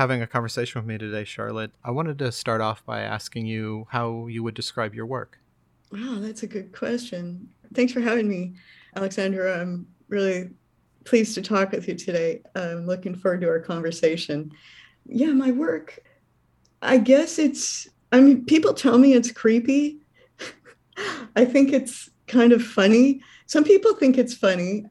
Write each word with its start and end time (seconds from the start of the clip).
Having 0.00 0.22
a 0.22 0.26
conversation 0.26 0.80
with 0.80 0.88
me 0.88 0.96
today, 0.96 1.24
Charlotte. 1.24 1.72
I 1.84 1.90
wanted 1.90 2.18
to 2.20 2.32
start 2.32 2.62
off 2.62 2.82
by 2.86 3.02
asking 3.02 3.44
you 3.44 3.86
how 3.90 4.28
you 4.28 4.42
would 4.42 4.54
describe 4.54 4.94
your 4.94 5.04
work. 5.04 5.38
Wow, 5.92 6.16
that's 6.20 6.42
a 6.42 6.46
good 6.46 6.72
question. 6.72 7.50
Thanks 7.74 7.92
for 7.92 8.00
having 8.00 8.26
me, 8.26 8.54
Alexandra. 8.96 9.60
I'm 9.60 9.86
really 10.08 10.48
pleased 11.04 11.34
to 11.34 11.42
talk 11.42 11.72
with 11.72 11.86
you 11.86 11.94
today. 11.94 12.40
I'm 12.54 12.86
looking 12.86 13.14
forward 13.14 13.42
to 13.42 13.48
our 13.48 13.60
conversation. 13.60 14.50
Yeah, 15.04 15.32
my 15.32 15.50
work, 15.50 15.98
I 16.80 16.96
guess 16.96 17.38
it's, 17.38 17.86
I 18.10 18.22
mean, 18.22 18.46
people 18.46 18.72
tell 18.72 18.96
me 18.96 19.12
it's 19.12 19.30
creepy. 19.30 19.98
I 21.36 21.44
think 21.44 21.74
it's 21.74 22.08
kind 22.26 22.52
of 22.52 22.64
funny. 22.64 23.20
Some 23.44 23.64
people 23.64 23.94
think 23.94 24.16
it's 24.16 24.32
funny. 24.32 24.86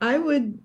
I 0.00 0.18
would, 0.18 0.58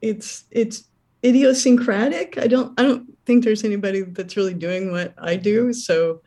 it's, 0.00 0.44
it's 0.50 0.84
idiosyncratic. 1.26 2.38
I 2.38 2.46
don't, 2.46 2.78
I 2.78 2.82
don't 2.82 3.06
think 3.26 3.44
there's 3.44 3.64
anybody 3.64 4.02
that's 4.02 4.36
really 4.36 4.54
doing 4.54 4.92
what 4.92 5.14
I 5.18 5.36
do. 5.36 5.72
So 5.72 6.22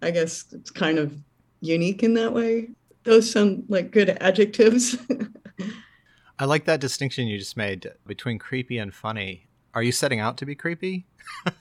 I 0.00 0.10
guess 0.10 0.46
it's 0.52 0.70
kind 0.70 0.98
of 0.98 1.12
unique 1.60 2.02
in 2.02 2.14
that 2.14 2.32
way. 2.32 2.70
Those 3.04 3.30
sound 3.30 3.64
like 3.68 3.90
good 3.90 4.10
adjectives. 4.20 4.96
I 6.38 6.44
like 6.44 6.66
that 6.66 6.80
distinction 6.80 7.26
you 7.26 7.38
just 7.38 7.56
made 7.56 7.92
between 8.06 8.38
creepy 8.38 8.78
and 8.78 8.94
funny. 8.94 9.48
Are 9.74 9.82
you 9.82 9.92
setting 9.92 10.20
out 10.20 10.36
to 10.38 10.46
be 10.46 10.54
creepy? 10.54 11.06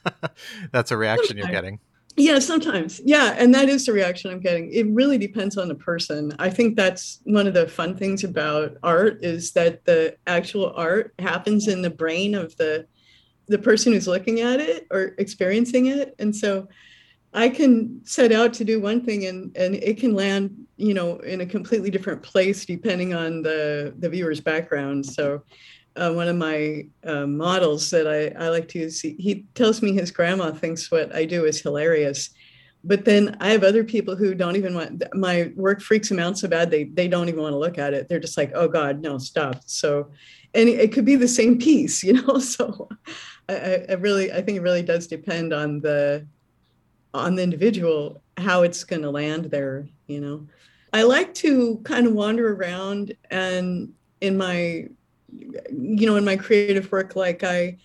That's 0.71 0.91
a 0.91 0.97
reaction 0.97 1.37
you're 1.37 1.47
getting. 1.47 1.79
Yeah, 2.19 2.39
sometimes. 2.39 2.99
Yeah, 3.05 3.35
and 3.37 3.53
that 3.53 3.69
is 3.69 3.85
the 3.85 3.93
reaction 3.93 4.31
I'm 4.31 4.39
getting. 4.39 4.73
It 4.73 4.87
really 4.87 5.19
depends 5.19 5.55
on 5.55 5.67
the 5.67 5.75
person. 5.75 6.33
I 6.39 6.49
think 6.49 6.75
that's 6.75 7.19
one 7.25 7.45
of 7.45 7.53
the 7.53 7.67
fun 7.67 7.95
things 7.95 8.23
about 8.23 8.75
art 8.81 9.23
is 9.23 9.51
that 9.51 9.85
the 9.85 10.17
actual 10.25 10.73
art 10.75 11.13
happens 11.19 11.67
in 11.67 11.83
the 11.83 11.91
brain 11.91 12.33
of 12.33 12.57
the 12.57 12.87
the 13.49 13.59
person 13.59 13.93
who's 13.93 14.07
looking 14.07 14.41
at 14.41 14.59
it 14.59 14.87
or 14.91 15.13
experiencing 15.19 15.85
it. 15.85 16.15
And 16.19 16.35
so 16.35 16.67
I 17.33 17.47
can 17.47 18.01
set 18.03 18.31
out 18.33 18.51
to 18.55 18.65
do 18.65 18.81
one 18.81 19.05
thing 19.05 19.27
and 19.27 19.55
and 19.55 19.75
it 19.75 19.99
can 19.99 20.15
land, 20.15 20.65
you 20.75 20.95
know, 20.95 21.17
in 21.19 21.41
a 21.41 21.45
completely 21.45 21.91
different 21.91 22.23
place 22.23 22.65
depending 22.65 23.13
on 23.13 23.43
the 23.43 23.93
the 23.99 24.09
viewer's 24.09 24.41
background. 24.41 25.05
So 25.05 25.43
uh, 25.97 26.11
one 26.13 26.27
of 26.27 26.35
my 26.35 26.87
uh, 27.03 27.25
models 27.25 27.89
that 27.89 28.07
I, 28.07 28.45
I 28.45 28.49
like 28.49 28.67
to 28.69 28.79
use, 28.79 29.01
he, 29.01 29.45
tells 29.55 29.81
me 29.81 29.93
his 29.93 30.11
grandma 30.11 30.51
thinks 30.51 30.91
what 30.91 31.13
I 31.15 31.25
do 31.25 31.45
is 31.45 31.61
hilarious. 31.61 32.29
But 32.83 33.05
then 33.05 33.35
I 33.41 33.49
have 33.49 33.63
other 33.63 33.83
people 33.83 34.15
who 34.15 34.33
don't 34.33 34.55
even 34.55 34.73
want 34.75 35.03
my 35.13 35.51
work 35.55 35.81
freaks 35.81 36.09
them 36.09 36.19
out 36.19 36.37
so 36.37 36.47
bad 36.47 36.69
they 36.71 36.85
they 36.85 37.07
don't 37.07 37.27
even 37.27 37.41
want 37.41 37.53
to 37.53 37.57
look 37.57 37.77
at 37.77 37.93
it. 37.93 38.07
They're 38.07 38.19
just 38.19 38.37
like, 38.37 38.51
oh 38.53 38.67
God, 38.67 39.01
no, 39.01 39.17
stop. 39.17 39.61
So, 39.65 40.11
and 40.53 40.69
it, 40.69 40.79
it 40.79 40.93
could 40.93 41.03
be 41.03 41.15
the 41.15 41.27
same 41.27 41.57
piece, 41.57 42.03
you 42.07 42.13
know. 42.13 42.37
So, 42.39 42.87
I, 43.49 43.85
I 43.89 43.93
really 43.93 44.31
I 44.31 44.41
think 44.41 44.57
it 44.57 44.61
really 44.61 44.83
does 44.83 45.07
depend 45.07 45.53
on 45.53 45.81
the 45.81 46.27
on 47.13 47.35
the 47.35 47.43
individual 47.43 48.21
how 48.37 48.61
it's 48.61 48.83
going 48.83 49.01
to 49.01 49.09
land 49.09 49.45
there 49.45 49.87
you 50.07 50.19
know 50.19 50.45
i 50.93 51.01
like 51.03 51.33
to 51.33 51.77
kind 51.83 52.05
of 52.05 52.13
wander 52.13 52.53
around 52.53 53.15
and 53.31 53.91
in 54.21 54.37
my 54.37 54.87
you 55.29 56.05
know 56.05 56.15
in 56.15 56.25
my 56.25 56.35
creative 56.35 56.91
work 56.91 57.15
like 57.15 57.43
i 57.43 57.77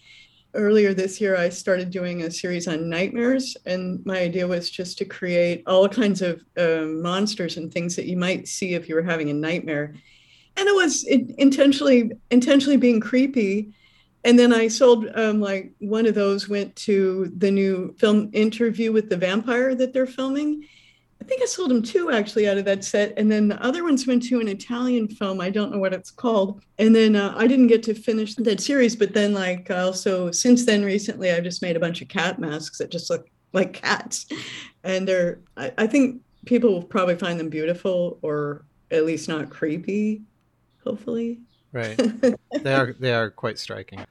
earlier 0.55 0.93
this 0.93 1.21
year 1.21 1.37
i 1.37 1.49
started 1.49 1.91
doing 1.91 2.23
a 2.23 2.31
series 2.31 2.69
on 2.69 2.89
nightmares 2.89 3.57
and 3.67 4.05
my 4.05 4.19
idea 4.19 4.47
was 4.47 4.71
just 4.71 4.99
to 4.99 5.05
create 5.05 5.63
all 5.67 5.89
kinds 5.89 6.21
of 6.23 6.43
uh, 6.59 6.83
monsters 6.87 7.57
and 7.57 7.73
things 7.73 7.97
that 7.97 8.07
you 8.07 8.17
might 8.17 8.47
see 8.47 8.75
if 8.75 8.89
you 8.89 8.95
were 8.95 9.03
having 9.03 9.31
a 9.31 9.35
nightmare 9.35 9.95
and 10.57 10.69
it 10.69 10.75
was 10.75 11.05
intentionally 11.05 12.13
intentionally 12.31 12.77
being 12.77 13.01
creepy 13.01 13.73
and 14.25 14.39
then 14.39 14.53
I 14.53 14.69
sold 14.69 15.09
um, 15.15 15.41
like 15.41 15.73
one 15.79 16.07
of 16.07 16.15
those 16.15 16.49
went 16.49 16.75
to 16.77 17.33
the 17.37 17.51
new 17.51 17.95
film 17.99 18.31
interview 18.33 18.93
with 18.93 19.09
the 19.09 19.17
vampire 19.17 19.75
that 19.75 19.93
they're 19.93 20.07
filming. 20.07 20.69
I 21.23 21.25
think 21.25 21.41
I 21.41 21.47
sold 21.47 21.71
them 21.71 21.83
two 21.83 22.11
actually 22.11 22.49
out 22.49 22.59
of 22.59 22.65
that 22.65 22.83
set, 22.83 23.15
and 23.17 23.31
then 23.31 23.47
the 23.47 23.65
other 23.65 23.85
ones 23.85 24.09
went 24.09 24.25
to 24.25 24.41
an 24.41 24.49
Italian 24.49 25.07
film. 25.07 25.41
I 25.41 25.51
don't 25.51 25.71
know 25.71 25.79
what 25.79 25.95
it's 25.95 26.11
called. 26.11 26.65
And 26.81 26.97
then 26.97 27.15
uh, 27.15 27.33
I 27.37 27.47
didn't 27.47 27.69
get 27.69 27.85
to 27.85 27.95
finish 27.95 28.35
that 28.35 28.61
series, 28.61 28.97
but 28.97 29.15
then 29.15 29.33
like 29.33 29.71
also 29.71 30.33
since 30.33 30.67
then 30.67 30.85
recently, 30.85 31.31
I've 31.31 31.45
just 31.45 31.63
made 31.63 31.77
a 31.77 31.81
bunch 31.81 32.03
of 32.03 32.09
cat 32.09 32.41
masks 32.41 32.79
that 32.79 32.91
just 32.91 33.09
look 33.09 33.29
like 33.53 33.73
cats, 33.73 34.27
and 34.83 35.07
they're 35.07 35.39
I, 35.57 35.73
I 35.79 35.87
think 35.87 36.21
people 36.45 36.73
will 36.73 36.83
probably 36.83 37.15
find 37.15 37.39
them 37.39 37.51
beautiful 37.51 38.19
or 38.23 38.65
at 38.91 39.07
least 39.07 39.29
not 39.29 39.49
creepy. 39.49 40.23
Hopefully, 40.83 41.39
right 41.71 41.97
they 42.63 42.75
are 42.75 42.95
they 42.99 43.15
are 43.15 43.31
quite 43.31 43.61
striking 43.61 44.05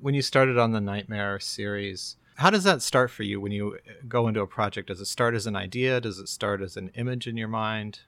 when 0.00 0.14
you 0.14 0.22
started 0.22 0.58
on 0.58 0.72
the 0.72 0.80
Nightmare 0.80 1.40
series, 1.40 2.16
how 2.38 2.50
does 2.50 2.62
that 2.62 2.82
start 2.82 3.10
for 3.10 3.24
you 3.24 3.40
when 3.40 3.50
you 3.50 3.76
go 4.06 4.28
into 4.28 4.40
a 4.40 4.46
project? 4.46 4.88
Does 4.88 5.00
it 5.00 5.06
start 5.06 5.34
as 5.34 5.48
an 5.48 5.56
idea? 5.56 6.00
Does 6.00 6.20
it 6.20 6.28
start 6.28 6.62
as 6.62 6.76
an 6.76 6.88
image 6.94 7.26
in 7.26 7.36
your 7.36 7.48
mind? 7.48 7.98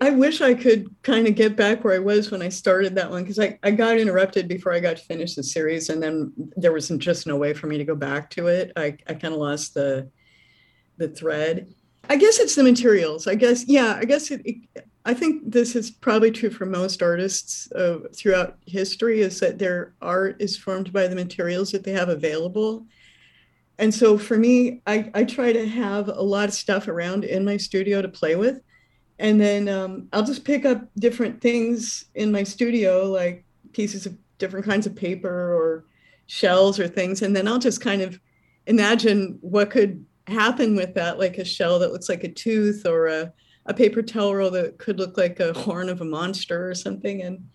I 0.00 0.10
wish 0.10 0.40
I 0.40 0.54
could 0.54 0.92
kind 1.04 1.28
of 1.28 1.36
get 1.36 1.54
back 1.54 1.84
where 1.84 1.94
I 1.94 2.00
was 2.00 2.32
when 2.32 2.42
I 2.42 2.48
started 2.48 2.96
that 2.96 3.08
one 3.08 3.22
because 3.22 3.38
I, 3.38 3.56
I 3.62 3.70
got 3.70 3.96
interrupted 3.96 4.48
before 4.48 4.72
I 4.72 4.80
got 4.80 4.96
to 4.96 5.04
finish 5.04 5.36
the 5.36 5.44
series 5.44 5.88
and 5.88 6.02
then 6.02 6.32
there 6.56 6.72
was 6.72 6.88
just 6.98 7.28
no 7.28 7.36
way 7.36 7.54
for 7.54 7.68
me 7.68 7.78
to 7.78 7.84
go 7.84 7.94
back 7.94 8.28
to 8.30 8.48
it. 8.48 8.72
I, 8.74 8.96
I 9.06 9.14
kind 9.14 9.32
of 9.32 9.40
lost 9.40 9.72
the 9.72 10.10
the 10.96 11.08
thread. 11.08 11.72
I 12.10 12.16
guess 12.16 12.40
it's 12.40 12.56
the 12.56 12.64
materials. 12.64 13.28
I 13.28 13.36
guess, 13.36 13.66
yeah, 13.68 13.96
I 14.00 14.04
guess 14.04 14.32
it, 14.32 14.42
it 14.44 14.56
I 15.04 15.14
think 15.14 15.52
this 15.52 15.76
is 15.76 15.92
probably 15.92 16.32
true 16.32 16.50
for 16.50 16.66
most 16.66 17.02
artists 17.02 17.70
uh, 17.72 17.98
throughout 18.14 18.58
history 18.66 19.20
is 19.20 19.38
that 19.40 19.58
their 19.60 19.94
art 20.02 20.36
is 20.40 20.56
formed 20.56 20.92
by 20.92 21.06
the 21.06 21.14
materials 21.14 21.70
that 21.70 21.84
they 21.84 21.92
have 21.92 22.08
available. 22.08 22.86
And 23.78 23.92
so 23.92 24.16
for 24.16 24.36
me, 24.36 24.82
I, 24.86 25.10
I 25.14 25.24
try 25.24 25.52
to 25.52 25.66
have 25.66 26.08
a 26.08 26.22
lot 26.22 26.48
of 26.48 26.54
stuff 26.54 26.86
around 26.88 27.24
in 27.24 27.44
my 27.44 27.56
studio 27.56 28.00
to 28.02 28.08
play 28.08 28.36
with. 28.36 28.60
And 29.18 29.40
then 29.40 29.68
um, 29.68 30.08
I'll 30.12 30.24
just 30.24 30.44
pick 30.44 30.64
up 30.64 30.82
different 30.98 31.40
things 31.40 32.06
in 32.14 32.30
my 32.32 32.42
studio, 32.42 33.04
like 33.04 33.44
pieces 33.72 34.06
of 34.06 34.16
different 34.38 34.66
kinds 34.66 34.86
of 34.86 34.94
paper 34.94 35.28
or 35.28 35.84
shells 36.26 36.78
or 36.78 36.88
things. 36.88 37.22
And 37.22 37.34
then 37.34 37.48
I'll 37.48 37.58
just 37.58 37.80
kind 37.80 38.02
of 38.02 38.18
imagine 38.66 39.38
what 39.40 39.70
could 39.70 40.04
happen 40.26 40.74
with 40.76 40.94
that, 40.94 41.18
like 41.18 41.38
a 41.38 41.44
shell 41.44 41.78
that 41.80 41.92
looks 41.92 42.08
like 42.08 42.24
a 42.24 42.32
tooth 42.32 42.86
or 42.86 43.06
a 43.08 43.32
a 43.66 43.74
paper 43.74 44.02
towel 44.02 44.34
roll 44.34 44.50
that 44.50 44.78
could 44.78 44.98
look 44.98 45.16
like 45.16 45.40
a 45.40 45.52
horn 45.52 45.88
of 45.88 46.00
a 46.00 46.04
monster 46.04 46.68
or 46.68 46.74
something 46.74 47.22
and 47.22 47.48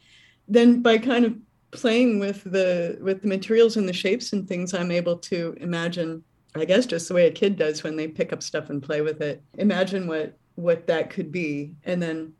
then 0.47 0.81
by 0.81 0.97
kind 0.97 1.25
of 1.25 1.35
playing 1.71 2.19
with 2.19 2.43
the 2.43 2.97
with 3.01 3.21
the 3.21 3.27
materials 3.27 3.77
and 3.77 3.87
the 3.87 3.93
shapes 3.93 4.33
and 4.33 4.47
things 4.47 4.73
i'm 4.73 4.91
able 4.91 5.17
to 5.17 5.55
imagine 5.59 6.23
i 6.55 6.65
guess 6.65 6.85
just 6.85 7.07
the 7.07 7.13
way 7.13 7.27
a 7.27 7.31
kid 7.31 7.55
does 7.55 7.83
when 7.83 7.95
they 7.95 8.07
pick 8.07 8.33
up 8.33 8.41
stuff 8.41 8.69
and 8.69 8.81
play 8.81 9.01
with 9.01 9.21
it 9.21 9.43
imagine 9.57 10.07
what 10.07 10.37
what 10.55 10.87
that 10.87 11.09
could 11.09 11.31
be 11.31 11.73
and 11.83 12.01
then 12.01 12.33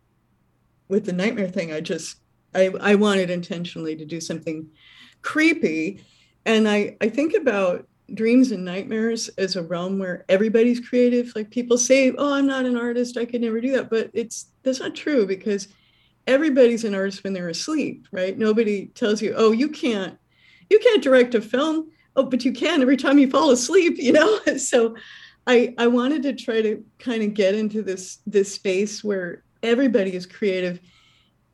with 0.87 1.05
the 1.05 1.13
nightmare 1.13 1.47
thing 1.47 1.71
i 1.71 1.79
just 1.79 2.17
i 2.55 2.71
i 2.81 2.95
wanted 2.95 3.29
intentionally 3.29 3.95
to 3.95 4.05
do 4.05 4.19
something 4.19 4.67
creepy 5.21 6.03
and 6.45 6.67
i 6.67 6.95
i 7.01 7.07
think 7.07 7.33
about 7.33 7.85
dreams 8.13 8.51
and 8.51 8.65
nightmares 8.65 9.29
as 9.37 9.55
a 9.55 9.63
realm 9.63 9.99
where 9.99 10.25
everybody's 10.29 10.79
creative. 10.79 11.31
Like 11.35 11.49
people 11.49 11.77
say, 11.77 12.11
"Oh, 12.17 12.33
I'm 12.33 12.47
not 12.47 12.65
an 12.65 12.77
artist. 12.77 13.17
I 13.17 13.25
could 13.25 13.41
never 13.41 13.61
do 13.61 13.71
that," 13.73 13.89
but 13.89 14.09
it's 14.13 14.47
that's 14.63 14.79
not 14.79 14.95
true 14.95 15.25
because 15.25 15.67
everybody's 16.27 16.83
an 16.83 16.95
artist 16.95 17.23
when 17.23 17.33
they're 17.33 17.49
asleep, 17.49 18.07
right? 18.11 18.37
Nobody 18.37 18.87
tells 18.87 19.21
you, 19.21 19.33
"Oh, 19.35 19.51
you 19.51 19.69
can't 19.69 20.17
you 20.69 20.79
can't 20.79 21.03
direct 21.03 21.35
a 21.35 21.41
film." 21.41 21.91
Oh, 22.15 22.23
but 22.23 22.43
you 22.43 22.51
can 22.51 22.81
every 22.81 22.97
time 22.97 23.17
you 23.19 23.29
fall 23.29 23.51
asleep, 23.51 23.97
you 23.97 24.11
know? 24.11 24.39
so 24.57 24.95
I 25.47 25.73
I 25.77 25.87
wanted 25.87 26.23
to 26.23 26.33
try 26.33 26.61
to 26.61 26.83
kind 26.99 27.23
of 27.23 27.33
get 27.33 27.55
into 27.55 27.81
this 27.81 28.19
this 28.27 28.53
space 28.53 29.03
where 29.03 29.43
everybody 29.63 30.15
is 30.15 30.25
creative 30.25 30.79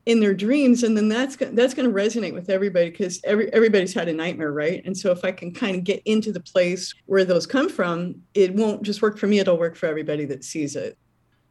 in 0.06 0.20
their 0.20 0.34
dreams 0.36 0.84
and 0.84 0.96
then 0.96 1.08
that's 1.08 1.36
that's 1.36 1.74
going 1.74 1.92
to 1.92 1.96
resonate 1.96 2.34
with 2.34 2.50
everybody 2.50 2.92
because 2.92 3.20
every, 3.24 3.52
everybody's 3.52 3.94
had 3.94 4.08
a 4.08 4.14
nightmare 4.14 4.52
right 4.52 4.84
and 4.86 4.96
so 4.96 5.12
if 5.12 5.26
i 5.26 5.32
can 5.32 5.52
kind 5.52 5.76
of 5.76 5.84
get 5.84 6.00
into 6.06 6.32
the 6.32 6.40
place 6.40 6.94
where 7.08 7.26
those 7.26 7.48
come 7.48 7.68
from 7.68 8.14
it 8.36 8.54
won't 8.54 8.84
just 8.84 9.02
work 9.02 9.18
for 9.18 9.26
me 9.26 9.40
it'll 9.40 9.58
work 9.58 9.76
for 9.76 9.88
everybody 9.88 10.24
that 10.26 10.44
sees 10.44 10.76
it 10.76 10.96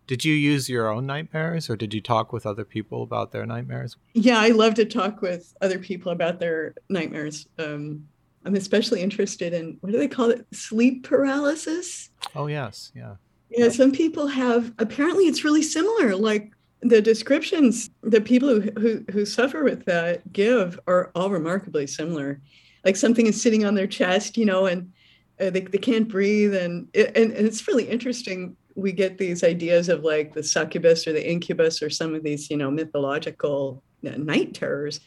did 0.06 0.24
you 0.24 0.34
use 0.34 0.68
your 0.68 0.90
own 0.90 1.06
nightmares 1.06 1.70
or 1.70 1.76
did 1.76 1.94
you 1.94 2.00
talk 2.00 2.32
with 2.32 2.46
other 2.46 2.64
people 2.64 3.02
about 3.02 3.32
their 3.32 3.46
nightmares 3.46 3.96
yeah 4.14 4.38
i 4.38 4.48
love 4.48 4.74
to 4.74 4.84
talk 4.84 5.22
with 5.22 5.54
other 5.60 5.78
people 5.78 6.12
about 6.12 6.40
their 6.40 6.74
nightmares 6.88 7.48
um, 7.58 8.06
i'm 8.44 8.54
especially 8.54 9.00
interested 9.02 9.52
in 9.52 9.76
what 9.80 9.92
do 9.92 9.98
they 9.98 10.08
call 10.08 10.30
it 10.30 10.46
sleep 10.52 11.06
paralysis 11.06 12.10
oh 12.34 12.46
yes 12.46 12.92
yeah 12.94 13.14
yeah, 13.56 13.68
some 13.68 13.92
people 13.92 14.26
have 14.26 14.72
apparently 14.78 15.24
it's 15.26 15.44
really 15.44 15.62
similar. 15.62 16.16
Like 16.16 16.52
the 16.80 17.00
descriptions 17.00 17.90
that 18.02 18.24
people 18.24 18.48
who, 18.48 18.70
who, 18.78 19.04
who 19.10 19.24
suffer 19.24 19.62
with 19.62 19.84
that 19.84 20.32
give 20.32 20.78
are 20.86 21.10
all 21.14 21.30
remarkably 21.30 21.86
similar. 21.86 22.40
Like 22.84 22.96
something 22.96 23.26
is 23.26 23.40
sitting 23.40 23.64
on 23.64 23.74
their 23.74 23.86
chest, 23.86 24.36
you 24.36 24.44
know, 24.44 24.66
and 24.66 24.92
uh, 25.40 25.50
they, 25.50 25.60
they 25.60 25.78
can't 25.78 26.08
breathe. 26.08 26.54
And, 26.54 26.88
it, 26.92 27.16
and, 27.16 27.32
and 27.32 27.46
it's 27.46 27.66
really 27.68 27.88
interesting. 27.88 28.56
We 28.74 28.92
get 28.92 29.18
these 29.18 29.44
ideas 29.44 29.88
of 29.88 30.02
like 30.02 30.32
the 30.32 30.42
succubus 30.42 31.06
or 31.06 31.12
the 31.12 31.30
incubus 31.30 31.82
or 31.82 31.90
some 31.90 32.14
of 32.14 32.22
these, 32.22 32.50
you 32.50 32.56
know, 32.56 32.70
mythological 32.70 33.82
uh, 34.06 34.16
night 34.16 34.54
terrors. 34.54 35.00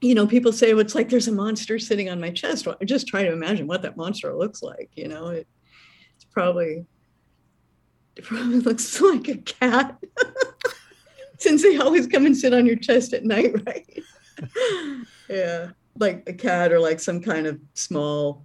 you 0.00 0.14
know, 0.14 0.26
people 0.26 0.52
say, 0.52 0.72
well, 0.74 0.80
it's 0.80 0.94
like 0.94 1.08
there's 1.08 1.28
a 1.28 1.32
monster 1.32 1.78
sitting 1.78 2.08
on 2.08 2.20
my 2.20 2.30
chest. 2.30 2.66
Well, 2.66 2.76
I 2.80 2.84
just 2.84 3.08
try 3.08 3.22
to 3.24 3.32
imagine 3.32 3.66
what 3.66 3.82
that 3.82 3.96
monster 3.96 4.32
looks 4.34 4.62
like. 4.62 4.90
You 4.94 5.08
know, 5.08 5.28
it, 5.28 5.48
it's 6.14 6.24
probably, 6.24 6.86
it 8.16 8.24
probably 8.24 8.60
looks 8.60 9.00
like 9.00 9.28
a 9.28 9.38
cat. 9.38 9.98
Since 11.38 11.62
they 11.62 11.78
always 11.78 12.08
come 12.08 12.26
and 12.26 12.36
sit 12.36 12.52
on 12.52 12.66
your 12.66 12.76
chest 12.76 13.12
at 13.12 13.24
night, 13.24 13.54
right? 13.66 14.02
yeah, 15.28 15.68
like 15.96 16.28
a 16.28 16.32
cat 16.32 16.72
or 16.72 16.80
like 16.80 17.00
some 17.00 17.20
kind 17.20 17.46
of 17.46 17.60
small. 17.74 18.44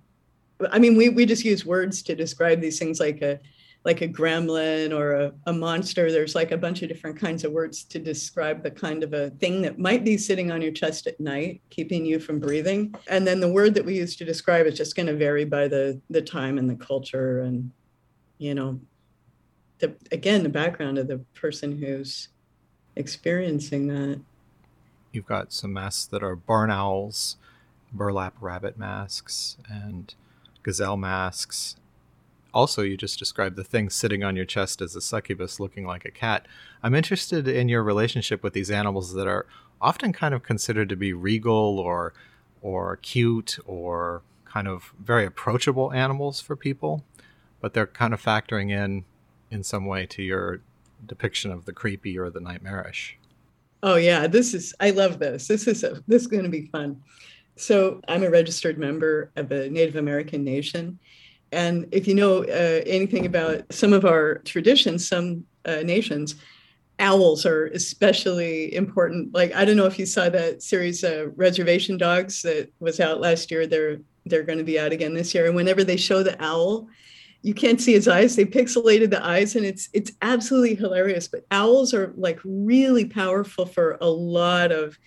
I 0.72 0.80
mean, 0.80 0.96
we, 0.96 1.10
we 1.10 1.26
just 1.26 1.44
use 1.44 1.66
words 1.66 2.04
to 2.04 2.16
describe 2.16 2.62
these 2.62 2.78
things 2.78 3.00
like 3.00 3.22
a 3.22 3.40
like 3.86 4.02
a 4.02 4.08
gremlin 4.08 4.98
or 4.98 5.14
a, 5.14 5.34
a, 5.46 5.54
monster. 5.54 6.12
There's 6.12 6.36
like 6.36 6.52
a 6.52 6.58
bunch 6.58 6.82
of 6.82 6.88
different 6.88 7.20
kinds 7.20 7.44
of 7.44 7.52
words 7.52 7.84
to 7.86 8.00
describe 8.00 8.64
the 8.64 8.72
kind 8.72 9.04
of 9.04 9.14
a 9.14 9.30
thing 9.32 9.62
that 9.64 9.78
might 9.78 10.06
be 10.06 10.18
sitting 10.18 10.52
on 10.52 10.62
your 10.62 10.72
chest 10.72 11.06
at 11.06 11.20
night, 11.20 11.62
keeping 11.70 12.06
you 12.06 12.20
from 12.20 12.40
breathing. 12.40 12.96
And 13.08 13.28
then 13.28 13.42
the 13.42 13.52
word 13.52 13.74
that 13.74 13.84
we 13.84 13.96
use 13.96 14.16
to 14.18 14.26
describe 14.26 14.66
is 14.68 14.78
just 14.78 14.96
going 14.96 15.08
to 15.08 15.16
vary 15.16 15.44
by 15.44 15.68
the 15.68 16.00
the 16.10 16.22
time 16.22 16.58
and 16.58 16.70
the 16.70 16.76
culture 16.76 17.42
and 17.42 17.72
you 18.38 18.56
know 18.56 18.80
the 19.80 19.94
again 20.12 20.44
the 20.44 20.50
background 20.50 20.98
of 20.98 21.08
the 21.08 21.20
person 21.34 21.78
who's 21.78 22.30
experiencing 22.96 23.88
that. 23.88 24.22
You've 25.12 25.26
got 25.26 25.52
some 25.52 25.74
masks 25.74 26.06
that 26.06 26.24
are 26.24 26.36
barn 26.36 26.72
owls, 26.72 27.36
burlap 27.92 28.36
rabbit 28.40 28.78
masks, 28.78 29.58
and 29.70 30.14
gazelle 30.64 30.98
masks 30.98 31.76
also 32.54 32.82
you 32.82 32.98
just 32.98 33.20
described 33.20 33.56
the 33.56 33.64
thing 33.64 33.90
sitting 33.90 34.24
on 34.24 34.36
your 34.36 34.46
chest 34.46 34.82
as 34.82 34.96
a 34.96 35.02
succubus 35.02 35.60
looking 35.60 35.86
like 35.86 36.06
a 36.06 36.12
cat. 36.12 36.48
I'm 36.82 36.96
interested 36.96 37.48
in 37.48 37.70
your 37.70 37.84
relationship 37.84 38.44
with 38.44 38.54
these 38.54 38.72
animals 38.72 39.14
that 39.14 39.28
are 39.28 39.46
often 39.82 40.14
kind 40.14 40.34
of 40.34 40.44
considered 40.44 40.90
to 40.90 40.96
be 40.96 41.14
regal 41.14 41.80
or 41.80 42.14
or 42.62 42.98
cute 42.98 43.60
or 43.66 44.22
kind 44.46 44.68
of 44.68 44.94
very 45.00 45.26
approachable 45.26 45.92
animals 45.92 46.40
for 46.40 46.56
people, 46.56 47.04
but 47.60 47.74
they're 47.74 47.88
kind 47.88 48.14
of 48.14 48.22
factoring 48.22 48.72
in 48.72 49.06
in 49.52 49.64
some 49.64 49.86
way 49.86 50.06
to 50.06 50.24
your 50.24 50.62
depiction 51.06 51.52
of 51.52 51.66
the 51.66 51.74
creepy 51.74 52.18
or 52.18 52.30
the 52.30 52.40
nightmarish. 52.40 53.18
Oh 53.82 53.96
yeah, 53.96 54.28
this 54.28 54.54
is 54.54 54.74
I 54.80 54.92
love 54.92 55.20
this. 55.20 55.48
This 55.48 55.68
is 55.68 55.84
a, 55.84 56.02
this 56.08 56.22
is 56.22 56.28
going 56.28 56.44
to 56.44 56.50
be 56.50 56.68
fun. 56.68 57.02
So 57.56 58.02
I'm 58.08 58.24
a 58.24 58.30
registered 58.30 58.78
member 58.78 59.32
of 59.36 59.52
a 59.52 59.70
Native 59.70 59.96
American 59.96 60.44
nation, 60.44 60.98
and 61.54 61.88
if 61.92 62.08
you 62.08 62.16
know 62.16 62.44
uh, 62.44 62.82
anything 62.86 63.26
about 63.26 63.72
some 63.72 63.94
of 63.94 64.06
our 64.06 64.40
traditions, 64.40 65.08
some 65.08 65.46
uh, 65.66 65.82
nations, 65.84 66.36
owls 67.00 67.46
are 67.46 67.68
especially 67.68 68.74
important. 68.76 69.34
Like 69.34 69.54
I 69.56 69.66
don't 69.66 69.78
know 69.78 69.86
if 69.86 70.00
you 70.00 70.06
saw 70.06 70.30
that 70.30 70.62
series, 70.62 71.04
uh, 71.04 71.28
Reservation 71.36 71.98
Dogs, 71.98 72.42
that 72.42 72.72
was 72.80 73.00
out 73.00 73.22
last 73.22 73.52
year. 73.52 73.68
They're 73.68 74.00
they're 74.26 74.44
going 74.44 74.58
to 74.58 74.64
be 74.64 74.80
out 74.80 74.92
again 74.92 75.14
this 75.14 75.34
year. 75.34 75.48
And 75.48 75.56
whenever 75.56 75.84
they 75.84 75.98
show 75.98 76.24
the 76.24 76.42
owl, 76.44 76.88
you 77.42 77.54
can't 77.54 77.82
see 77.82 77.92
his 77.92 78.08
eyes. 78.08 78.36
They 78.36 78.46
pixelated 78.46 79.10
the 79.10 79.24
eyes, 79.24 79.56
and 79.56 79.66
it's 79.66 79.90
it's 79.94 80.14
absolutely 80.22 80.76
hilarious. 80.76 81.28
But 81.28 81.46
owls 81.52 81.94
are 81.94 82.14
like 82.18 82.40
really 82.44 83.06
powerful 83.06 83.66
for 83.66 83.98
a 84.02 84.08
lot 84.08 84.72
of 84.72 84.98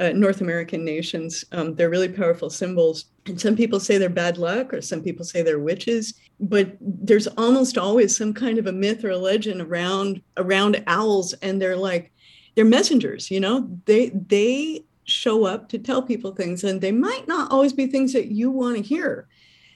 uh, 0.00 0.12
North 0.14 0.40
American 0.40 0.84
nations. 0.84 1.44
Um, 1.52 1.74
they're 1.74 1.90
really 1.90 2.08
powerful 2.08 2.48
symbols. 2.48 3.04
And 3.26 3.38
some 3.38 3.54
people 3.54 3.78
say 3.78 3.98
they're 3.98 4.08
bad 4.08 4.38
luck, 4.38 4.72
or 4.72 4.80
some 4.80 5.02
people 5.02 5.24
say 5.24 5.42
they're 5.42 5.60
witches. 5.60 6.14
But 6.40 6.76
there's 6.80 7.26
almost 7.26 7.76
always 7.76 8.16
some 8.16 8.32
kind 8.32 8.58
of 8.58 8.66
a 8.66 8.72
myth 8.72 9.04
or 9.04 9.10
a 9.10 9.18
legend 9.18 9.60
around 9.60 10.22
around 10.38 10.82
owls, 10.86 11.34
and 11.34 11.60
they're 11.60 11.76
like 11.76 12.12
they're 12.54 12.64
messengers. 12.64 13.30
You 13.30 13.40
know, 13.40 13.68
they 13.84 14.08
they 14.08 14.84
show 15.04 15.44
up 15.44 15.68
to 15.68 15.78
tell 15.78 16.02
people 16.02 16.32
things, 16.32 16.64
and 16.64 16.80
they 16.80 16.92
might 16.92 17.28
not 17.28 17.52
always 17.52 17.74
be 17.74 17.86
things 17.86 18.14
that 18.14 18.28
you 18.28 18.50
want 18.50 18.78
to 18.78 18.82
hear. 18.82 19.28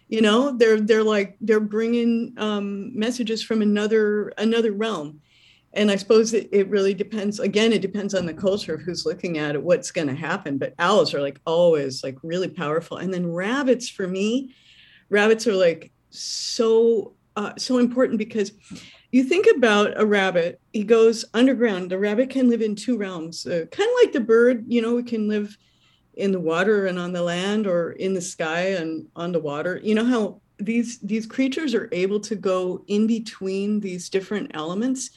You 0.08 0.22
know, 0.22 0.56
they're 0.56 0.80
they're 0.80 1.04
like 1.04 1.36
they're 1.42 1.60
bringing 1.60 2.32
um, 2.38 2.98
messages 2.98 3.42
from 3.42 3.60
another 3.60 4.32
another 4.38 4.72
realm 4.72 5.20
and 5.74 5.90
I 5.90 5.96
suppose 5.96 6.32
it, 6.32 6.48
it 6.52 6.68
really 6.68 6.94
depends. 6.94 7.40
Again, 7.40 7.72
it 7.72 7.82
depends 7.82 8.14
on 8.14 8.26
the 8.26 8.34
culture 8.34 8.74
of 8.74 8.80
who's 8.80 9.04
looking 9.04 9.38
at 9.38 9.54
it, 9.54 9.62
what's 9.62 9.90
going 9.90 10.08
to 10.08 10.14
happen. 10.14 10.58
But 10.58 10.74
owls 10.78 11.14
are 11.14 11.20
like 11.20 11.40
always 11.46 12.02
like 12.02 12.16
really 12.22 12.48
powerful. 12.48 12.98
And 12.98 13.12
then 13.12 13.32
rabbits, 13.32 13.88
for 13.88 14.06
me, 14.06 14.54
rabbits 15.10 15.46
are 15.46 15.54
like 15.54 15.92
so 16.10 17.14
uh, 17.36 17.52
so 17.58 17.78
important 17.78 18.18
because 18.18 18.52
you 19.10 19.24
think 19.24 19.46
about 19.56 20.00
a 20.00 20.06
rabbit. 20.06 20.60
He 20.72 20.84
goes 20.84 21.24
underground. 21.34 21.90
The 21.90 21.98
rabbit 21.98 22.30
can 22.30 22.48
live 22.48 22.62
in 22.62 22.76
two 22.76 22.96
realms, 22.96 23.46
uh, 23.46 23.66
kind 23.70 23.88
of 23.88 23.96
like 24.02 24.12
the 24.12 24.20
bird. 24.20 24.64
You 24.68 24.82
know, 24.82 24.98
it 24.98 25.06
can 25.06 25.28
live 25.28 25.56
in 26.14 26.30
the 26.30 26.40
water 26.40 26.86
and 26.86 26.98
on 26.98 27.12
the 27.12 27.22
land, 27.22 27.66
or 27.66 27.92
in 27.92 28.14
the 28.14 28.20
sky 28.20 28.74
and 28.74 29.06
on 29.16 29.32
the 29.32 29.40
water. 29.40 29.80
You 29.82 29.96
know 29.96 30.04
how 30.04 30.40
these 30.58 31.00
these 31.00 31.26
creatures 31.26 31.74
are 31.74 31.88
able 31.90 32.20
to 32.20 32.36
go 32.36 32.84
in 32.86 33.08
between 33.08 33.80
these 33.80 34.08
different 34.08 34.52
elements 34.54 35.10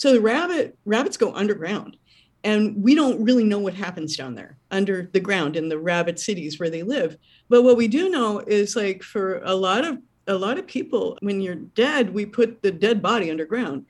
so 0.00 0.14
the 0.14 0.20
rabbit 0.22 0.78
rabbits 0.86 1.18
go 1.18 1.34
underground, 1.34 1.98
and 2.42 2.82
we 2.82 2.94
don't 2.94 3.22
really 3.22 3.44
know 3.44 3.58
what 3.58 3.74
happens 3.74 4.16
down 4.16 4.34
there 4.34 4.56
under 4.70 5.10
the 5.12 5.20
ground 5.20 5.56
in 5.56 5.68
the 5.68 5.78
rabbit 5.78 6.18
cities 6.18 6.58
where 6.58 6.70
they 6.70 6.82
live. 6.82 7.18
But 7.50 7.64
what 7.64 7.76
we 7.76 7.86
do 7.86 8.08
know 8.08 8.38
is 8.38 8.76
like 8.76 9.02
for 9.02 9.42
a 9.44 9.54
lot 9.54 9.84
of 9.84 9.98
a 10.26 10.34
lot 10.34 10.58
of 10.58 10.66
people, 10.66 11.18
when 11.20 11.42
you're 11.42 11.54
dead, 11.54 12.14
we 12.14 12.24
put 12.24 12.62
the 12.62 12.70
dead 12.70 13.02
body 13.02 13.30
underground. 13.30 13.84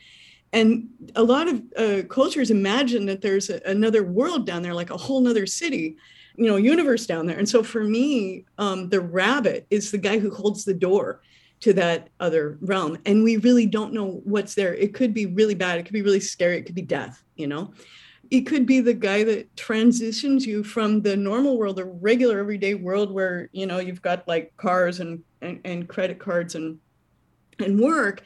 And 0.52 0.88
a 1.14 1.22
lot 1.22 1.46
of 1.46 1.62
uh, 1.76 2.02
cultures 2.08 2.50
imagine 2.50 3.06
that 3.06 3.20
there's 3.20 3.48
a, 3.48 3.60
another 3.64 4.02
world 4.02 4.46
down 4.46 4.62
there, 4.62 4.74
like 4.74 4.90
a 4.90 4.96
whole 4.96 5.20
nother 5.20 5.46
city, 5.46 5.96
you 6.34 6.46
know, 6.48 6.56
universe 6.56 7.06
down 7.06 7.26
there. 7.26 7.38
And 7.38 7.48
so 7.48 7.62
for 7.62 7.84
me, 7.84 8.46
um, 8.58 8.88
the 8.88 9.00
rabbit 9.00 9.64
is 9.70 9.92
the 9.92 9.98
guy 9.98 10.18
who 10.18 10.34
holds 10.34 10.64
the 10.64 10.74
door 10.74 11.20
to 11.60 11.72
that 11.74 12.08
other 12.20 12.58
realm. 12.60 12.98
And 13.04 13.22
we 13.22 13.36
really 13.36 13.66
don't 13.66 13.92
know 13.92 14.20
what's 14.24 14.54
there. 14.54 14.74
It 14.74 14.94
could 14.94 15.12
be 15.12 15.26
really 15.26 15.54
bad. 15.54 15.78
It 15.78 15.84
could 15.84 15.92
be 15.92 16.02
really 16.02 16.20
scary. 16.20 16.58
It 16.58 16.66
could 16.66 16.74
be 16.74 16.82
death 16.82 17.22
you 17.40 17.46
know? 17.46 17.72
It 18.30 18.42
could 18.42 18.66
be 18.66 18.78
the 18.78 18.94
guy 18.94 19.24
that 19.24 19.56
transitions 19.56 20.46
you 20.46 20.62
from 20.62 21.02
the 21.02 21.16
normal 21.16 21.58
world 21.58 21.76
the 21.76 21.86
regular 21.86 22.38
everyday 22.38 22.74
world 22.74 23.10
where 23.10 23.48
you 23.50 23.66
know 23.66 23.80
you've 23.80 24.02
got 24.02 24.28
like 24.28 24.56
cars 24.56 25.00
and 25.00 25.24
and, 25.40 25.58
and 25.64 25.88
credit 25.88 26.20
cards 26.20 26.54
and 26.54 26.78
and 27.58 27.80
work 27.80 28.22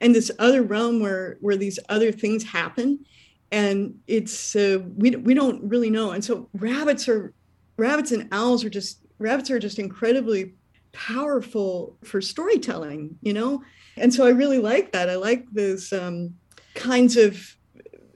and 0.00 0.14
this 0.14 0.30
other 0.38 0.62
realm 0.62 1.00
where 1.00 1.38
where 1.40 1.56
these 1.56 1.80
other 1.88 2.12
things 2.12 2.44
happen. 2.44 3.04
And 3.50 3.98
it's 4.06 4.54
uh, 4.54 4.80
we, 4.96 5.16
we 5.16 5.34
don't 5.34 5.64
really 5.64 5.90
know. 5.90 6.12
And 6.12 6.22
so 6.22 6.48
rabbits 6.52 7.08
are 7.08 7.32
rabbits 7.78 8.12
and 8.12 8.28
owls 8.30 8.64
are 8.64 8.70
just 8.70 9.00
rabbits 9.18 9.50
are 9.50 9.58
just 9.58 9.80
incredibly 9.80 10.54
powerful 10.98 11.96
for 12.02 12.20
storytelling, 12.20 13.16
you 13.22 13.32
know? 13.32 13.62
And 13.96 14.12
so 14.12 14.26
I 14.26 14.30
really 14.30 14.58
like 14.58 14.90
that. 14.92 15.08
I 15.08 15.14
like 15.14 15.46
those 15.52 15.92
um, 15.92 16.34
kinds 16.74 17.16
of 17.16 17.40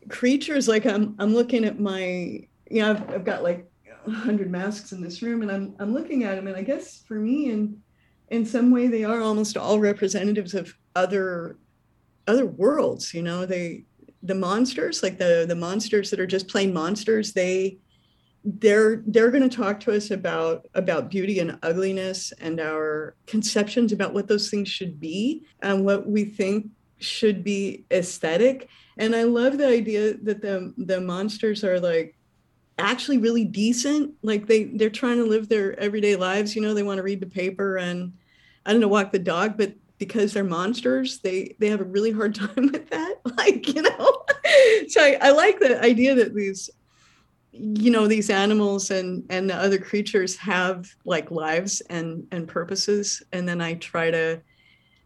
creatures. 0.09 0.67
Like 0.67 0.85
I'm, 0.85 1.15
I'm 1.21 1.33
looking 1.33 1.65
at 1.65 1.79
my, 1.79 2.03
you 2.71 2.83
know, 2.83 2.91
I've, 2.91 3.11
I've 3.11 3.25
got 3.25 3.45
like 3.45 3.71
100 4.05 4.51
masks 4.51 4.91
in 4.91 5.01
this 5.01 5.23
room 5.23 5.43
and 5.43 5.51
I'm, 5.51 5.77
I'm 5.79 5.95
looking 5.95 6.25
at 6.25 6.35
them. 6.35 6.49
And 6.49 6.57
I 6.57 6.63
guess 6.63 7.05
for 7.07 7.15
me, 7.15 7.51
in, 7.51 7.81
in 8.31 8.45
some 8.45 8.73
way, 8.73 8.89
they 8.89 9.05
are 9.05 9.21
almost 9.21 9.57
all 9.57 9.79
representatives 9.79 10.53
of 10.53 10.77
other, 10.97 11.59
other 12.27 12.47
worlds, 12.47 13.15
you 13.15 13.23
know, 13.23 13.47
they, 13.47 13.85
the 14.25 14.35
monsters, 14.35 15.05
like 15.05 15.19
the, 15.19 15.45
the 15.47 15.55
monsters 15.55 16.11
that 16.11 16.19
are 16.19 16.27
just 16.27 16.49
plain 16.49 16.73
monsters, 16.73 17.33
they, 17.33 17.79
they're 18.45 19.03
they're 19.07 19.31
going 19.31 19.49
to 19.49 19.57
talk 19.57 19.79
to 19.81 19.93
us 19.93 20.11
about 20.11 20.67
about 20.75 21.11
beauty 21.11 21.39
and 21.39 21.59
ugliness 21.63 22.33
and 22.41 22.61
our 22.61 23.15
conceptions 23.27 23.93
about 23.93 24.15
what 24.15 24.27
those 24.27 24.51
things 24.51 24.69
should 24.69 24.99
be 24.99 25.45
and 25.61 25.85
what 25.85 26.09
we 26.09 26.25
think 26.25 26.67
should 26.99 27.45
be 27.45 27.85
aesthetic. 27.91 28.69
And 28.99 29.15
i 29.15 29.23
love 29.23 29.59
the 29.59 29.67
idea 29.67 30.15
that 30.23 30.43
the 30.43 30.75
the 30.77 31.01
monsters 31.01 31.63
are 31.65 31.79
like 31.79 32.17
actually 32.79 33.19
really 33.19 33.45
decent. 33.45 34.15
Like 34.23 34.47
they 34.47 34.65
they're 34.65 34.91
trying 34.91 35.19
to 35.19 35.25
live 35.25 35.49
their 35.49 35.79
everyday 35.79 36.17
lives 36.17 36.57
you 36.57 36.63
know 36.63 36.75
they 36.75 36.83
want 36.83 36.99
to 36.99 37.03
read 37.03 37.21
the 37.21 37.27
paper 37.27 37.77
and 37.77 38.13
i 38.67 38.73
don't 38.73 38.81
know 38.81 38.89
walk 38.89 39.13
the 39.13 39.19
dog 39.19 39.57
but 39.57 39.75
because 39.99 40.33
they're 40.33 40.45
monsters 40.45 41.19
they 41.21 41.55
they 41.61 41.69
have 41.69 41.81
a 41.81 41.85
really 41.85 42.11
hard 42.11 42.35
time 42.45 42.71
with 42.73 42.89
that 42.91 43.17
like 43.37 43.73
you 43.75 43.83
know? 43.83 44.25
So 44.89 45.01
I, 45.01 45.17
I 45.23 45.31
like 45.31 45.61
the 45.61 45.83
idea 45.83 46.15
that 46.17 46.35
these 46.35 46.69
you 47.53 47.91
know 47.91 48.07
these 48.07 48.31
animals 48.31 48.91
and 48.91 49.25
and 49.29 49.49
the 49.49 49.55
other 49.55 49.79
creatures 49.79 50.37
have 50.37 50.95
like 51.05 51.31
lives 51.31 51.81
and 51.83 52.27
and 52.33 52.49
purposes. 52.49 53.23
And 53.33 53.47
then 53.47 53.61
i 53.61 53.75
try 53.75 54.11
to 54.11 54.41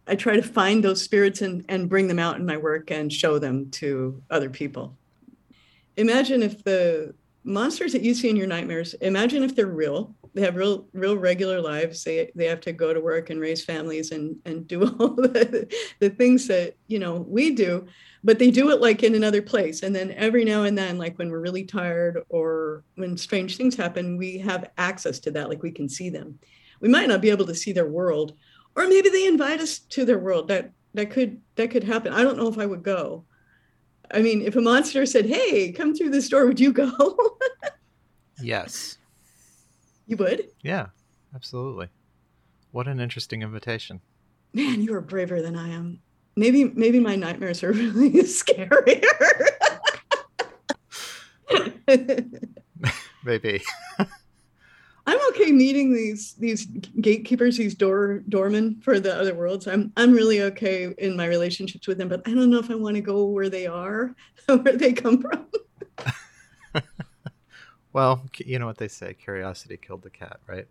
i 0.07 0.15
try 0.15 0.35
to 0.35 0.41
find 0.41 0.83
those 0.83 1.01
spirits 1.01 1.41
and 1.41 1.65
and 1.67 1.89
bring 1.89 2.07
them 2.07 2.19
out 2.19 2.37
in 2.37 2.45
my 2.45 2.57
work 2.57 2.89
and 2.91 3.11
show 3.11 3.37
them 3.37 3.69
to 3.71 4.21
other 4.29 4.49
people. 4.49 4.97
Imagine 5.97 6.41
if 6.41 6.63
the 6.63 7.13
monsters 7.43 7.93
that 7.93 8.01
you 8.01 8.13
see 8.13 8.29
in 8.29 8.35
your 8.35 8.47
nightmares 8.47 8.93
imagine 8.95 9.43
if 9.43 9.55
they're 9.55 9.67
real 9.67 10.13
they 10.37 10.43
have 10.43 10.55
real 10.55 10.87
real 10.93 11.17
regular 11.17 11.59
lives. 11.59 12.03
They 12.03 12.31
they 12.35 12.45
have 12.45 12.61
to 12.61 12.71
go 12.71 12.93
to 12.93 13.01
work 13.01 13.31
and 13.31 13.39
raise 13.39 13.65
families 13.65 14.11
and 14.11 14.37
and 14.45 14.67
do 14.67 14.83
all 14.99 15.15
the, 15.15 15.67
the 15.99 16.11
things 16.11 16.47
that 16.47 16.75
you 16.85 16.99
know 16.99 17.25
we 17.27 17.55
do 17.55 17.87
but 18.23 18.39
they 18.39 18.51
do 18.51 18.71
it 18.71 18.81
like 18.81 19.03
in 19.03 19.15
another 19.15 19.41
place. 19.41 19.83
And 19.83 19.95
then 19.95 20.11
every 20.11 20.43
now 20.43 20.63
and 20.63 20.77
then 20.77 20.97
like 20.97 21.17
when 21.17 21.31
we're 21.31 21.39
really 21.39 21.63
tired 21.63 22.19
or 22.29 22.83
when 22.95 23.17
strange 23.17 23.57
things 23.57 23.75
happen 23.75 24.17
we 24.17 24.37
have 24.39 24.69
access 24.77 25.19
to 25.19 25.31
that 25.31 25.49
like 25.49 25.63
we 25.63 25.71
can 25.71 25.89
see 25.89 26.09
them. 26.09 26.37
We 26.79 26.89
might 26.89 27.07
not 27.07 27.21
be 27.21 27.31
able 27.31 27.45
to 27.47 27.55
see 27.55 27.71
their 27.71 27.87
world 27.87 28.33
or 28.75 28.87
maybe 28.87 29.09
they 29.09 29.25
invite 29.25 29.59
us 29.59 29.79
to 29.79 30.05
their 30.05 30.19
world. 30.19 30.49
That 30.49 30.71
that 30.93 31.09
could 31.09 31.41
that 31.55 31.71
could 31.71 31.83
happen. 31.83 32.13
I 32.13 32.21
don't 32.21 32.37
know 32.37 32.47
if 32.47 32.59
i 32.59 32.65
would 32.65 32.83
go. 32.83 33.25
I 34.11 34.21
mean 34.21 34.43
if 34.43 34.55
a 34.55 34.61
monster 34.61 35.05
said 35.07 35.25
hey 35.25 35.71
come 35.71 35.95
through 35.95 36.11
this 36.11 36.29
door 36.29 36.45
would 36.45 36.59
you 36.59 36.73
go? 36.73 36.91
Yes 38.39 38.99
you 40.07 40.17
would? 40.17 40.49
Yeah 40.63 40.87
absolutely. 41.37 41.87
What 42.71 42.87
an 42.87 42.99
interesting 42.99 43.43
invitation. 43.43 44.01
Man 44.53 44.81
you 44.81 44.93
are 44.93 45.01
braver 45.01 45.41
than 45.41 45.55
i 45.55 45.69
am. 45.69 45.99
Maybe 46.35 46.65
maybe 46.65 46.99
my 46.99 47.15
nightmares 47.15 47.63
are 47.63 47.71
really 47.73 48.11
scarier. 48.23 49.01
Maybe. 53.23 53.61
I'm 55.07 55.19
okay 55.29 55.51
meeting 55.51 55.93
these 55.93 56.33
these 56.33 56.65
gatekeepers, 56.65 57.57
these 57.57 57.75
door 57.75 58.23
doormen 58.29 58.81
for 58.81 58.99
the 58.99 59.15
other 59.15 59.35
worlds. 59.35 59.67
I'm 59.67 59.93
I'm 59.95 60.11
really 60.11 60.41
okay 60.41 60.93
in 60.97 61.15
my 61.15 61.27
relationships 61.27 61.87
with 61.87 61.97
them, 61.97 62.09
but 62.09 62.27
I 62.27 62.33
don't 62.33 62.49
know 62.49 62.59
if 62.59 62.69
I 62.69 62.75
want 62.75 62.95
to 62.95 63.01
go 63.01 63.25
where 63.25 63.49
they 63.49 63.67
are, 63.67 64.15
where 64.47 64.77
they 64.77 64.93
come 64.93 65.21
from. 65.21 65.47
Well, 67.97 68.21
you 68.37 68.59
know 68.59 68.67
what 68.67 68.77
they 68.77 68.87
say: 68.87 69.15
curiosity 69.15 69.75
killed 69.75 70.03
the 70.03 70.11
cat, 70.11 70.39
right? 70.45 70.67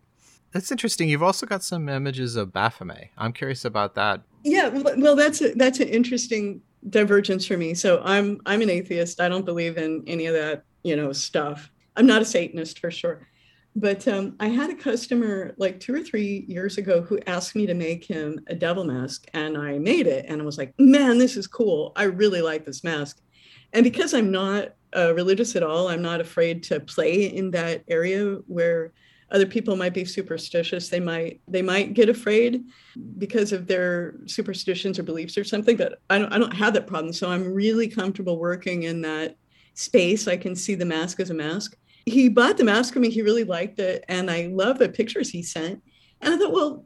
That's 0.53 0.71
interesting. 0.71 1.09
You've 1.09 1.23
also 1.23 1.45
got 1.45 1.61
some 1.61 1.89
images 1.89 2.37
of 2.37 2.53
Baphomet. 2.53 3.09
I'm 3.17 3.33
curious 3.33 3.65
about 3.65 3.95
that. 3.95 4.21
Yeah, 4.45 4.69
well, 4.69 5.17
that's 5.17 5.41
a, 5.41 5.53
that's 5.55 5.81
an 5.81 5.89
interesting 5.89 6.61
divergence 6.89 7.45
for 7.45 7.57
me. 7.57 7.73
So 7.73 8.01
I'm 8.05 8.39
I'm 8.45 8.61
an 8.61 8.69
atheist. 8.69 9.19
I 9.19 9.27
don't 9.27 9.43
believe 9.43 9.77
in 9.77 10.05
any 10.07 10.27
of 10.27 10.35
that, 10.35 10.63
you 10.83 10.95
know, 10.95 11.11
stuff. 11.11 11.69
I'm 11.97 12.07
not 12.07 12.21
a 12.21 12.25
Satanist 12.25 12.79
for 12.79 12.91
sure 12.91 13.27
but 13.77 14.07
um, 14.07 14.35
I 14.39 14.47
had 14.47 14.71
a 14.71 14.75
customer 14.75 15.53
like 15.57 15.79
two 15.79 15.93
or 15.93 16.01
three 16.01 16.45
years 16.47 16.79
ago 16.79 16.99
who 16.99 17.19
asked 17.27 17.55
me 17.55 17.67
to 17.67 17.75
make 17.75 18.03
him 18.03 18.39
a 18.47 18.55
devil 18.55 18.83
mask, 18.83 19.27
and 19.35 19.55
I 19.55 19.77
made 19.77 20.07
it. 20.07 20.25
And 20.27 20.41
I 20.41 20.45
was 20.45 20.57
like, 20.57 20.73
man, 20.79 21.19
this 21.19 21.37
is 21.37 21.45
cool. 21.45 21.91
I 21.95 22.05
really 22.05 22.41
like 22.41 22.65
this 22.65 22.83
mask. 22.83 23.21
And 23.73 23.83
because 23.83 24.15
I'm 24.15 24.31
not 24.31 24.73
uh, 24.95 25.13
religious 25.13 25.55
at 25.55 25.63
all, 25.63 25.87
I'm 25.87 26.01
not 26.01 26.21
afraid 26.21 26.63
to 26.63 26.79
play 26.79 27.25
in 27.25 27.51
that 27.51 27.83
area 27.87 28.35
where 28.47 28.93
other 29.29 29.45
people 29.45 29.75
might 29.75 29.93
be 29.93 30.05
superstitious. 30.05 30.87
They 30.87 31.01
might 31.01 31.41
they 31.47 31.61
might 31.61 31.93
get 31.93 32.07
afraid 32.07 32.63
because 33.17 33.51
of 33.51 33.67
their 33.67 34.15
superstitions 34.25 34.97
or 34.97 35.03
beliefs 35.03 35.37
or 35.37 35.43
something. 35.43 35.75
But 35.75 35.99
I 36.09 36.17
don't 36.17 36.31
I 36.31 36.37
don't 36.37 36.55
have 36.55 36.73
that 36.75 36.87
problem. 36.87 37.11
So 37.11 37.29
I'm 37.29 37.53
really 37.53 37.89
comfortable 37.89 38.39
working 38.39 38.83
in 38.83 39.01
that 39.01 39.35
space. 39.73 40.27
I 40.27 40.37
can 40.37 40.55
see 40.55 40.75
the 40.75 40.85
mask 40.85 41.19
as 41.19 41.29
a 41.29 41.33
mask 41.33 41.75
he 42.07 42.29
bought 42.29 42.55
the 42.57 42.63
mask 42.63 42.93
for 42.93 43.01
me. 43.01 43.09
He 43.09 43.21
really 43.21 43.43
liked 43.43 43.79
it, 43.79 44.05
and 44.07 44.31
I 44.31 44.47
love 44.47 44.79
the 44.79 44.87
pictures 44.87 45.29
he 45.29 45.43
sent. 45.43 45.83
And 46.21 46.33
I 46.33 46.37
thought, 46.37 46.53
well, 46.53 46.85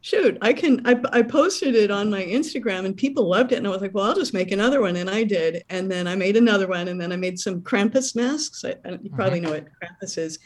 shoot, 0.00 0.38
I 0.40 0.52
can. 0.52 0.86
I, 0.86 1.00
I 1.12 1.22
posted 1.22 1.74
it 1.74 1.90
on 1.90 2.10
my 2.10 2.22
Instagram, 2.22 2.84
and 2.84 2.96
people 2.96 3.28
loved 3.28 3.52
it. 3.52 3.56
And 3.56 3.66
I 3.66 3.70
was 3.70 3.80
like, 3.80 3.94
well, 3.94 4.06
I'll 4.06 4.14
just 4.14 4.34
make 4.34 4.52
another 4.52 4.80
one, 4.80 4.96
and 4.96 5.10
I 5.10 5.24
did. 5.24 5.64
And 5.68 5.90
then 5.90 6.06
I 6.06 6.16
made 6.16 6.36
another 6.36 6.66
one, 6.66 6.88
and 6.88 7.00
then 7.00 7.12
I 7.12 7.16
made 7.16 7.38
some 7.38 7.60
Krampus 7.60 8.16
masks. 8.16 8.64
I, 8.64 8.76
you 9.02 9.10
probably 9.10 9.40
mm-hmm. 9.40 9.46
know 9.46 9.52
what 9.52 9.66
Krampus 9.82 10.18
is. 10.18 10.38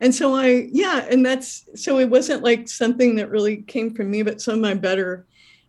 And 0.00 0.14
so 0.14 0.34
I, 0.34 0.68
yeah, 0.72 1.06
and 1.10 1.24
that's 1.24 1.66
so 1.74 1.98
it 1.98 2.08
wasn't 2.08 2.42
like 2.42 2.68
something 2.68 3.16
that 3.16 3.30
really 3.30 3.58
came 3.58 3.94
from 3.94 4.10
me, 4.10 4.22
but 4.22 4.40
some 4.40 4.54
of 4.54 4.60
my 4.60 4.74
better 4.74 5.26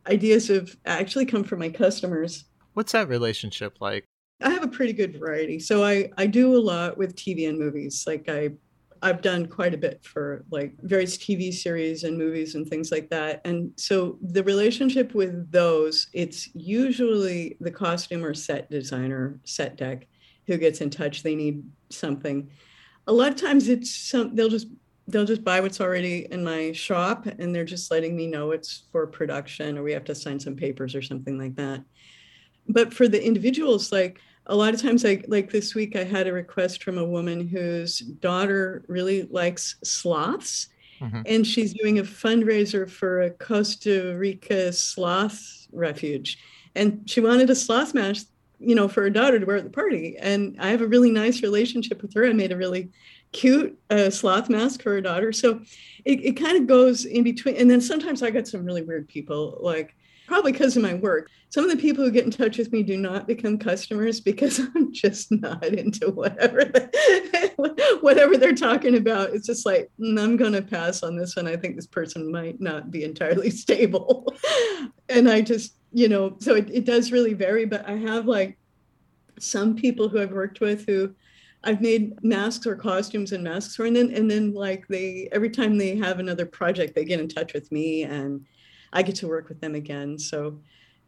ideas 0.07 0.47
have 0.47 0.75
actually 0.85 1.25
come 1.25 1.43
from 1.43 1.59
my 1.59 1.69
customers. 1.69 2.45
What's 2.73 2.93
that 2.93 3.09
relationship 3.09 3.77
like? 3.81 4.05
I 4.41 4.49
have 4.49 4.63
a 4.63 4.67
pretty 4.67 4.93
good 4.93 5.19
variety. 5.19 5.59
So 5.59 5.83
I 5.83 6.09
I 6.17 6.27
do 6.27 6.55
a 6.55 6.59
lot 6.59 6.97
with 6.97 7.15
TV 7.15 7.49
and 7.49 7.59
movies. 7.59 8.05
Like 8.07 8.29
I 8.29 8.51
I've 9.03 9.21
done 9.21 9.47
quite 9.47 9.73
a 9.73 9.77
bit 9.77 10.03
for 10.03 10.45
like 10.51 10.75
various 10.81 11.17
TV 11.17 11.51
series 11.51 12.03
and 12.03 12.17
movies 12.17 12.55
and 12.55 12.67
things 12.67 12.91
like 12.91 13.09
that. 13.09 13.41
And 13.45 13.71
so 13.75 14.17
the 14.21 14.43
relationship 14.43 15.15
with 15.15 15.51
those, 15.51 16.07
it's 16.13 16.49
usually 16.53 17.57
the 17.59 17.71
costume 17.71 18.23
or 18.23 18.35
set 18.35 18.69
designer, 18.69 19.39
set 19.43 19.77
dec, 19.77 20.03
who 20.45 20.57
gets 20.57 20.81
in 20.81 20.89
touch. 20.89 21.23
They 21.23 21.35
need 21.35 21.63
something. 21.89 22.49
A 23.07 23.13
lot 23.13 23.29
of 23.29 23.37
times 23.37 23.69
it's 23.69 23.93
some 23.93 24.35
they'll 24.35 24.49
just 24.49 24.67
they'll 25.07 25.25
just 25.25 25.43
buy 25.43 25.59
what's 25.59 25.81
already 25.81 26.27
in 26.31 26.43
my 26.43 26.71
shop 26.71 27.25
and 27.25 27.53
they're 27.53 27.65
just 27.65 27.89
letting 27.89 28.15
me 28.15 28.27
know 28.27 28.51
it's 28.51 28.83
for 28.91 29.07
production 29.07 29.77
or 29.77 29.83
we 29.83 29.91
have 29.91 30.03
to 30.05 30.15
sign 30.15 30.39
some 30.39 30.55
papers 30.55 30.95
or 30.95 31.01
something 31.01 31.39
like 31.39 31.55
that. 31.55 31.83
But 32.67 32.93
for 32.93 33.07
the 33.07 33.23
individuals, 33.23 33.91
like 33.91 34.21
a 34.47 34.55
lot 34.55 34.73
of 34.73 34.81
times 34.81 35.05
I 35.05 35.23
like 35.27 35.51
this 35.51 35.75
week 35.75 35.95
I 35.95 36.03
had 36.03 36.27
a 36.27 36.33
request 36.33 36.83
from 36.83 36.97
a 36.97 37.05
woman 37.05 37.47
whose 37.47 37.99
daughter 37.99 38.83
really 38.87 39.23
likes 39.23 39.75
sloths 39.83 40.69
mm-hmm. 40.99 41.21
and 41.25 41.45
she's 41.45 41.73
doing 41.73 41.99
a 41.99 42.03
fundraiser 42.03 42.89
for 42.89 43.21
a 43.21 43.31
Costa 43.31 44.15
Rica 44.17 44.73
sloth 44.73 45.67
refuge. 45.71 46.39
And 46.75 47.09
she 47.09 47.19
wanted 47.21 47.49
a 47.49 47.55
sloth 47.55 47.93
mask 47.93 48.27
you 48.61 48.75
know 48.75 48.87
for 48.87 49.01
her 49.01 49.09
daughter 49.09 49.39
to 49.39 49.45
wear 49.45 49.57
at 49.57 49.63
the 49.63 49.69
party. 49.69 50.17
And 50.19 50.55
I 50.59 50.69
have 50.69 50.81
a 50.81 50.87
really 50.87 51.11
nice 51.11 51.41
relationship 51.41 52.01
with 52.01 52.13
her. 52.13 52.25
I 52.25 52.33
made 52.33 52.51
a 52.51 52.57
really 52.57 52.91
cute 53.31 53.77
uh, 53.89 54.09
sloth 54.09 54.49
mask 54.49 54.83
for 54.83 54.91
her 54.91 55.01
daughter. 55.01 55.31
So 55.31 55.61
it, 56.05 56.23
it 56.23 56.33
kind 56.33 56.57
of 56.57 56.67
goes 56.67 57.05
in 57.05 57.23
between 57.23 57.55
and 57.55 57.69
then 57.69 57.81
sometimes 57.81 58.21
I 58.21 58.29
get 58.29 58.47
some 58.47 58.63
really 58.63 58.83
weird 58.83 59.07
people 59.07 59.57
like 59.61 59.95
probably 60.31 60.53
because 60.53 60.77
of 60.77 60.81
my 60.81 60.93
work. 60.93 61.29
Some 61.49 61.65
of 61.65 61.71
the 61.71 61.75
people 61.75 62.05
who 62.05 62.09
get 62.09 62.23
in 62.23 62.31
touch 62.31 62.57
with 62.57 62.71
me 62.71 62.83
do 62.83 62.95
not 62.95 63.27
become 63.27 63.57
customers 63.57 64.21
because 64.21 64.59
I'm 64.75 64.93
just 64.93 65.29
not 65.29 65.65
into 65.65 66.09
whatever 66.09 66.63
the, 66.63 67.97
whatever 67.99 68.37
they're 68.37 68.55
talking 68.55 68.95
about. 68.95 69.31
It's 69.31 69.45
just 69.45 69.65
like 69.65 69.91
mm, 69.99 70.17
I'm 70.17 70.37
going 70.37 70.53
to 70.53 70.61
pass 70.61 71.03
on 71.03 71.17
this 71.17 71.35
one. 71.35 71.47
I 71.47 71.57
think 71.57 71.75
this 71.75 71.85
person 71.85 72.31
might 72.31 72.61
not 72.61 72.91
be 72.91 73.03
entirely 73.03 73.49
stable, 73.63 74.33
and 75.09 75.29
I 75.29 75.41
just 75.41 75.75
you 75.91 76.07
know 76.07 76.37
so 76.39 76.55
it, 76.55 76.69
it 76.71 76.85
does 76.85 77.11
really 77.11 77.33
vary. 77.33 77.65
But 77.65 77.85
I 77.85 77.97
have 77.97 78.25
like 78.25 78.57
some 79.37 79.75
people 79.75 80.07
who 80.07 80.21
I've 80.21 80.31
worked 80.31 80.61
with 80.61 80.85
who 80.85 81.13
I've 81.65 81.81
made 81.81 82.23
masks 82.23 82.65
or 82.65 82.77
costumes 82.77 83.33
and 83.33 83.43
masks 83.43 83.75
for, 83.75 83.83
and 83.83 83.97
then 83.97 84.13
and 84.15 84.31
then 84.31 84.53
like 84.53 84.87
they 84.87 85.27
every 85.33 85.49
time 85.49 85.77
they 85.77 85.97
have 85.97 86.19
another 86.19 86.45
project, 86.45 86.95
they 86.95 87.03
get 87.03 87.19
in 87.19 87.27
touch 87.27 87.53
with 87.53 87.69
me 87.69 88.03
and 88.03 88.45
I 88.93 89.01
get 89.03 89.15
to 89.15 89.27
work 89.27 89.49
with 89.49 89.61
them 89.61 89.75
again. 89.75 90.17
So 90.17 90.59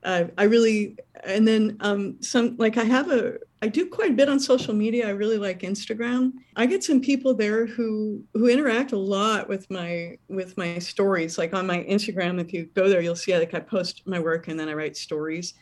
uh, 0.04 0.26
I 0.38 0.44
really, 0.44 0.98
and 1.24 1.48
then 1.48 1.78
um, 1.80 2.22
some, 2.22 2.56
like 2.58 2.78
I 2.78 2.84
have 2.84 3.10
a, 3.10 3.38
I 3.62 3.68
do 3.68 3.86
quite 3.86 4.12
a 4.12 4.14
bit 4.14 4.28
on 4.28 4.40
social 4.40 4.74
media. 4.74 5.08
I 5.08 5.12
really 5.12 5.38
like 5.38 5.62
Instagram. 5.62 6.34
I 6.58 6.66
get 6.66 6.84
some 6.84 7.00
people 7.00 7.34
there 7.34 7.66
who 7.66 8.22
who 8.34 8.50
interact 8.50 8.92
a 8.92 8.98
lot 8.98 9.48
with 9.48 9.70
my 9.72 10.18
with 10.28 10.58
my 10.58 10.80
stories. 10.80 11.38
Like 11.38 11.54
on 11.54 11.66
my 11.66 11.86
Instagram, 11.86 12.42
if 12.42 12.52
you 12.52 12.66
go 12.76 12.90
there, 12.90 13.00
you'll 13.00 13.16
see 13.16 13.38
like 13.38 13.54
I 13.54 13.62
post 13.62 14.06
my 14.06 14.20
work 14.20 14.50
and 14.50 14.60
then 14.60 14.68
I 14.68 14.74
write 14.74 14.98
stories. 14.98 15.54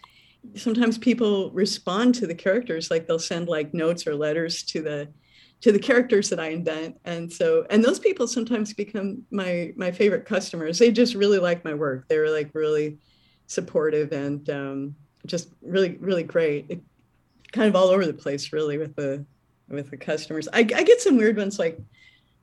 Sometimes 0.56 0.98
people 0.98 1.52
respond 1.52 2.16
to 2.16 2.26
the 2.26 2.34
characters, 2.34 2.90
like 2.90 3.06
they'll 3.06 3.20
send 3.20 3.48
like 3.48 3.72
notes 3.76 4.08
or 4.08 4.16
letters 4.16 4.64
to 4.64 4.82
the 4.82 5.08
to 5.62 5.72
the 5.72 5.80
characters 5.80 6.30
that 6.30 6.40
I 6.40 6.50
invent. 6.50 7.00
And 7.06 7.32
so, 7.32 7.66
and 7.70 7.84
those 7.84 8.00
people 8.00 8.28
sometimes 8.28 8.74
become 8.74 9.24
my 9.32 9.74
my 9.76 9.92
favorite 9.92 10.26
customers. 10.26 10.80
They 10.80 10.92
just 10.92 11.16
really 11.16 11.40
like 11.40 11.64
my 11.64 11.74
work. 11.74 12.08
They're 12.08 12.32
like 12.32 12.50
really 12.54 12.98
supportive 13.48 14.12
and 14.12 14.50
um, 14.50 14.96
just 15.26 15.54
really 15.62 15.98
really 16.00 16.24
great. 16.24 16.66
It, 16.70 16.82
kind 17.52 17.68
of 17.68 17.76
all 17.76 17.90
over 17.90 18.06
the 18.06 18.14
place, 18.14 18.54
really, 18.54 18.78
with 18.78 18.96
the 18.96 19.26
with 19.70 19.92
the 19.92 19.98
customers. 19.98 20.48
I, 20.52 20.60
I 20.60 20.84
get 20.84 21.02
some 21.02 21.18
weird 21.18 21.38
ones 21.38 21.60
like. 21.60 21.80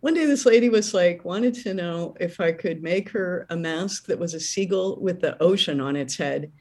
One 0.01 0.15
day, 0.15 0.27
this 0.27 0.47
lady 0.47 0.69
was 0.69 0.95
like, 0.95 1.25
wanted 1.25 1.55
to 1.55 1.75
know 1.75 2.15
if 2.21 2.39
I 2.39 2.53
could 2.53 2.85
make 2.85 3.09
her 3.09 3.49
a 3.51 3.57
mask 3.57 4.07
that 4.07 4.17
was 4.21 4.33
a 4.33 4.39
seagull 4.39 5.01
with 5.01 5.21
the 5.21 5.37
ocean 5.43 5.81
on 5.81 5.97
its 5.97 6.17
head. 6.17 6.53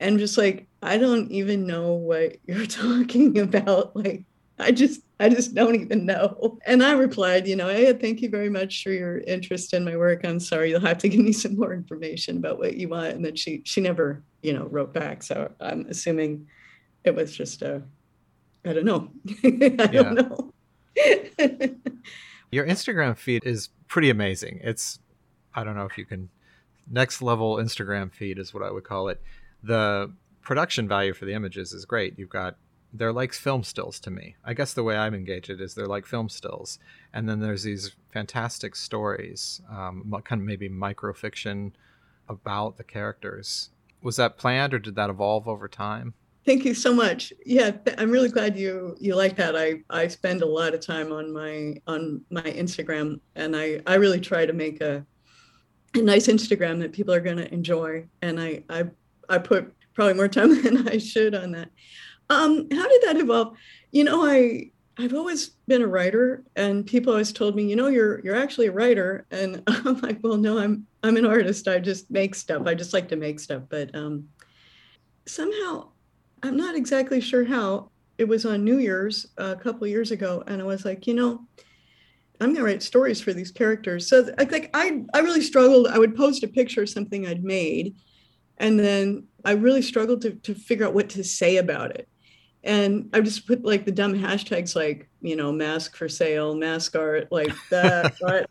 And 0.00 0.18
just 0.18 0.36
like, 0.36 0.66
I 0.82 0.98
don't 0.98 1.30
even 1.32 1.66
know 1.66 1.94
what 1.94 2.36
you're 2.46 2.66
talking 2.66 3.38
about. 3.38 3.96
Like, 3.96 4.24
I 4.60 4.72
just 4.72 5.00
I 5.20 5.28
just 5.28 5.54
don't 5.54 5.74
even 5.74 6.06
know. 6.06 6.58
And 6.66 6.82
I 6.82 6.92
replied, 6.92 7.46
you 7.46 7.56
know, 7.56 7.68
hey, 7.68 7.92
thank 7.92 8.20
you 8.20 8.28
very 8.28 8.50
much 8.50 8.82
for 8.82 8.90
your 8.90 9.18
interest 9.18 9.74
in 9.74 9.84
my 9.84 9.96
work. 9.96 10.24
I'm 10.24 10.40
sorry, 10.40 10.70
you'll 10.70 10.80
have 10.80 10.98
to 10.98 11.08
give 11.08 11.20
me 11.20 11.32
some 11.32 11.56
more 11.56 11.72
information 11.72 12.36
about 12.38 12.58
what 12.58 12.76
you 12.76 12.88
want. 12.88 13.14
And 13.14 13.24
then 13.24 13.36
she 13.36 13.62
she 13.64 13.80
never, 13.80 14.22
you 14.42 14.52
know, 14.52 14.66
wrote 14.66 14.92
back. 14.92 15.22
So 15.22 15.50
I'm 15.60 15.86
assuming 15.88 16.46
it 17.04 17.14
was 17.14 17.36
just 17.36 17.62
a 17.62 17.82
I 18.64 18.72
don't 18.72 18.84
know. 18.84 19.10
I 19.44 19.86
don't 19.86 20.14
know. 20.14 20.52
your 22.50 22.66
Instagram 22.66 23.16
feed 23.16 23.44
is 23.44 23.70
pretty 23.86 24.10
amazing. 24.10 24.60
It's 24.62 24.98
I 25.54 25.64
don't 25.64 25.76
know 25.76 25.86
if 25.86 25.96
you 25.96 26.04
can 26.04 26.30
next 26.90 27.22
level 27.22 27.56
Instagram 27.56 28.12
feed 28.12 28.38
is 28.38 28.52
what 28.52 28.62
I 28.62 28.70
would 28.70 28.84
call 28.84 29.08
it. 29.08 29.20
The 29.62 30.12
production 30.42 30.88
value 30.88 31.12
for 31.12 31.26
the 31.26 31.34
images 31.34 31.72
is 31.72 31.84
great. 31.84 32.18
You've 32.18 32.30
got 32.30 32.56
they're 32.92 33.12
like 33.12 33.32
film 33.32 33.62
stills 33.62 34.00
to 34.00 34.10
me. 34.10 34.36
I 34.44 34.54
guess 34.54 34.72
the 34.72 34.82
way 34.82 34.96
I'm 34.96 35.14
engaged 35.14 35.50
is 35.50 35.74
they're 35.74 35.86
like 35.86 36.06
film 36.06 36.28
stills, 36.28 36.78
and 37.12 37.28
then 37.28 37.40
there's 37.40 37.62
these 37.62 37.94
fantastic 38.12 38.74
stories, 38.74 39.60
um, 39.70 40.10
kind 40.24 40.40
of 40.40 40.46
maybe 40.46 40.68
microfiction 40.68 41.72
about 42.28 42.76
the 42.76 42.84
characters. 42.84 43.70
Was 44.02 44.16
that 44.16 44.38
planned, 44.38 44.74
or 44.74 44.78
did 44.78 44.94
that 44.94 45.10
evolve 45.10 45.48
over 45.48 45.68
time? 45.68 46.14
Thank 46.46 46.64
you 46.64 46.72
so 46.72 46.94
much. 46.94 47.32
Yeah, 47.44 47.72
I'm 47.98 48.10
really 48.10 48.30
glad 48.30 48.56
you 48.56 48.96
you 48.98 49.14
like 49.14 49.36
that. 49.36 49.54
I 49.56 49.82
I 49.90 50.08
spend 50.08 50.40
a 50.40 50.46
lot 50.46 50.72
of 50.72 50.80
time 50.80 51.12
on 51.12 51.32
my 51.32 51.74
on 51.86 52.22
my 52.30 52.42
Instagram, 52.42 53.20
and 53.34 53.54
I 53.54 53.80
I 53.86 53.96
really 53.96 54.20
try 54.20 54.46
to 54.46 54.52
make 54.52 54.80
a 54.80 55.04
a 55.94 55.98
nice 55.98 56.26
Instagram 56.26 56.80
that 56.80 56.92
people 56.92 57.12
are 57.12 57.20
going 57.20 57.36
to 57.36 57.52
enjoy, 57.52 58.06
and 58.22 58.40
I 58.40 58.62
I 58.70 58.84
I 59.28 59.38
put 59.38 59.74
probably 59.94 60.14
more 60.14 60.28
time 60.28 60.62
than 60.62 60.88
I 60.88 60.96
should 60.96 61.34
on 61.34 61.52
that. 61.52 61.70
Um, 62.30 62.68
how 62.70 62.88
did 62.88 63.02
that 63.02 63.16
evolve? 63.16 63.56
You 63.90 64.04
know, 64.04 64.24
I 64.26 64.70
I've 65.00 65.14
always 65.14 65.50
been 65.68 65.82
a 65.82 65.86
writer, 65.86 66.42
and 66.56 66.84
people 66.84 67.12
always 67.12 67.32
told 67.32 67.54
me, 67.54 67.64
you 67.64 67.76
know, 67.76 67.86
you're 67.86 68.20
you're 68.24 68.34
actually 68.34 68.66
a 68.66 68.72
writer, 68.72 69.26
and 69.30 69.62
I'm 69.68 70.00
like, 70.00 70.18
well, 70.22 70.36
no, 70.36 70.58
I'm 70.58 70.86
I'm 71.02 71.16
an 71.16 71.24
artist. 71.26 71.68
I 71.68 71.78
just 71.78 72.10
make 72.10 72.34
stuff. 72.34 72.66
I 72.66 72.74
just 72.74 72.92
like 72.92 73.08
to 73.08 73.16
make 73.16 73.38
stuff, 73.38 73.62
but 73.68 73.94
um, 73.94 74.28
somehow, 75.26 75.90
I'm 76.42 76.56
not 76.56 76.74
exactly 76.74 77.20
sure 77.20 77.44
how. 77.44 77.90
It 78.18 78.26
was 78.26 78.44
on 78.44 78.64
New 78.64 78.78
Year's 78.78 79.28
a 79.36 79.54
couple 79.54 79.86
years 79.86 80.10
ago, 80.10 80.42
and 80.48 80.60
I 80.60 80.64
was 80.64 80.84
like, 80.84 81.06
you 81.06 81.14
know, 81.14 81.46
I'm 82.40 82.52
gonna 82.52 82.64
write 82.64 82.82
stories 82.82 83.20
for 83.20 83.32
these 83.32 83.52
characters. 83.52 84.08
So 84.08 84.34
I 84.38 84.44
think 84.44 84.70
I 84.74 85.04
I 85.14 85.20
really 85.20 85.42
struggled. 85.42 85.86
I 85.86 85.98
would 85.98 86.16
post 86.16 86.42
a 86.42 86.48
picture 86.48 86.82
of 86.82 86.88
something 86.88 87.24
I'd 87.24 87.44
made, 87.44 87.94
and 88.56 88.80
then 88.80 89.28
I 89.44 89.52
really 89.52 89.82
struggled 89.82 90.22
to 90.22 90.32
to 90.32 90.56
figure 90.56 90.86
out 90.86 90.94
what 90.94 91.10
to 91.10 91.22
say 91.22 91.58
about 91.58 91.92
it 91.92 92.08
and 92.64 93.08
I 93.12 93.20
just 93.20 93.46
put 93.46 93.64
like 93.64 93.84
the 93.84 93.92
dumb 93.92 94.14
hashtags 94.14 94.74
like 94.74 95.08
you 95.20 95.36
know 95.36 95.52
mask 95.52 95.96
for 95.96 96.08
sale, 96.08 96.54
mask 96.54 96.96
art, 96.96 97.30
like 97.30 97.52
that. 97.70 98.16
but 98.20 98.48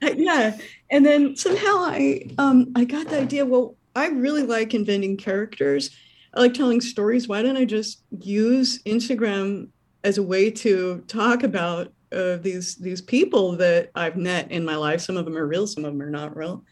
yeah, 0.16 0.56
and 0.90 1.04
then 1.04 1.36
somehow 1.36 1.78
I 1.78 2.30
um 2.38 2.72
I 2.76 2.84
got 2.84 3.08
the 3.08 3.20
idea. 3.20 3.44
Well, 3.44 3.76
I 3.94 4.08
really 4.08 4.42
like 4.42 4.74
inventing 4.74 5.16
characters. 5.16 5.90
I 6.34 6.40
like 6.40 6.54
telling 6.54 6.80
stories. 6.80 7.28
Why 7.28 7.42
don't 7.42 7.56
I 7.56 7.64
just 7.64 8.02
use 8.20 8.82
Instagram 8.84 9.68
as 10.04 10.18
a 10.18 10.22
way 10.22 10.50
to 10.50 11.04
talk 11.06 11.42
about 11.42 11.92
uh, 12.12 12.36
these 12.36 12.76
these 12.76 13.00
people 13.00 13.56
that 13.56 13.90
I've 13.94 14.16
met 14.16 14.50
in 14.50 14.64
my 14.64 14.76
life? 14.76 15.00
Some 15.00 15.16
of 15.16 15.24
them 15.24 15.36
are 15.36 15.46
real, 15.46 15.66
some 15.66 15.84
of 15.84 15.92
them 15.92 16.02
are 16.02 16.10
not 16.10 16.36
real, 16.36 16.64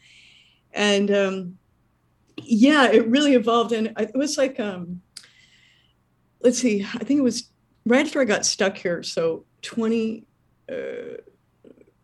and 0.73 1.11
um, 1.11 1.59
yeah, 2.37 2.91
it 2.91 3.07
really 3.09 3.35
evolved. 3.35 3.73
And 3.73 3.93
it 3.99 4.15
was 4.15 4.39
like 4.39 4.59
um, 4.61 5.03
let's 6.43 6.59
see, 6.59 6.83
I 6.95 7.05
think 7.05 7.19
it 7.19 7.23
was 7.23 7.51
right 7.87 8.05
after 8.05 8.21
I 8.21 8.25
got 8.25 8.47
stuck 8.47 8.77
here. 8.77 9.03
So 9.03 9.45
20, 9.63 10.25
uh, 10.71 10.75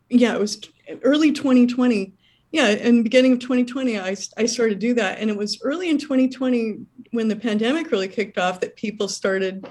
yeah, 0.09 0.33
it 0.33 0.39
was 0.39 0.61
early 1.03 1.31
2020. 1.31 2.13
Yeah, 2.51 2.67
and 2.67 3.03
beginning 3.03 3.33
of 3.33 3.39
2020, 3.39 3.99
I, 3.99 4.15
I 4.37 4.45
started 4.45 4.75
to 4.75 4.87
do 4.87 4.93
that. 4.95 5.19
And 5.19 5.29
it 5.29 5.35
was 5.35 5.59
early 5.61 5.89
in 5.89 5.97
2020 5.97 6.79
when 7.11 7.27
the 7.27 7.35
pandemic 7.35 7.91
really 7.91 8.07
kicked 8.07 8.37
off 8.37 8.61
that 8.61 8.75
people 8.77 9.07
started 9.07 9.67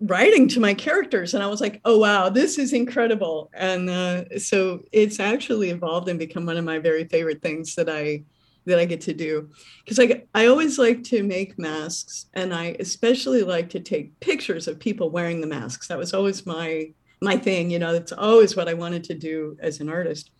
writing 0.00 0.48
to 0.48 0.60
my 0.60 0.74
characters. 0.74 1.34
And 1.34 1.42
I 1.42 1.46
was 1.46 1.60
like, 1.60 1.80
oh, 1.84 1.98
wow, 1.98 2.28
this 2.28 2.58
is 2.58 2.72
incredible. 2.72 3.50
And 3.52 3.90
uh, 3.90 4.38
so 4.38 4.84
it's 4.92 5.18
actually 5.18 5.70
evolved 5.70 6.08
and 6.08 6.18
become 6.18 6.46
one 6.46 6.56
of 6.56 6.64
my 6.64 6.78
very 6.78 7.04
favorite 7.04 7.42
things 7.42 7.74
that 7.74 7.88
I 7.88 8.22
that 8.66 8.78
I 8.78 8.84
get 8.84 9.00
to 9.02 9.12
do. 9.12 9.50
Because 9.84 10.00
I, 10.00 10.24
I 10.34 10.46
always 10.46 10.78
like 10.78 11.02
to 11.04 11.22
make 11.22 11.58
masks 11.58 12.26
and 12.34 12.54
I 12.54 12.76
especially 12.80 13.42
like 13.42 13.68
to 13.70 13.80
take 13.80 14.18
pictures 14.20 14.68
of 14.68 14.78
people 14.78 15.10
wearing 15.10 15.40
the 15.40 15.46
masks. 15.46 15.88
That 15.88 15.98
was 15.98 16.14
always 16.14 16.46
my 16.46 16.92
my 17.20 17.36
thing, 17.36 17.70
you 17.70 17.78
know, 17.78 17.92
that's 17.92 18.12
always 18.12 18.54
what 18.54 18.68
I 18.68 18.74
wanted 18.74 19.04
to 19.04 19.14
do 19.14 19.56
as 19.60 19.80
an 19.80 19.88
artist. 19.88 20.30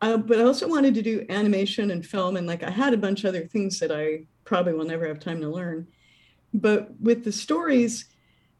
Uh, 0.00 0.18
but 0.18 0.38
I 0.38 0.42
also 0.42 0.68
wanted 0.68 0.94
to 0.94 1.02
do 1.02 1.24
animation 1.30 1.90
and 1.90 2.04
film, 2.04 2.36
and 2.36 2.46
like 2.46 2.62
I 2.62 2.70
had 2.70 2.92
a 2.92 2.98
bunch 2.98 3.24
of 3.24 3.28
other 3.28 3.46
things 3.46 3.78
that 3.78 3.90
I 3.90 4.26
probably 4.44 4.74
will 4.74 4.84
never 4.84 5.06
have 5.08 5.18
time 5.18 5.40
to 5.40 5.48
learn. 5.48 5.86
But 6.52 6.90
with 7.00 7.24
the 7.24 7.32
stories, 7.32 8.06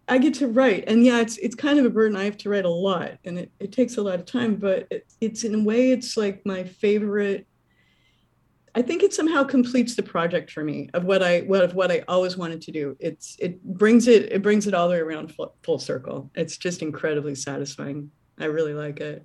I 0.08 0.18
get 0.18 0.34
to 0.34 0.48
write, 0.48 0.84
and 0.86 1.04
yeah, 1.04 1.20
it's 1.20 1.36
it's 1.38 1.54
kind 1.54 1.78
of 1.78 1.84
a 1.84 1.90
burden. 1.90 2.16
I 2.16 2.24
have 2.24 2.38
to 2.38 2.48
write 2.48 2.64
a 2.64 2.70
lot, 2.70 3.18
and 3.24 3.38
it, 3.38 3.52
it 3.60 3.72
takes 3.72 3.98
a 3.98 4.02
lot 4.02 4.20
of 4.20 4.26
time. 4.26 4.56
But 4.56 4.86
it, 4.90 5.06
it's 5.20 5.44
in 5.44 5.54
a 5.54 5.62
way, 5.62 5.90
it's 5.90 6.16
like 6.16 6.46
my 6.46 6.64
favorite 6.64 7.46
I 8.76 8.82
think 8.82 9.02
it 9.02 9.14
somehow 9.14 9.44
completes 9.44 9.94
the 9.94 10.02
project 10.02 10.50
for 10.50 10.64
me 10.64 10.90
of 10.94 11.04
what 11.04 11.22
I 11.22 11.40
what 11.42 11.62
of 11.62 11.74
what 11.74 11.92
I 11.92 12.02
always 12.08 12.36
wanted 12.36 12.60
to 12.62 12.72
do. 12.72 12.96
It's 12.98 13.36
it 13.38 13.62
brings 13.62 14.08
it 14.08 14.32
it 14.32 14.42
brings 14.42 14.66
it 14.66 14.74
all 14.74 14.88
the 14.88 14.94
way 14.94 15.00
around 15.00 15.32
full, 15.32 15.54
full 15.62 15.78
circle. 15.78 16.30
It's 16.34 16.56
just 16.56 16.82
incredibly 16.82 17.36
satisfying. 17.36 18.10
I 18.38 18.46
really 18.46 18.74
like 18.74 19.00
it. 19.00 19.24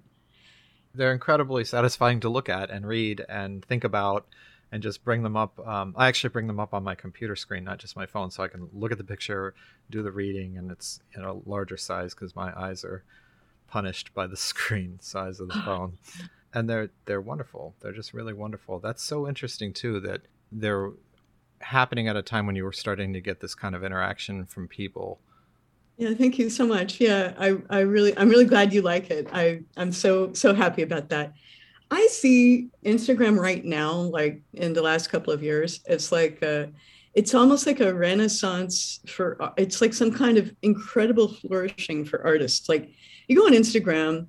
They're 0.94 1.14
incredibly 1.14 1.64
satisfying 1.66 2.20
to 2.22 2.30
look 2.30 2.48
at 2.48 2.70
and 2.70 2.86
read 2.86 3.26
and 3.28 3.66
think 3.66 3.84
about 3.84 4.28
and 4.72 4.84
just 4.84 5.04
bring 5.04 5.24
them 5.24 5.36
up. 5.36 5.60
Um, 5.68 5.96
I 5.98 6.08
actually 6.08 6.30
bring 6.30 6.46
them 6.46 6.60
up 6.60 6.76
on 6.76 6.84
my 6.84 6.94
computer 6.94 7.36
screen, 7.36 7.64
not 7.64 7.80
just 7.80 7.96
my 7.96 8.06
phone, 8.06 8.30
so 8.30 8.44
I 8.44 8.48
can 8.48 8.70
look 8.72 8.92
at 8.92 9.00
the 9.00 9.04
picture, 9.04 9.56
do 9.90 10.04
the 10.04 10.12
reading, 10.12 10.58
and 10.58 10.70
it's 10.70 11.00
in 11.16 11.24
a 11.24 11.34
larger 11.34 11.78
size 11.78 12.14
because 12.14 12.36
my 12.36 12.54
eyes 12.60 12.84
are 12.84 13.04
punished 13.68 14.14
by 14.14 14.28
the 14.28 14.38
screen 14.38 15.00
size 15.02 15.40
of 15.40 15.48
the 15.48 15.62
phone 15.66 15.98
and 16.54 16.70
they're 16.70 16.90
they're 17.06 17.22
wonderful. 17.22 17.76
They're 17.82 17.94
just 17.94 18.14
really 18.14 18.34
wonderful. 18.34 18.80
That's 18.80 19.04
so 19.04 19.28
interesting 19.28 19.74
too 19.74 20.00
that 20.02 20.22
they're 20.52 20.92
happening 21.62 22.08
at 22.08 22.16
a 22.16 22.22
time 22.22 22.46
when 22.46 22.56
you 22.56 22.64
were 22.64 22.72
starting 22.74 23.14
to 23.14 23.22
get 23.22 23.42
this 23.42 23.56
kind 23.56 23.76
of 23.76 23.84
interaction 23.84 24.46
from 24.46 24.68
people. 24.68 25.20
Yeah, 25.98 26.14
thank 26.14 26.40
you 26.40 26.50
so 26.50 26.66
much. 26.66 27.02
Yeah, 27.02 27.34
I, 27.38 27.58
I 27.70 27.80
really 27.82 28.18
I'm 28.18 28.30
really 28.30 28.46
glad 28.46 28.74
you 28.74 28.82
like 28.82 29.12
it. 29.12 29.28
I 29.34 29.62
I'm 29.78 29.92
so 29.92 30.34
so 30.34 30.54
happy 30.54 30.82
about 30.82 31.10
that. 31.10 31.34
I 31.92 32.08
see 32.08 32.70
Instagram 32.86 33.38
right 33.38 33.66
now, 33.66 33.92
like 33.94 34.42
in 34.54 34.74
the 34.74 34.82
last 34.82 35.10
couple 35.10 35.34
of 35.34 35.42
years, 35.42 35.82
it's 35.88 36.12
like 36.12 36.42
a, 36.44 36.72
it's 37.16 37.34
almost 37.34 37.66
like 37.66 37.80
a 37.80 37.94
renaissance 37.94 39.00
for 39.08 39.38
it's 39.58 39.82
like 39.82 39.94
some 39.94 40.12
kind 40.12 40.38
of 40.38 40.54
incredible 40.62 41.28
flourishing 41.28 42.06
for 42.06 42.24
artists. 42.26 42.70
Like 42.70 42.92
you 43.28 43.36
go 43.36 43.46
on 43.46 43.54
Instagram 43.54 44.28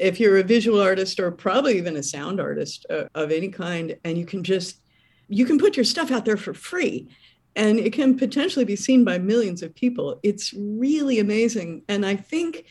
if 0.00 0.18
you're 0.18 0.38
a 0.38 0.42
visual 0.42 0.80
artist 0.80 1.20
or 1.20 1.30
probably 1.30 1.76
even 1.76 1.96
a 1.96 2.02
sound 2.02 2.40
artist 2.40 2.86
uh, 2.90 3.04
of 3.14 3.30
any 3.30 3.48
kind 3.48 3.96
and 4.04 4.16
you 4.16 4.24
can 4.24 4.42
just 4.42 4.80
you 5.28 5.44
can 5.44 5.58
put 5.58 5.76
your 5.76 5.84
stuff 5.84 6.10
out 6.10 6.24
there 6.24 6.36
for 6.36 6.54
free 6.54 7.08
and 7.54 7.78
it 7.78 7.92
can 7.92 8.16
potentially 8.16 8.64
be 8.64 8.76
seen 8.76 9.04
by 9.04 9.18
millions 9.18 9.62
of 9.62 9.74
people. 9.74 10.18
It's 10.22 10.52
really 10.54 11.20
amazing 11.20 11.82
and 11.88 12.04
i 12.06 12.16
think 12.16 12.64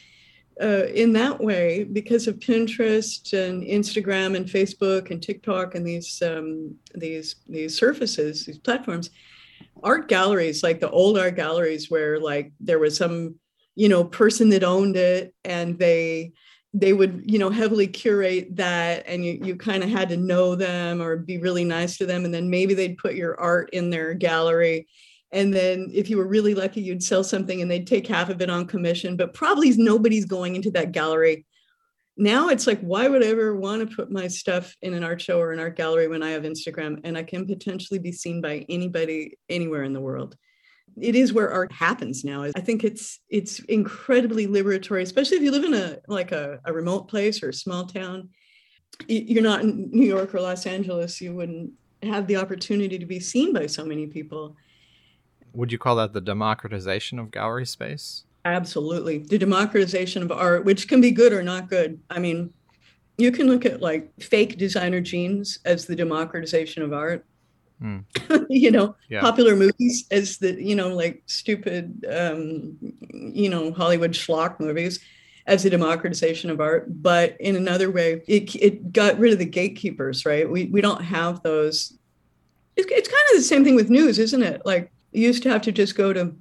uh, 0.62 0.88
in 0.94 1.14
that 1.14 1.40
way 1.40 1.86
because 1.86 2.28
of 2.28 2.40
pinterest 2.40 3.32
and 3.34 3.64
instagram 3.64 4.36
and 4.36 4.46
facebook 4.46 5.10
and 5.10 5.24
tiktok 5.24 5.76
and 5.76 5.88
these 5.88 6.22
um, 6.22 6.76
these 6.96 7.36
these 7.48 7.78
surfaces 7.78 8.46
these 8.46 8.58
platforms 8.58 9.10
art 9.84 10.10
galleries 10.10 10.62
like 10.62 10.82
the 10.82 10.90
old 10.90 11.18
art 11.18 11.36
galleries 11.36 11.90
where 11.90 12.20
like 12.20 12.52
there 12.60 12.80
was 12.80 12.98
some 12.98 13.36
you 13.76 13.88
know 13.88 14.04
person 14.04 14.50
that 14.50 14.64
owned 14.64 14.98
it 14.98 15.34
and 15.46 15.80
they 15.80 16.34
they 16.74 16.94
would 16.94 17.24
you 17.26 17.40
know 17.40 17.50
heavily 17.50 17.88
curate 17.88 18.56
that 18.56 19.04
and 19.08 19.26
you, 19.26 19.40
you 19.44 19.56
kind 19.56 19.84
of 19.84 19.90
had 19.90 20.10
to 20.10 20.18
know 20.18 20.56
them 20.56 21.02
or 21.02 21.18
be 21.18 21.38
really 21.38 21.64
nice 21.64 21.98
to 21.98 22.06
them. 22.06 22.26
And 22.26 22.34
then 22.34 22.50
maybe 22.50 22.74
they'd 22.74 22.98
put 22.98 23.16
your 23.16 23.40
art 23.40 23.72
in 23.74 23.90
their 23.90 24.14
gallery. 24.14 24.88
And 25.32 25.54
then 25.54 25.90
if 25.94 26.10
you 26.10 26.18
were 26.18 26.28
really 26.28 26.54
lucky 26.54 26.82
you'd 26.82 27.04
sell 27.04 27.24
something 27.24 27.62
and 27.62 27.70
they'd 27.70 27.88
take 27.88 28.08
half 28.08 28.30
of 28.30 28.42
it 28.42 28.50
on 28.50 28.68
commission. 28.68 29.18
But 29.18 29.34
probably 29.34 29.72
nobody's 29.78 30.26
going 30.26 30.56
into 30.56 30.72
that 30.72 30.92
gallery. 30.92 31.46
Now 32.18 32.50
it's 32.50 32.68
like 32.68 32.82
why 32.82 33.08
would 33.08 33.24
i 33.24 33.28
ever 33.28 33.56
want 33.56 33.88
to 33.88 33.96
put 33.96 34.12
my 34.12 34.28
stuff 34.28 34.76
in 34.82 34.94
an 34.94 35.04
art 35.04 35.22
show 35.22 35.40
or 35.40 35.54
an 35.54 35.60
art 35.60 35.76
gallery 35.76 36.08
when 36.08 36.22
i 36.22 36.32
have 36.32 36.44
instagram? 36.44 37.00
And 37.04 37.18
i 37.18 37.24
can 37.24 37.48
potentially 37.48 38.00
be 38.00 38.12
seen 38.12 38.42
by 38.42 38.66
anybody 38.70 39.38
anywhere 39.50 39.84
in 39.84 39.94
the 39.94 40.02
world 40.02 40.36
it 41.02 41.16
is 41.16 41.34
where 41.34 41.52
art 41.52 41.72
happens 41.72 42.24
now. 42.24 42.44
I 42.44 42.62
think 42.62 42.84
it's 42.84 43.20
it's 43.30 43.60
incredibly 43.62 44.48
liberatory, 44.48 45.02
especially 45.02 45.38
if 45.38 45.44
you 45.44 45.52
live 45.52 45.64
in 45.64 45.74
a 45.74 45.98
like 46.08 46.32
a, 46.32 46.60
a 46.66 46.74
remote 46.74 47.08
place 47.08 47.42
or 47.44 47.50
a 47.50 47.54
small 47.54 47.86
town. 47.86 48.30
You're 49.08 49.44
not 49.44 49.62
in 49.62 49.90
New 49.92 50.08
York 50.08 50.34
or 50.36 50.42
Los 50.42 50.66
Angeles. 50.66 51.22
You 51.22 51.34
wouldn't 51.36 51.72
have 52.04 52.28
the 52.28 52.36
opportunity 52.36 52.98
to 53.00 53.06
be 53.06 53.20
seen 53.20 53.54
by 53.54 53.66
so 53.68 53.86
many 53.86 54.08
people. 54.08 54.56
Would 55.54 55.72
you 55.72 55.78
call 55.78 55.96
that 55.98 56.14
the 56.14 56.22
democratization 56.22 57.20
of 57.20 57.32
gallery 57.32 57.66
space? 57.66 58.26
Absolutely. 58.46 59.20
The 59.20 59.38
democratization 59.38 60.24
of 60.24 60.32
art, 60.32 60.66
which 60.66 60.88
can 60.88 61.02
be 61.02 61.12
good 61.12 61.34
or 61.34 61.44
not 61.44 61.70
good. 61.70 62.00
I 62.10 62.20
mean, 62.20 62.54
you 63.18 63.32
can 63.32 63.48
look 63.48 63.66
at 63.66 63.82
like 63.82 64.12
fake 64.22 64.58
designer 64.58 65.02
jeans 65.02 65.60
as 65.66 65.86
the 65.86 65.96
democratization 65.96 66.84
of 66.84 66.94
art 66.94 67.26
Mm. 67.82 68.04
you 68.50 68.72
know, 68.72 68.96
yeah. 69.10 69.22
popular 69.22 69.56
movies 69.56 70.06
as 70.12 70.38
the, 70.38 70.62
you 70.62 70.76
know, 70.76 70.94
like 70.96 71.24
stupid, 71.26 72.06
um, 72.10 72.78
you 73.12 73.50
know, 73.50 73.72
Hollywood 73.72 74.12
schlock 74.12 74.60
movies 74.60 75.00
as 75.48 75.66
a 75.66 75.70
democratization 75.70 76.50
of 76.50 76.60
art. 76.60 77.02
But 77.02 77.40
in 77.40 77.56
another 77.56 77.90
way, 77.90 78.22
it, 78.28 78.56
it 78.56 78.92
got 78.92 79.18
rid 79.18 79.34
of 79.34 79.40
the 79.40 79.46
gatekeepers, 79.46 80.26
right? 80.26 80.50
We, 80.50 80.66
we 80.66 80.82
don't 80.82 81.02
have 81.02 81.42
those. 81.44 81.98
It's, 82.76 82.88
it's 82.92 83.08
kind 83.08 83.24
of 83.32 83.38
the 83.38 83.44
same 83.44 83.64
thing 83.64 83.76
with 83.76 83.90
news, 83.90 84.20
isn't 84.20 84.44
it? 84.44 84.62
Like 84.66 84.92
you 85.12 85.24
used 85.24 85.44
to 85.44 85.50
have 85.50 85.62
to 85.64 85.72
just 85.72 85.96
go 85.96 86.14
to 86.14 86.36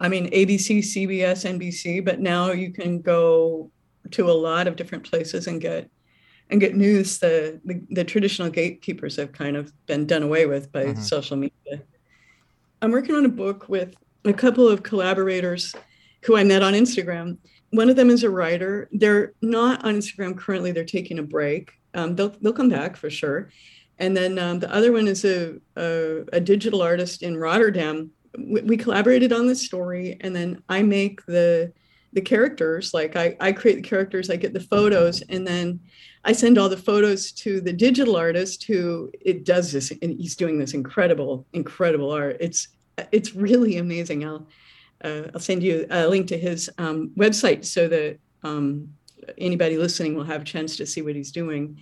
I 0.00 0.08
mean, 0.08 0.30
ABC, 0.30 0.78
CBS, 0.78 1.44
NBC, 1.44 2.04
but 2.04 2.20
now 2.20 2.52
you 2.52 2.72
can 2.72 3.00
go 3.00 3.70
to 4.12 4.30
a 4.30 4.32
lot 4.32 4.66
of 4.66 4.76
different 4.76 5.08
places 5.08 5.46
and 5.46 5.60
get 5.60 5.90
and 6.52 6.60
get 6.60 6.76
news. 6.76 7.18
The 7.18 7.60
the, 7.64 7.82
the 7.90 8.04
traditional 8.04 8.50
gatekeepers 8.50 9.16
have 9.16 9.32
kind 9.32 9.56
of 9.56 9.72
been 9.86 10.06
done 10.06 10.22
away 10.22 10.46
with 10.46 10.70
by 10.70 10.84
mm-hmm. 10.84 11.00
social 11.00 11.36
media. 11.36 11.82
I'm 12.80 12.92
working 12.92 13.14
on 13.14 13.24
a 13.24 13.28
book 13.28 13.68
with 13.68 13.94
a 14.24 14.32
couple 14.32 14.68
of 14.68 14.82
collaborators 14.82 15.74
who 16.22 16.36
I 16.36 16.44
met 16.44 16.62
on 16.62 16.74
Instagram. 16.74 17.38
One 17.70 17.88
of 17.88 17.96
them 17.96 18.10
is 18.10 18.22
a 18.22 18.30
writer. 18.30 18.88
They're 18.92 19.32
not 19.42 19.84
on 19.84 19.96
Instagram 19.96 20.38
currently. 20.38 20.70
They're 20.72 20.84
taking 20.84 21.18
a 21.18 21.22
break. 21.22 21.72
Um, 21.94 22.14
they'll 22.14 22.34
they'll 22.40 22.52
come 22.52 22.68
back 22.68 22.96
for 22.96 23.10
sure. 23.10 23.50
And 23.98 24.16
then 24.16 24.38
um, 24.38 24.60
the 24.60 24.72
other 24.72 24.92
one 24.92 25.06
is 25.06 25.24
a, 25.24 25.56
a, 25.76 26.24
a 26.32 26.40
digital 26.40 26.82
artist 26.82 27.22
in 27.22 27.36
Rotterdam 27.36 28.10
we, 28.38 28.62
we 28.62 28.76
collaborated 28.76 29.32
on 29.32 29.46
this 29.46 29.62
story 29.62 30.16
and 30.20 30.34
then 30.34 30.62
i 30.68 30.82
make 30.82 31.24
the 31.26 31.72
the 32.12 32.20
characters 32.20 32.92
like 32.92 33.16
I, 33.16 33.36
I 33.40 33.52
create 33.52 33.76
the 33.76 33.88
characters 33.88 34.30
i 34.30 34.36
get 34.36 34.52
the 34.52 34.60
photos 34.60 35.22
and 35.22 35.46
then 35.46 35.80
i 36.24 36.32
send 36.32 36.58
all 36.58 36.68
the 36.68 36.76
photos 36.76 37.32
to 37.32 37.60
the 37.60 37.72
digital 37.72 38.16
artist 38.16 38.64
who 38.64 39.10
it 39.20 39.44
does 39.44 39.72
this 39.72 39.90
and 40.02 40.20
he's 40.20 40.36
doing 40.36 40.58
this 40.58 40.74
incredible 40.74 41.46
incredible 41.52 42.10
art. 42.10 42.36
It's 42.40 42.68
it's 43.10 43.34
really 43.34 43.78
amazing. 43.78 44.24
I'll 44.24 44.46
uh, 45.04 45.24
i'll 45.34 45.40
send 45.40 45.62
you 45.62 45.86
a 45.90 46.06
link 46.06 46.28
to 46.28 46.38
his 46.38 46.70
um, 46.78 47.10
website 47.16 47.64
so 47.64 47.88
that 47.88 48.18
um, 48.42 48.88
anybody 49.38 49.76
listening 49.76 50.14
will 50.14 50.24
have 50.24 50.42
a 50.42 50.44
chance 50.44 50.76
to 50.76 50.86
see 50.86 51.02
what 51.02 51.16
he's 51.16 51.32
doing. 51.32 51.78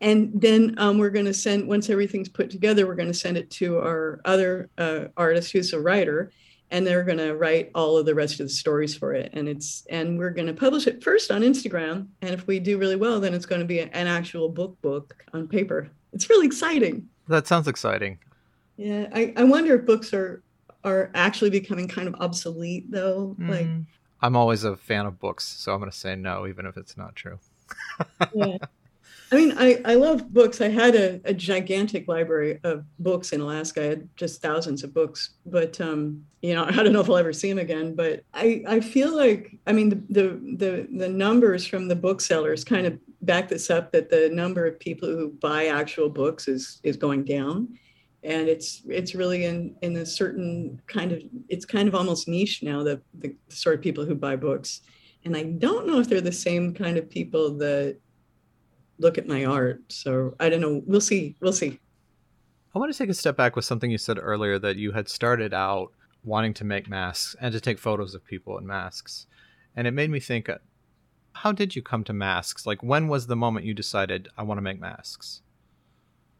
And 0.00 0.32
then 0.34 0.74
um, 0.78 0.98
we're 0.98 1.10
going 1.10 1.26
to 1.26 1.34
send 1.34 1.68
once 1.68 1.88
everything's 1.88 2.28
put 2.28 2.50
together 2.50 2.86
we're 2.86 2.96
going 2.96 3.12
to 3.12 3.14
send 3.14 3.36
it 3.36 3.50
to 3.50 3.78
our 3.78 4.20
other 4.24 4.68
uh, 4.78 5.04
artist 5.16 5.52
who's 5.52 5.72
a 5.72 5.80
writer 5.80 6.32
and 6.72 6.86
they're 6.86 7.04
going 7.04 7.18
to 7.18 7.36
write 7.36 7.70
all 7.74 7.96
of 7.96 8.06
the 8.06 8.14
rest 8.14 8.40
of 8.40 8.46
the 8.46 8.52
stories 8.52 8.96
for 8.96 9.12
it. 9.12 9.30
And 9.34 9.48
it's 9.48 9.86
and 9.90 10.18
we're 10.18 10.30
going 10.30 10.48
to 10.48 10.54
publish 10.54 10.86
it 10.88 11.04
first 11.04 11.30
on 11.30 11.42
instagram. 11.42 12.08
And 12.22 12.34
if 12.34 12.46
we 12.46 12.58
do 12.58 12.78
really 12.78 12.96
well 12.96 13.20
then 13.20 13.34
it's 13.34 13.46
going 13.46 13.60
to 13.60 13.66
be 13.66 13.80
an 13.80 14.06
actual 14.08 14.48
book 14.48 14.80
book 14.82 15.24
on 15.32 15.46
paper. 15.46 15.88
It's 16.12 16.28
really 16.28 16.46
exciting. 16.46 17.08
That 17.28 17.46
sounds 17.46 17.68
exciting. 17.68 18.18
Yeah 18.76 19.08
i, 19.12 19.32
I 19.36 19.44
wonder 19.44 19.76
if 19.76 19.86
books 19.86 20.12
are 20.12 20.42
are 20.82 21.10
actually 21.14 21.50
becoming 21.50 21.86
kind 21.86 22.08
of 22.08 22.16
obsolete 22.16 22.90
though 22.90 23.36
mm. 23.38 23.48
like 23.48 23.68
i'm 24.22 24.34
always 24.34 24.64
a 24.64 24.76
fan 24.76 25.06
of 25.06 25.20
books 25.20 25.44
so 25.44 25.72
i'm 25.72 25.78
going 25.78 25.90
to 25.90 25.96
say 25.96 26.16
no 26.16 26.46
even 26.48 26.66
if 26.66 26.76
it's 26.76 26.96
not 26.96 27.14
true. 27.14 27.38
Yeah 28.34 28.56
I 29.32 29.36
mean, 29.36 29.54
I, 29.56 29.80
I 29.86 29.94
love 29.94 30.30
books. 30.30 30.60
I 30.60 30.68
had 30.68 30.94
a, 30.94 31.18
a 31.24 31.32
gigantic 31.32 32.06
library 32.06 32.60
of 32.64 32.84
books 32.98 33.32
in 33.32 33.40
Alaska. 33.40 33.82
I 33.82 33.86
had 33.86 34.08
just 34.14 34.42
thousands 34.42 34.84
of 34.84 34.92
books, 34.92 35.30
but 35.46 35.80
um, 35.80 36.22
you 36.42 36.54
know, 36.54 36.64
I 36.68 36.72
don't 36.72 36.92
know 36.92 37.00
if 37.00 37.08
I'll 37.08 37.16
ever 37.16 37.32
see 37.32 37.48
them 37.48 37.58
again. 37.58 37.94
But 37.94 38.24
I, 38.34 38.62
I 38.68 38.80
feel 38.80 39.16
like, 39.16 39.56
I 39.66 39.72
mean, 39.72 39.88
the, 39.88 39.96
the 40.10 40.56
the 40.58 40.88
the 40.98 41.08
numbers 41.08 41.66
from 41.66 41.88
the 41.88 41.96
booksellers 41.96 42.62
kind 42.62 42.86
of 42.86 42.98
back 43.22 43.48
this 43.48 43.70
up 43.70 43.90
that 43.92 44.10
the 44.10 44.28
number 44.30 44.66
of 44.66 44.78
people 44.78 45.08
who 45.08 45.30
buy 45.40 45.68
actual 45.68 46.10
books 46.10 46.46
is 46.46 46.80
is 46.82 46.98
going 46.98 47.24
down, 47.24 47.68
and 48.22 48.48
it's 48.48 48.82
it's 48.86 49.14
really 49.14 49.46
in 49.46 49.74
in 49.80 49.96
a 49.96 50.04
certain 50.04 50.78
kind 50.88 51.10
of 51.10 51.22
it's 51.48 51.64
kind 51.64 51.88
of 51.88 51.94
almost 51.94 52.28
niche 52.28 52.62
now 52.62 52.82
the 52.82 53.00
the 53.14 53.34
sort 53.48 53.76
of 53.76 53.80
people 53.80 54.04
who 54.04 54.14
buy 54.14 54.36
books, 54.36 54.82
and 55.24 55.34
I 55.34 55.44
don't 55.44 55.86
know 55.86 56.00
if 56.00 56.08
they're 56.10 56.20
the 56.20 56.30
same 56.30 56.74
kind 56.74 56.98
of 56.98 57.08
people 57.08 57.56
that 57.56 57.96
look 59.02 59.18
at 59.18 59.26
my 59.26 59.44
art. 59.44 59.82
So 59.88 60.34
I 60.40 60.48
don't 60.48 60.60
know. 60.60 60.82
We'll 60.86 61.00
see. 61.00 61.36
We'll 61.40 61.52
see. 61.52 61.78
I 62.74 62.78
want 62.78 62.90
to 62.90 62.96
take 62.96 63.10
a 63.10 63.14
step 63.14 63.36
back 63.36 63.54
with 63.54 63.66
something 63.66 63.90
you 63.90 63.98
said 63.98 64.18
earlier 64.18 64.58
that 64.58 64.76
you 64.76 64.92
had 64.92 65.08
started 65.08 65.52
out 65.52 65.92
wanting 66.24 66.54
to 66.54 66.64
make 66.64 66.88
masks 66.88 67.36
and 67.40 67.52
to 67.52 67.60
take 67.60 67.78
photos 67.78 68.14
of 68.14 68.24
people 68.24 68.56
in 68.56 68.66
masks. 68.66 69.26
And 69.76 69.86
it 69.86 69.90
made 69.90 70.10
me 70.10 70.20
think 70.20 70.48
uh, 70.48 70.58
how 71.34 71.52
did 71.52 71.76
you 71.76 71.82
come 71.82 72.04
to 72.04 72.12
masks? 72.12 72.64
Like 72.64 72.82
when 72.82 73.08
was 73.08 73.26
the 73.26 73.36
moment 73.36 73.66
you 73.66 73.74
decided 73.74 74.28
I 74.38 74.42
want 74.44 74.58
to 74.58 74.62
make 74.62 74.80
masks? 74.80 75.42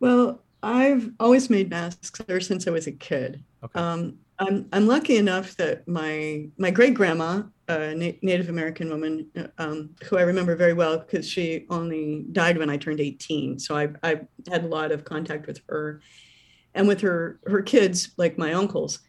Well, 0.00 0.42
I've 0.62 1.10
always 1.18 1.50
made 1.50 1.68
masks 1.68 2.20
ever 2.28 2.40
since 2.40 2.66
I 2.66 2.70
was 2.70 2.86
a 2.86 2.92
kid. 2.92 3.42
Okay. 3.64 3.78
Um, 3.78 4.18
I'm, 4.46 4.68
I'm 4.72 4.86
lucky 4.86 5.16
enough 5.16 5.56
that 5.56 5.86
my 5.86 6.48
my 6.58 6.70
great 6.70 6.94
grandma, 6.94 7.42
a 7.68 7.94
Na- 7.94 8.18
Native 8.22 8.48
American 8.48 8.88
woman, 8.88 9.30
um, 9.58 9.90
who 10.04 10.18
I 10.18 10.22
remember 10.22 10.56
very 10.56 10.72
well 10.72 10.98
because 10.98 11.28
she 11.28 11.66
only 11.70 12.24
died 12.32 12.58
when 12.58 12.70
I 12.70 12.76
turned 12.76 13.00
18. 13.00 13.58
So 13.58 13.76
I 13.76 13.88
I 14.02 14.20
had 14.50 14.64
a 14.64 14.68
lot 14.68 14.92
of 14.92 15.04
contact 15.04 15.46
with 15.46 15.60
her, 15.68 16.00
and 16.74 16.88
with 16.88 17.00
her 17.02 17.40
her 17.46 17.62
kids, 17.62 18.12
like 18.16 18.38
my 18.38 18.52
uncles. 18.52 19.00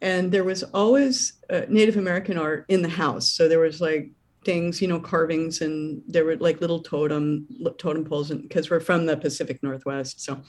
And 0.00 0.30
there 0.30 0.44
was 0.44 0.62
always 0.62 1.34
uh, 1.50 1.62
Native 1.68 1.96
American 1.96 2.38
art 2.38 2.64
in 2.68 2.82
the 2.82 2.88
house. 2.88 3.32
So 3.32 3.48
there 3.48 3.58
was 3.58 3.80
like 3.80 4.10
things, 4.44 4.80
you 4.80 4.86
know, 4.88 5.00
carvings, 5.00 5.60
and 5.60 6.02
there 6.06 6.24
were 6.24 6.36
like 6.36 6.60
little 6.60 6.80
totem 6.80 7.46
totem 7.78 8.04
poles, 8.04 8.30
because 8.30 8.70
we're 8.70 8.80
from 8.80 9.06
the 9.06 9.16
Pacific 9.16 9.62
Northwest. 9.62 10.20
So 10.24 10.40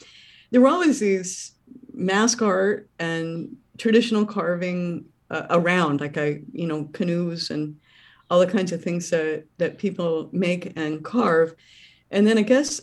there 0.51 0.61
were 0.61 0.67
always 0.67 0.99
these 0.99 1.53
mask 1.93 2.41
art 2.41 2.89
and 2.99 3.57
traditional 3.79 4.25
carving 4.25 5.05
uh, 5.31 5.47
around, 5.49 6.01
like 6.01 6.17
I, 6.17 6.41
you 6.51 6.67
know, 6.67 6.85
canoes 6.93 7.49
and 7.49 7.75
all 8.29 8.39
the 8.39 8.47
kinds 8.47 8.71
of 8.71 8.83
things 8.83 9.09
that 9.09 9.45
that 9.57 9.79
people 9.79 10.29
make 10.31 10.73
and 10.75 11.03
carve. 11.03 11.55
And 12.11 12.27
then 12.27 12.37
I 12.37 12.43
guess 12.43 12.81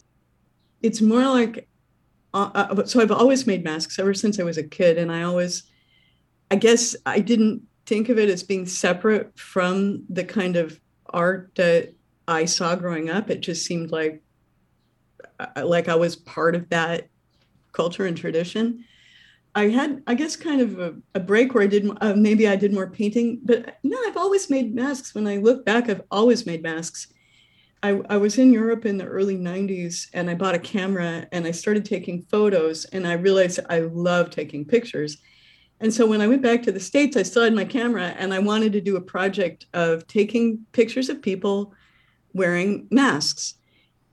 it's 0.83 1.01
more 1.01 1.25
like, 1.25 1.69
uh, 2.35 2.51
uh, 2.55 2.85
so 2.85 3.01
I've 3.01 3.13
always 3.13 3.47
made 3.47 3.65
masks 3.65 3.99
ever 3.99 4.15
since 4.15 4.41
I 4.41 4.45
was 4.45 4.59
a 4.59 4.63
kid, 4.63 4.99
and 4.99 5.11
I 5.13 5.23
always, 5.23 5.65
I 6.51 6.57
guess 6.57 6.97
I 7.05 7.21
didn't 7.21 7.63
think 7.87 8.09
of 8.09 8.19
it 8.19 8.29
as 8.29 8.43
being 8.43 8.67
separate 8.67 9.39
from 9.39 10.05
the 10.09 10.25
kind 10.25 10.57
of 10.57 10.81
art 11.11 11.53
that 11.57 11.95
I 12.29 12.45
saw 12.45 12.75
growing 12.75 13.11
up. 13.11 13.31
It 13.31 13.41
just 13.41 13.65
seemed 13.65 13.91
like 13.91 14.23
uh, 15.39 15.67
like 15.67 15.89
I 15.89 15.95
was 15.95 16.17
part 16.17 16.55
of 16.55 16.69
that 16.71 17.09
culture 17.73 18.07
and 18.07 18.17
tradition. 18.17 18.85
I 19.57 19.71
had, 19.71 20.03
I 20.07 20.15
guess, 20.15 20.37
kind 20.37 20.61
of 20.61 20.79
a, 20.79 20.95
a 21.15 21.21
break 21.21 21.55
where 21.55 21.65
I 21.65 21.67
did, 21.67 21.91
uh, 22.03 22.13
maybe 22.15 22.47
I 22.47 22.57
did 22.57 22.75
more 22.75 22.91
painting, 22.91 23.41
but 23.43 23.79
no, 23.83 23.99
I've 24.07 24.19
always 24.19 24.51
made 24.51 24.75
masks. 24.75 25.15
When 25.15 25.27
I 25.27 25.39
look 25.39 25.65
back, 25.65 25.89
I've 25.89 26.03
always 26.11 26.45
made 26.45 26.63
masks. 26.63 27.09
I, 27.83 28.03
I 28.11 28.19
was 28.19 28.37
in 28.37 28.53
Europe 28.53 28.85
in 28.85 28.99
the 28.99 29.07
early 29.07 29.39
90s 29.39 30.09
and 30.13 30.29
I 30.29 30.35
bought 30.35 30.55
a 30.55 30.59
camera 30.59 31.27
and 31.33 31.47
I 31.47 31.53
started 31.53 31.87
taking 31.87 32.21
photos 32.21 32.85
and 32.87 33.07
I 33.07 33.15
realized 33.15 33.61
I 33.71 33.81
love 33.81 34.29
taking 34.29 34.67
pictures. 34.67 35.17
And 35.81 35.93
so 35.93 36.07
when 36.07 36.21
I 36.21 36.27
went 36.27 36.43
back 36.43 36.63
to 36.65 36.73
the 36.73 36.81
States, 36.81 37.17
I 37.17 37.23
still 37.23 37.45
had 37.45 37.55
my 37.55 37.65
camera 37.65 38.15
and 38.19 38.35
I 38.35 38.41
wanted 38.41 38.75
to 38.75 38.83
do 38.83 38.97
a 38.97 39.01
project 39.01 39.67
of 39.73 40.07
taking 40.07 40.67
pictures 40.73 41.09
of 41.09 41.23
people 41.23 41.73
wearing 42.35 42.89
masks. 42.91 43.55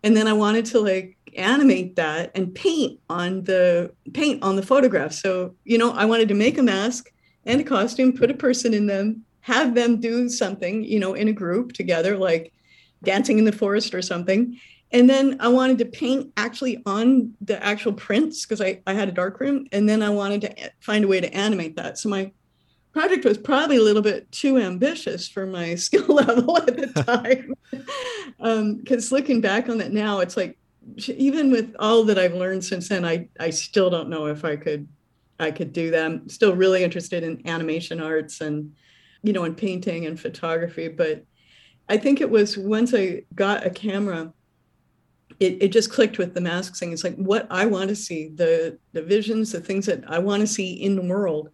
And 0.04 0.16
then 0.16 0.28
I 0.28 0.34
wanted 0.34 0.66
to 0.66 0.80
like 0.80 1.18
animate 1.36 1.96
that 1.96 2.32
and 2.36 2.54
paint 2.54 3.00
on 3.10 3.44
the 3.44 3.92
paint 4.14 4.44
on 4.44 4.56
the 4.56 4.66
photograph. 4.66 5.14
So, 5.14 5.56
you 5.64 5.78
know, 5.78 5.92
I 5.92 6.06
wanted 6.06 6.28
to 6.30 6.36
make 6.36 6.58
a 6.58 6.64
mask 6.64 7.12
and 7.46 7.62
a 7.62 7.64
costume, 7.64 8.14
put 8.14 8.32
a 8.32 8.36
person 8.36 8.74
in 8.74 8.86
them, 8.86 9.24
have 9.42 9.76
them 9.76 10.00
do 10.00 10.30
something, 10.30 10.84
you 10.84 11.00
know, 11.00 11.14
in 11.14 11.28
a 11.28 11.34
group 11.34 11.74
together, 11.74 12.18
like 12.18 12.54
dancing 13.04 13.38
in 13.38 13.46
the 13.46 13.52
forest 13.52 13.94
or 13.94 14.02
something. 14.02 14.60
And 14.92 15.10
then 15.10 15.38
I 15.40 15.48
wanted 15.48 15.80
to 15.80 15.86
paint 15.86 16.32
actually 16.38 16.82
on 16.86 17.34
the 17.42 17.62
actual 17.64 17.94
prints 17.94 18.46
because 18.46 18.62
I, 18.62 18.82
I 18.86 18.94
had 18.94 19.10
a 19.10 19.12
dark 19.12 19.40
room. 19.40 19.66
And 19.72 19.90
then 19.90 20.04
I 20.04 20.10
wanted 20.10 20.42
to 20.42 20.72
find 20.80 21.04
a 21.04 21.08
way 21.08 21.20
to 21.20 21.34
animate 21.34 21.76
that. 21.78 21.98
So 21.98 22.10
my 22.10 22.32
project 22.94 23.26
was 23.26 23.38
probably 23.38 23.78
a 23.78 23.82
little 23.82 24.02
bit 24.02 24.32
too 24.32 24.58
ambitious 24.58 25.28
for 25.28 25.46
my 25.46 25.76
skill 25.88 26.08
level 26.08 26.58
at 26.58 26.78
the 26.78 26.88
time. 27.04 27.54
Because 28.80 29.12
um, 29.12 29.18
looking 29.18 29.42
back 29.42 29.68
on 29.68 29.80
that 29.80 29.92
now, 29.92 30.20
it's 30.20 30.38
like 30.38 30.58
even 31.08 31.52
with 31.52 31.76
all 31.80 32.04
that 32.04 32.20
I've 32.20 32.34
learned 32.34 32.64
since 32.64 32.90
then, 32.90 33.04
I 33.06 33.28
I 33.40 33.50
still 33.50 33.90
don't 33.90 34.10
know 34.10 34.28
if 34.28 34.46
I 34.46 34.56
could 34.56 34.88
I 35.40 35.52
could 35.52 35.74
do 35.74 35.92
them. 35.92 36.30
Still 36.30 36.56
really 36.56 36.84
interested 36.84 37.24
in 37.24 37.48
animation 37.48 38.00
arts 38.00 38.42
and 38.42 38.74
you 39.24 39.34
know, 39.34 39.46
in 39.46 39.56
painting 39.56 40.06
and 40.06 40.20
photography. 40.20 40.90
But 40.90 41.26
I 41.90 41.98
think 41.98 42.22
it 42.22 42.30
was 42.30 42.58
once 42.58 42.94
I 42.94 43.24
got 43.34 43.66
a 43.66 43.70
camera, 43.70 44.34
it, 45.40 45.64
it 45.64 45.68
just 45.70 45.92
clicked 45.92 46.18
with 46.18 46.34
the 46.34 46.42
mask 46.42 46.76
thing. 46.76 46.92
It's 46.92 47.04
like 47.04 47.16
what 47.16 47.48
I 47.50 47.66
want 47.66 47.90
to 47.90 47.96
see, 47.96 48.28
the 48.28 48.78
the 48.92 49.02
visions, 49.02 49.52
the 49.52 49.62
things 49.62 49.86
that 49.88 50.04
I 50.08 50.20
want 50.20 50.42
to 50.42 50.48
see 50.48 50.74
in 50.74 50.96
the 50.96 51.02
world 51.02 51.50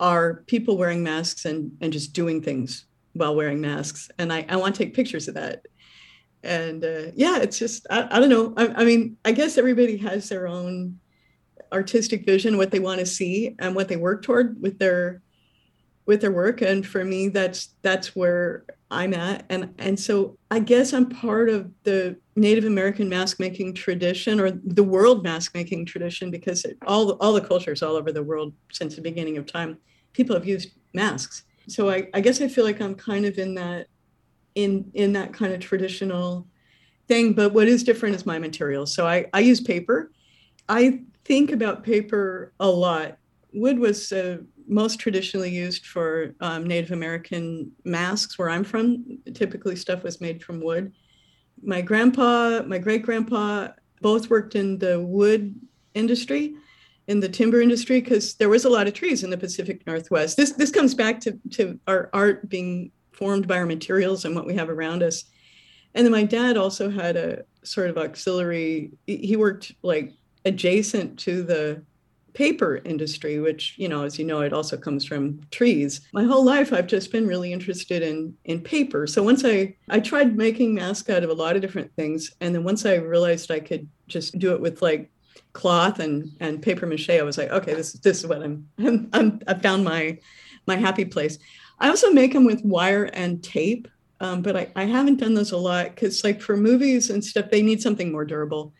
are 0.00 0.42
people 0.46 0.76
wearing 0.76 1.02
masks 1.02 1.44
and 1.44 1.76
and 1.80 1.92
just 1.92 2.12
doing 2.12 2.42
things 2.42 2.86
while 3.12 3.34
wearing 3.34 3.60
masks. 3.60 4.10
And 4.18 4.32
I, 4.32 4.44
I 4.48 4.56
want 4.56 4.74
to 4.74 4.84
take 4.84 4.94
pictures 4.94 5.28
of 5.28 5.34
that 5.34 5.64
and 6.44 6.84
uh, 6.84 7.10
yeah 7.14 7.38
it's 7.38 7.58
just 7.58 7.86
i, 7.90 8.06
I 8.10 8.20
don't 8.20 8.28
know 8.28 8.52
I, 8.56 8.82
I, 8.82 8.84
mean 8.84 9.16
i 9.24 9.32
guess 9.32 9.58
everybody 9.58 9.96
has 9.98 10.28
their 10.28 10.46
own 10.46 11.00
artistic 11.72 12.24
vision 12.26 12.56
what 12.56 12.70
they 12.70 12.80
want 12.80 13.00
to 13.00 13.06
see 13.06 13.56
and 13.58 13.74
what 13.74 13.88
they 13.88 13.96
work 13.96 14.22
toward 14.22 14.60
with 14.60 14.78
their 14.78 15.22
with 16.06 16.20
their 16.20 16.32
work 16.32 16.60
and 16.60 16.86
for 16.86 17.04
me 17.04 17.28
that's 17.28 17.74
that's 17.82 18.14
where 18.14 18.64
i'm 18.90 19.14
at 19.14 19.44
and 19.48 19.72
and 19.78 19.98
so 19.98 20.36
i 20.50 20.58
guess 20.58 20.92
i'm 20.92 21.08
part 21.08 21.48
of 21.48 21.70
the 21.84 22.16
native 22.36 22.64
american 22.64 23.08
mask 23.08 23.40
making 23.40 23.72
tradition 23.72 24.38
or 24.38 24.50
the 24.50 24.82
world 24.82 25.22
mask 25.22 25.54
making 25.54 25.84
tradition 25.86 26.30
because 26.30 26.64
it, 26.64 26.76
all 26.86 27.12
all 27.12 27.32
the 27.32 27.40
cultures 27.40 27.82
all 27.82 27.96
over 27.96 28.12
the 28.12 28.22
world 28.22 28.52
since 28.70 28.94
the 28.96 29.02
beginning 29.02 29.38
of 29.38 29.46
time 29.46 29.78
people 30.12 30.34
have 30.34 30.46
used 30.46 30.70
masks 30.92 31.44
So 31.66 31.88
I, 31.88 32.08
I 32.12 32.20
guess 32.20 32.40
I 32.40 32.48
feel 32.48 32.64
like 32.64 32.80
I'm 32.80 32.94
kind 32.94 33.24
of 33.24 33.38
in 33.38 33.54
that 33.54 33.86
in 34.54 34.90
in 34.94 35.12
that 35.14 35.32
kind 35.32 35.52
of 35.52 35.60
traditional 35.60 36.46
thing. 37.08 37.32
But 37.32 37.52
what 37.52 37.68
is 37.68 37.82
different 37.82 38.14
is 38.14 38.26
my 38.26 38.38
material. 38.38 38.86
So 38.86 39.06
I, 39.06 39.26
I 39.32 39.40
use 39.40 39.60
paper. 39.60 40.12
I 40.68 41.00
think 41.24 41.52
about 41.52 41.84
paper 41.84 42.52
a 42.60 42.68
lot. 42.68 43.18
Wood 43.52 43.78
was 43.78 44.12
uh, 44.12 44.38
most 44.66 44.98
traditionally 44.98 45.50
used 45.50 45.86
for 45.86 46.34
um, 46.40 46.66
Native 46.66 46.92
American 46.92 47.72
masks 47.84 48.38
where 48.38 48.50
I'm 48.50 48.64
from. 48.64 49.18
Typically, 49.34 49.76
stuff 49.76 50.02
was 50.02 50.20
made 50.20 50.42
from 50.42 50.60
wood. 50.60 50.92
My 51.62 51.80
grandpa, 51.80 52.62
my 52.66 52.78
great 52.78 53.02
grandpa, 53.02 53.68
both 54.00 54.30
worked 54.30 54.54
in 54.54 54.78
the 54.78 55.00
wood 55.00 55.54
industry, 55.94 56.54
in 57.06 57.20
the 57.20 57.28
timber 57.28 57.60
industry, 57.60 58.00
because 58.00 58.34
there 58.34 58.48
was 58.48 58.64
a 58.64 58.70
lot 58.70 58.86
of 58.86 58.94
trees 58.94 59.22
in 59.22 59.30
the 59.30 59.36
Pacific 59.36 59.86
Northwest. 59.86 60.36
This 60.36 60.52
this 60.52 60.70
comes 60.70 60.94
back 60.94 61.20
to, 61.20 61.38
to 61.52 61.78
our 61.86 62.10
art 62.12 62.48
being 62.48 62.90
formed 63.12 63.46
by 63.46 63.58
our 63.58 63.66
materials 63.66 64.24
and 64.24 64.34
what 64.34 64.46
we 64.46 64.54
have 64.54 64.68
around 64.68 65.02
us. 65.02 65.24
And 65.94 66.04
then 66.04 66.12
my 66.12 66.24
dad 66.24 66.56
also 66.56 66.90
had 66.90 67.16
a 67.16 67.44
sort 67.62 67.88
of 67.88 67.96
auxiliary, 67.96 68.90
he 69.06 69.36
worked 69.36 69.72
like 69.82 70.12
adjacent 70.44 71.18
to 71.20 71.42
the 71.42 71.82
paper 72.34 72.80
industry, 72.84 73.40
which, 73.40 73.74
you 73.78 73.88
know, 73.88 74.04
as 74.04 74.18
you 74.18 74.24
know, 74.24 74.40
it 74.40 74.52
also 74.52 74.76
comes 74.76 75.04
from 75.04 75.40
trees. 75.50 76.02
My 76.12 76.24
whole 76.24 76.44
life, 76.44 76.72
I've 76.72 76.86
just 76.86 77.12
been 77.12 77.26
really 77.26 77.52
interested 77.52 78.02
in 78.02 78.34
in 78.44 78.60
paper. 78.60 79.06
So 79.06 79.22
once 79.22 79.44
I 79.44 79.76
I 79.88 80.00
tried 80.00 80.36
making 80.36 80.74
masks 80.74 81.08
out 81.10 81.24
of 81.24 81.30
a 81.30 81.34
lot 81.34 81.56
of 81.56 81.62
different 81.62 81.94
things, 81.96 82.32
and 82.40 82.54
then 82.54 82.64
once 82.64 82.84
I 82.84 82.96
realized 82.96 83.50
I 83.50 83.60
could 83.60 83.88
just 84.08 84.38
do 84.38 84.52
it 84.54 84.60
with 84.60 84.82
like 84.82 85.10
cloth 85.52 86.00
and 86.00 86.30
and 86.40 86.60
paper 86.60 86.86
mache, 86.86 87.10
I 87.10 87.22
was 87.22 87.38
like, 87.38 87.50
okay, 87.50 87.74
this 87.74 87.92
this 87.94 88.18
is 88.18 88.26
what 88.26 88.42
I'm 88.42 88.68
I'm, 88.78 89.08
I'm 89.12 89.40
I 89.46 89.54
found 89.54 89.84
my 89.84 90.18
my 90.66 90.76
happy 90.76 91.04
place. 91.04 91.38
I 91.78 91.88
also 91.88 92.10
make 92.10 92.32
them 92.32 92.44
with 92.44 92.64
wire 92.64 93.04
and 93.04 93.42
tape, 93.42 93.88
um, 94.20 94.42
but 94.42 94.56
I, 94.56 94.68
I 94.76 94.84
haven't 94.84 95.20
done 95.20 95.34
those 95.34 95.52
a 95.52 95.56
lot 95.56 95.94
because, 95.94 96.22
like, 96.24 96.40
for 96.40 96.56
movies 96.56 97.10
and 97.10 97.22
stuff, 97.22 97.50
they 97.50 97.62
need 97.62 97.82
something 97.82 98.12
more 98.12 98.24
durable. 98.24 98.72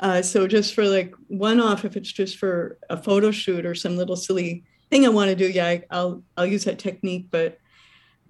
Uh, 0.00 0.22
so 0.22 0.46
just 0.46 0.74
for 0.74 0.84
like 0.84 1.14
one 1.28 1.60
off, 1.60 1.84
if 1.84 1.96
it's 1.96 2.12
just 2.12 2.36
for 2.36 2.78
a 2.90 2.96
photo 2.96 3.30
shoot 3.30 3.64
or 3.64 3.74
some 3.74 3.96
little 3.96 4.16
silly 4.16 4.64
thing 4.90 5.06
I 5.06 5.08
want 5.08 5.30
to 5.30 5.36
do, 5.36 5.48
yeah, 5.48 5.66
I, 5.66 5.84
I'll 5.90 6.22
I'll 6.36 6.46
use 6.46 6.64
that 6.64 6.78
technique. 6.78 7.28
But 7.30 7.58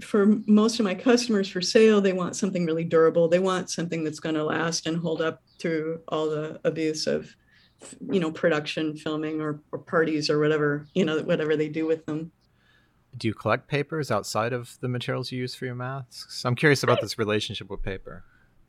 for 0.01 0.27
most 0.47 0.79
of 0.79 0.85
my 0.85 0.95
customers 0.95 1.49
for 1.49 1.61
sale, 1.61 2.01
they 2.01 2.13
want 2.13 2.37
something 2.37 2.67
really 2.67 2.85
durable. 2.85 3.29
They 3.29 3.39
want 3.39 3.71
something 3.71 4.05
that's 4.05 4.21
going 4.21 4.35
to 4.35 4.45
last 4.45 4.87
and 4.87 4.97
hold 4.97 5.23
up 5.23 5.43
through 5.59 6.01
all 6.09 6.29
the 6.29 6.61
abuse 6.65 7.07
of, 7.07 7.35
you 8.11 8.21
know, 8.21 8.31
production, 8.31 8.97
filming, 8.97 9.41
or, 9.41 9.61
or 9.73 9.79
parties 9.79 10.31
or 10.31 10.39
whatever 10.39 10.87
you 10.95 11.05
know 11.05 11.21
whatever 11.23 11.57
they 11.57 11.69
do 11.69 11.87
with 11.87 12.05
them 12.07 12.31
do 13.17 13.29
you 13.29 13.35
collect 13.35 13.69
papers 13.69 14.11
outside 14.11 14.53
of 14.53 14.77
the 14.81 14.89
materials 14.89 15.33
you 15.33 15.39
use 15.39 15.55
for 15.55 15.65
your 15.65 15.75
masks? 15.75 16.45
I'm 16.45 16.55
curious 16.55 16.83
about 16.83 17.01
this 17.01 17.19
relationship 17.19 17.71
with 17.71 17.83
paper. 17.83 18.25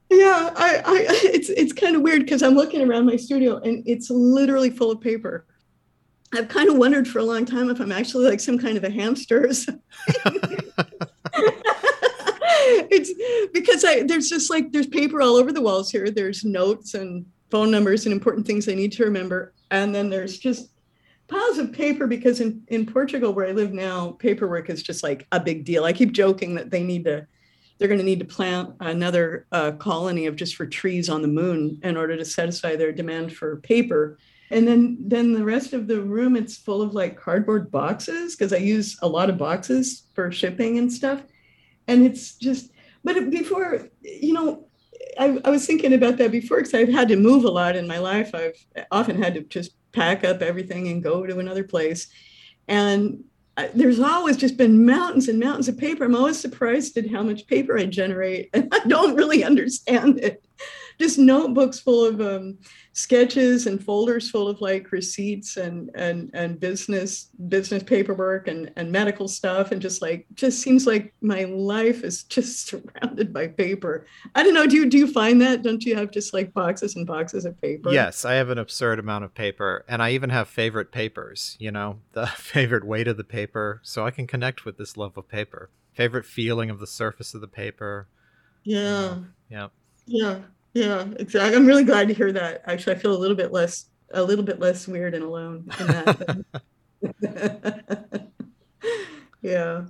Yeah, 0.09 0.51
I, 0.55 0.81
I 0.85 1.05
it's 1.23 1.49
it's 1.49 1.73
kind 1.73 1.95
of 1.95 2.01
weird 2.01 2.21
because 2.21 2.43
I'm 2.43 2.55
looking 2.55 2.81
around 2.81 3.05
my 3.05 3.15
studio 3.15 3.57
and 3.57 3.83
it's 3.85 4.09
literally 4.09 4.69
full 4.69 4.91
of 4.91 5.01
paper. 5.01 5.45
I've 6.33 6.49
kind 6.49 6.69
of 6.69 6.77
wondered 6.77 7.07
for 7.07 7.19
a 7.19 7.23
long 7.23 7.45
time 7.45 7.69
if 7.69 7.79
I'm 7.79 7.91
actually 7.91 8.27
like 8.27 8.39
some 8.39 8.57
kind 8.57 8.77
of 8.77 8.83
a 8.83 8.89
hamster. 8.89 9.47
it's 12.89 13.13
because 13.53 13.85
I 13.85 14.03
there's 14.03 14.29
just 14.29 14.49
like 14.49 14.71
there's 14.71 14.87
paper 14.87 15.21
all 15.21 15.35
over 15.35 15.51
the 15.51 15.61
walls 15.61 15.91
here. 15.91 16.09
There's 16.09 16.43
notes 16.43 16.93
and 16.93 17.25
phone 17.49 17.71
numbers 17.71 18.05
and 18.05 18.13
important 18.13 18.45
things 18.45 18.67
I 18.67 18.73
need 18.73 18.91
to 18.93 19.05
remember, 19.05 19.53
and 19.71 19.95
then 19.95 20.09
there's 20.09 20.37
just 20.37 20.71
piles 21.27 21.57
of 21.57 21.71
paper 21.73 22.07
because 22.07 22.39
in, 22.39 22.63
in 22.69 22.85
Portugal, 22.85 23.33
where 23.33 23.47
I 23.47 23.51
live 23.51 23.73
now, 23.73 24.11
paperwork 24.11 24.69
is 24.69 24.81
just 24.81 25.03
like 25.03 25.27
a 25.31 25.39
big 25.39 25.65
deal. 25.65 25.83
I 25.83 25.93
keep 25.93 26.11
joking 26.11 26.55
that 26.55 26.71
they 26.71 26.83
need 26.83 27.05
to, 27.05 27.27
they're 27.77 27.87
going 27.87 27.99
to 27.99 28.05
need 28.05 28.19
to 28.19 28.25
plant 28.25 28.73
another 28.79 29.45
uh, 29.51 29.71
colony 29.73 30.25
of 30.25 30.35
just 30.35 30.55
for 30.55 30.65
trees 30.65 31.09
on 31.09 31.21
the 31.21 31.27
moon 31.27 31.79
in 31.83 31.97
order 31.97 32.17
to 32.17 32.25
satisfy 32.25 32.75
their 32.75 32.91
demand 32.91 33.33
for 33.33 33.57
paper. 33.57 34.17
And 34.49 34.67
then, 34.67 34.97
then 34.99 35.33
the 35.33 35.43
rest 35.43 35.73
of 35.73 35.87
the 35.87 36.01
room, 36.01 36.35
it's 36.35 36.57
full 36.57 36.81
of 36.81 36.93
like 36.93 37.19
cardboard 37.19 37.69
boxes 37.69 38.35
because 38.35 38.53
I 38.53 38.57
use 38.57 38.97
a 39.01 39.07
lot 39.07 39.29
of 39.29 39.37
boxes 39.37 40.03
for 40.13 40.31
shipping 40.31 40.77
and 40.77 40.91
stuff. 40.91 41.21
And 41.87 42.05
it's 42.05 42.35
just, 42.35 42.71
but 43.03 43.29
before, 43.29 43.89
you 44.01 44.33
know, 44.33 44.67
I, 45.19 45.39
I 45.43 45.49
was 45.49 45.65
thinking 45.65 45.93
about 45.93 46.17
that 46.17 46.31
before 46.31 46.57
because 46.57 46.73
I've 46.73 46.89
had 46.89 47.09
to 47.09 47.15
move 47.15 47.43
a 47.43 47.49
lot 47.51 47.75
in 47.75 47.87
my 47.87 47.97
life. 47.97 48.33
I've 48.33 48.57
often 48.91 49.21
had 49.21 49.33
to 49.35 49.41
just 49.41 49.71
pack 49.91 50.23
up 50.23 50.41
everything 50.41 50.87
and 50.87 51.03
go 51.03 51.25
to 51.25 51.39
another 51.39 51.63
place. 51.63 52.07
And 52.67 53.23
There's 53.73 53.99
always 53.99 54.37
just 54.37 54.55
been 54.55 54.85
mountains 54.85 55.27
and 55.27 55.39
mountains 55.39 55.67
of 55.67 55.77
paper. 55.77 56.05
I'm 56.05 56.15
always 56.15 56.39
surprised 56.39 56.95
at 56.97 57.09
how 57.09 57.23
much 57.23 57.47
paper 57.47 57.77
I 57.77 57.85
generate, 57.85 58.49
and 58.53 58.67
I 58.71 58.79
don't 58.87 59.15
really 59.15 59.43
understand 59.43 60.19
it 60.19 60.43
just 60.99 61.19
notebooks 61.19 61.79
full 61.79 62.03
of 62.03 62.19
um, 62.21 62.57
sketches 62.93 63.67
and 63.67 63.83
folders 63.83 64.31
full 64.31 64.47
of 64.47 64.59
like 64.61 64.91
receipts 64.91 65.57
and 65.57 65.91
and 65.93 66.31
and 66.33 66.59
business 66.59 67.29
business 67.47 67.83
paperwork 67.83 68.47
and 68.47 68.71
and 68.75 68.91
medical 68.91 69.27
stuff. 69.27 69.71
And 69.71 69.81
just 69.81 70.01
like 70.01 70.25
just 70.33 70.61
seems 70.61 70.87
like 70.87 71.13
my 71.21 71.43
life 71.43 72.03
is 72.03 72.23
just 72.23 72.67
surrounded 72.67 73.31
by 73.31 73.47
paper. 73.47 74.07
I 74.35 74.43
don't 74.43 74.53
know. 74.53 74.65
Do 74.65 74.75
you 74.75 74.89
do 74.89 74.97
you 74.97 75.11
find 75.11 75.39
that? 75.41 75.61
Don't 75.61 75.83
you 75.85 75.95
have 75.95 76.11
just 76.11 76.33
like 76.33 76.53
boxes 76.53 76.95
and 76.95 77.05
boxes 77.05 77.45
of 77.45 77.59
paper? 77.61 77.91
Yes 77.91 78.25
i 78.25 78.33
have 78.33 78.49
an 78.49 78.57
absurd 78.57 78.99
amount 78.99 79.23
of 79.23 79.33
paper 79.33 79.85
and 79.87 80.01
i 80.01 80.11
even 80.11 80.29
have 80.29 80.47
favorite 80.47 80.91
papers 80.91 81.55
you 81.59 81.71
know 81.71 81.99
the 82.13 82.27
favorite 82.27 82.85
weight 82.85 83.07
of 83.07 83.17
the 83.17 83.23
paper. 83.23 83.81
So 83.83 84.05
i 84.05 84.11
can 84.11 84.27
connect 84.27 84.65
with 84.65 84.77
this 84.77 84.97
love 84.97 85.17
of 85.17 85.29
paper. 85.29 85.69
Favorite 85.93 86.25
feeling 86.25 86.69
of 86.69 86.79
the 86.79 86.85
surface 86.87 87.33
of 87.33 87.41
the 87.41 87.47
paper. 87.47 88.07
Yeah. 88.63 89.17
Yeah. 89.49 89.67
Yeah 90.05 90.39
yeah, 90.77 91.07
exactly. 91.17 91.55
I'm 91.55 91.65
really 91.65 91.83
glad 91.83 92.07
to 92.07 92.13
hear 92.13 92.31
that. 92.33 92.61
Actually, 92.67 92.95
I 92.95 92.99
feel 92.99 93.15
a 93.15 93.17
little 93.17 93.35
bit 93.35 93.51
less 93.51 93.85
a 94.11 94.21
little 94.21 94.45
bit 94.45 94.59
less 94.59 94.87
weird 94.87 95.15
and 95.15 95.23
alone 95.23 95.67
in 95.79 95.87
that. 95.87 96.43
yeah. 99.41 99.85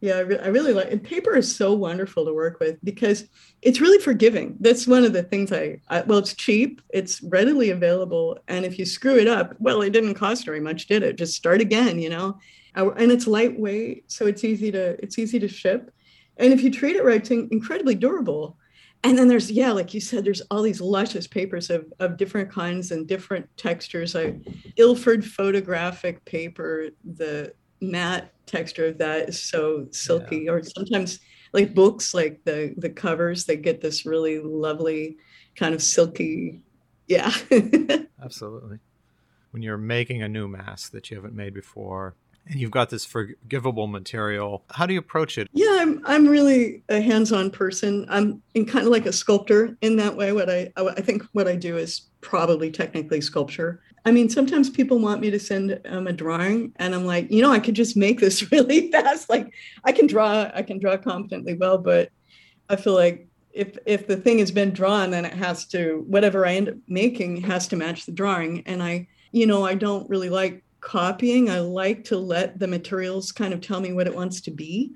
Yeah, 0.00 0.14
I, 0.14 0.20
re- 0.20 0.38
I 0.38 0.46
really 0.46 0.72
like 0.72 0.90
and 0.90 1.02
paper 1.02 1.36
is 1.36 1.54
so 1.54 1.74
wonderful 1.74 2.24
to 2.24 2.32
work 2.32 2.60
with 2.60 2.78
because 2.82 3.28
it's 3.60 3.82
really 3.82 3.98
forgiving. 3.98 4.56
That's 4.58 4.86
one 4.86 5.04
of 5.04 5.12
the 5.12 5.22
things 5.22 5.52
I, 5.52 5.82
I 5.88 6.00
well, 6.00 6.18
it's 6.18 6.32
cheap, 6.34 6.80
it's 6.88 7.22
readily 7.22 7.68
available, 7.68 8.38
and 8.48 8.64
if 8.64 8.78
you 8.78 8.86
screw 8.86 9.18
it 9.18 9.28
up, 9.28 9.54
well, 9.58 9.82
it 9.82 9.90
didn't 9.90 10.14
cost 10.14 10.46
very 10.46 10.60
much, 10.60 10.86
did 10.86 11.02
it? 11.02 11.18
Just 11.18 11.34
start 11.34 11.60
again, 11.60 11.98
you 11.98 12.08
know. 12.08 12.38
Uh, 12.74 12.92
and 12.92 13.12
it's 13.12 13.26
lightweight, 13.26 14.10
so 14.10 14.26
it's 14.26 14.42
easy 14.42 14.72
to 14.72 14.96
it's 15.02 15.18
easy 15.18 15.38
to 15.38 15.48
ship, 15.48 15.92
and 16.38 16.50
if 16.50 16.62
you 16.62 16.70
treat 16.70 16.96
it 16.96 17.04
right, 17.04 17.20
it's 17.20 17.30
incredibly 17.30 17.94
durable 17.94 18.56
and 19.02 19.16
then 19.16 19.28
there's 19.28 19.50
yeah 19.50 19.72
like 19.72 19.94
you 19.94 20.00
said 20.00 20.24
there's 20.24 20.42
all 20.50 20.62
these 20.62 20.80
luscious 20.80 21.26
papers 21.26 21.70
of, 21.70 21.90
of 22.00 22.16
different 22.16 22.50
kinds 22.50 22.90
and 22.90 23.06
different 23.06 23.48
textures. 23.56 24.14
I 24.14 24.38
ilford 24.76 25.24
photographic 25.24 26.24
paper 26.24 26.88
the 27.16 27.52
matte 27.80 28.32
texture 28.46 28.86
of 28.86 28.98
that 28.98 29.28
is 29.28 29.40
so 29.40 29.86
silky. 29.90 30.42
Yeah. 30.44 30.52
or 30.52 30.62
sometimes 30.62 31.20
like 31.52 31.74
books 31.74 32.14
like 32.14 32.40
the 32.44 32.74
the 32.76 32.90
covers 32.90 33.44
they 33.44 33.56
get 33.56 33.80
this 33.80 34.04
really 34.04 34.38
lovely 34.38 35.16
kind 35.56 35.74
of 35.74 35.82
silky 35.82 36.60
yeah. 37.10 37.32
Absolutely. 38.22 38.78
When 39.50 39.64
you're 39.64 39.76
making 39.76 40.22
a 40.22 40.28
new 40.28 40.46
mask 40.46 40.92
that 40.92 41.10
you 41.10 41.16
haven't 41.16 41.34
made 41.34 41.52
before 41.52 42.14
and 42.46 42.60
you've 42.60 42.70
got 42.70 42.90
this 42.90 43.04
forgivable 43.04 43.86
material. 43.86 44.64
How 44.70 44.86
do 44.86 44.92
you 44.92 44.98
approach 44.98 45.38
it? 45.38 45.48
Yeah, 45.52 45.76
I'm 45.80 46.02
I'm 46.04 46.26
really 46.26 46.82
a 46.88 47.00
hands-on 47.00 47.50
person. 47.50 48.06
I'm 48.08 48.42
in 48.54 48.66
kind 48.66 48.86
of 48.86 48.92
like 48.92 49.06
a 49.06 49.12
sculptor 49.12 49.76
in 49.80 49.96
that 49.96 50.16
way. 50.16 50.32
What 50.32 50.50
I 50.50 50.72
I 50.76 51.00
think 51.00 51.22
what 51.32 51.46
I 51.46 51.56
do 51.56 51.76
is 51.76 52.02
probably 52.20 52.70
technically 52.70 53.20
sculpture. 53.20 53.80
I 54.04 54.12
mean, 54.12 54.28
sometimes 54.30 54.70
people 54.70 54.98
want 54.98 55.20
me 55.20 55.30
to 55.30 55.38
send 55.38 55.78
um, 55.86 56.06
a 56.06 56.12
drawing, 56.12 56.72
and 56.76 56.94
I'm 56.94 57.04
like, 57.04 57.30
you 57.30 57.42
know, 57.42 57.52
I 57.52 57.60
could 57.60 57.74
just 57.74 57.96
make 57.96 58.18
this 58.18 58.50
really 58.52 58.90
fast. 58.90 59.28
Like, 59.28 59.52
I 59.84 59.92
can 59.92 60.06
draw, 60.06 60.50
I 60.54 60.62
can 60.62 60.78
draw 60.78 60.96
competently 60.96 61.54
well, 61.54 61.78
but 61.78 62.10
I 62.68 62.76
feel 62.76 62.94
like 62.94 63.26
if 63.52 63.76
if 63.84 64.06
the 64.06 64.16
thing 64.16 64.38
has 64.38 64.50
been 64.50 64.70
drawn, 64.70 65.10
then 65.10 65.24
it 65.24 65.34
has 65.34 65.66
to 65.66 66.04
whatever 66.06 66.46
I 66.46 66.54
end 66.54 66.68
up 66.68 66.76
making 66.88 67.42
has 67.42 67.68
to 67.68 67.76
match 67.76 68.06
the 68.06 68.12
drawing. 68.12 68.62
And 68.66 68.82
I, 68.82 69.08
you 69.32 69.46
know, 69.46 69.64
I 69.64 69.74
don't 69.74 70.08
really 70.08 70.30
like 70.30 70.62
copying. 70.80 71.50
I 71.50 71.60
like 71.60 72.04
to 72.04 72.18
let 72.18 72.58
the 72.58 72.66
materials 72.66 73.32
kind 73.32 73.52
of 73.52 73.60
tell 73.60 73.80
me 73.80 73.92
what 73.92 74.06
it 74.06 74.14
wants 74.14 74.40
to 74.42 74.50
be. 74.50 74.94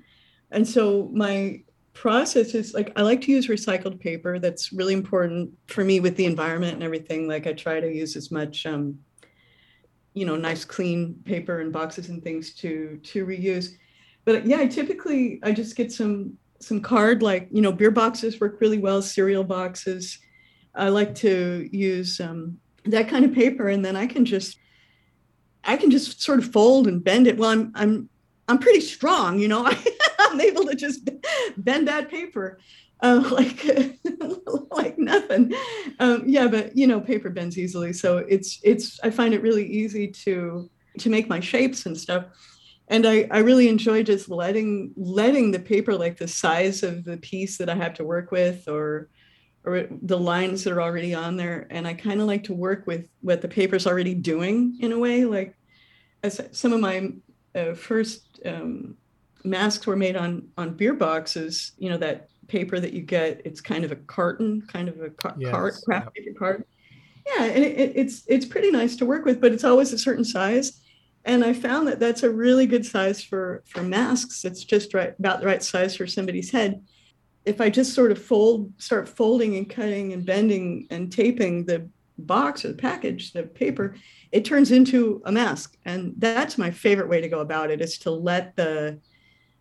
And 0.51 0.67
so 0.67 1.09
my 1.13 1.61
process 1.93 2.53
is 2.53 2.73
like 2.73 2.91
I 2.95 3.01
like 3.01 3.21
to 3.21 3.31
use 3.31 3.47
recycled 3.47 3.99
paper. 3.99 4.39
That's 4.39 4.71
really 4.71 4.93
important 4.93 5.51
for 5.67 5.83
me 5.83 5.99
with 5.99 6.15
the 6.17 6.25
environment 6.25 6.73
and 6.73 6.83
everything. 6.83 7.27
Like 7.27 7.47
I 7.47 7.53
try 7.53 7.79
to 7.79 7.91
use 7.91 8.15
as 8.15 8.31
much 8.31 8.65
um, 8.65 8.99
you 10.13 10.25
know, 10.25 10.35
nice 10.35 10.65
clean 10.65 11.21
paper 11.25 11.59
and 11.59 11.71
boxes 11.71 12.09
and 12.09 12.23
things 12.23 12.55
to 12.55 12.99
to 13.03 13.25
reuse. 13.25 13.69
But 14.23 14.45
yeah, 14.45 14.57
I 14.57 14.67
typically 14.67 15.39
I 15.43 15.51
just 15.51 15.75
get 15.75 15.91
some 15.91 16.37
some 16.59 16.81
card 16.81 17.21
like, 17.21 17.47
you 17.51 17.61
know, 17.61 17.71
beer 17.71 17.91
boxes 17.91 18.39
work 18.39 18.59
really 18.61 18.77
well, 18.77 19.01
cereal 19.01 19.43
boxes. 19.43 20.17
I 20.73 20.89
like 20.89 21.13
to 21.15 21.69
use 21.71 22.19
um, 22.19 22.57
that 22.85 23.07
kind 23.07 23.25
of 23.25 23.33
paper 23.33 23.69
and 23.69 23.83
then 23.83 23.95
I 23.95 24.07
can 24.07 24.25
just 24.25 24.57
I 25.65 25.77
can 25.77 25.91
just 25.91 26.21
sort 26.21 26.39
of 26.39 26.51
fold 26.51 26.87
and 26.87 27.03
bend 27.03 27.27
it. 27.27 27.37
Well, 27.37 27.49
I'm 27.49 27.71
I'm 27.75 28.09
I'm 28.47 28.59
pretty 28.59 28.81
strong, 28.81 29.39
you 29.39 29.47
know. 29.47 29.65
I'm 30.19 30.41
able 30.41 30.65
to 30.65 30.75
just 30.75 31.09
bend 31.57 31.87
that 31.87 32.09
paper 32.09 32.59
uh, 33.01 33.23
like 33.31 33.63
like 34.71 34.97
nothing. 34.97 35.53
Um, 35.99 36.23
yeah, 36.25 36.47
but 36.47 36.75
you 36.75 36.87
know, 36.87 36.99
paper 36.99 37.29
bends 37.29 37.57
easily, 37.57 37.93
so 37.93 38.17
it's 38.17 38.59
it's. 38.63 38.99
I 39.03 39.09
find 39.09 39.33
it 39.33 39.41
really 39.41 39.65
easy 39.65 40.07
to 40.07 40.69
to 40.99 41.09
make 41.09 41.27
my 41.27 41.39
shapes 41.39 41.85
and 41.85 41.97
stuff, 41.97 42.25
and 42.87 43.05
I 43.05 43.27
I 43.31 43.39
really 43.39 43.69
enjoy 43.69 44.03
just 44.03 44.29
letting 44.29 44.93
letting 44.95 45.51
the 45.51 45.59
paper 45.59 45.93
like 45.93 46.17
the 46.17 46.27
size 46.27 46.83
of 46.83 47.03
the 47.03 47.17
piece 47.17 47.57
that 47.57 47.69
I 47.69 47.75
have 47.75 47.93
to 47.95 48.03
work 48.03 48.31
with 48.31 48.67
or 48.67 49.09
or 49.65 49.87
the 50.01 50.17
lines 50.17 50.63
that 50.63 50.73
are 50.73 50.81
already 50.81 51.13
on 51.13 51.37
there, 51.37 51.67
and 51.69 51.87
I 51.87 51.93
kind 51.93 52.21
of 52.21 52.27
like 52.27 52.43
to 52.45 52.53
work 52.53 52.85
with 52.87 53.07
what 53.21 53.41
the 53.41 53.47
paper's 53.47 53.87
already 53.87 54.13
doing 54.13 54.77
in 54.79 54.91
a 54.91 54.99
way. 54.99 55.25
Like 55.25 55.55
as 56.23 56.41
some 56.51 56.73
of 56.73 56.79
my 56.79 57.09
uh, 57.53 57.73
first 57.73 58.39
um, 58.45 58.95
masks 59.43 59.87
were 59.87 59.95
made 59.95 60.15
on 60.15 60.47
on 60.57 60.75
beer 60.75 60.93
boxes, 60.93 61.71
you 61.77 61.89
know 61.89 61.97
that 61.97 62.29
paper 62.47 62.79
that 62.79 62.93
you 62.93 63.01
get. 63.01 63.41
It's 63.45 63.61
kind 63.61 63.83
of 63.83 63.91
a 63.91 63.95
carton, 63.95 64.61
kind 64.71 64.87
of 64.87 65.01
a 65.01 65.09
ca- 65.09 65.35
yes, 65.37 65.51
cart, 65.51 65.75
craft 65.85 66.09
yeah. 66.15 66.23
paper 66.23 66.39
card. 66.39 66.65
Yeah, 67.27 67.45
and 67.45 67.63
it, 67.63 67.93
it's 67.95 68.23
it's 68.27 68.45
pretty 68.45 68.71
nice 68.71 68.95
to 68.97 69.05
work 69.05 69.25
with, 69.25 69.41
but 69.41 69.51
it's 69.51 69.63
always 69.63 69.93
a 69.93 69.97
certain 69.97 70.25
size. 70.25 70.81
And 71.25 71.43
I 71.43 71.53
found 71.53 71.87
that 71.87 71.99
that's 71.99 72.21
a 72.21 72.29
really 72.29 72.67
good 72.67 72.85
size 72.85 73.23
for 73.23 73.63
for 73.65 73.81
masks. 73.81 74.45
It's 74.45 74.63
just 74.63 74.93
right 74.93 75.15
about 75.17 75.39
the 75.39 75.47
right 75.47 75.63
size 75.63 75.95
for 75.95 76.05
somebody's 76.05 76.51
head. 76.51 76.83
If 77.45 77.61
I 77.61 77.69
just 77.69 77.93
sort 77.93 78.11
of 78.11 78.21
fold, 78.21 78.71
start 78.77 79.07
folding 79.07 79.55
and 79.55 79.69
cutting 79.69 80.13
and 80.13 80.25
bending 80.25 80.87
and 80.89 81.11
taping 81.11 81.65
the 81.65 81.89
box 82.17 82.65
or 82.65 82.69
the 82.69 82.75
package, 82.75 83.33
the 83.33 83.43
paper, 83.43 83.95
it 84.31 84.45
turns 84.45 84.71
into 84.71 85.21
a 85.25 85.31
mask. 85.31 85.77
And 85.85 86.13
that's 86.17 86.57
my 86.57 86.71
favorite 86.71 87.09
way 87.09 87.21
to 87.21 87.29
go 87.29 87.39
about 87.39 87.71
it 87.71 87.81
is 87.81 87.97
to 87.99 88.11
let 88.11 88.55
the 88.55 88.99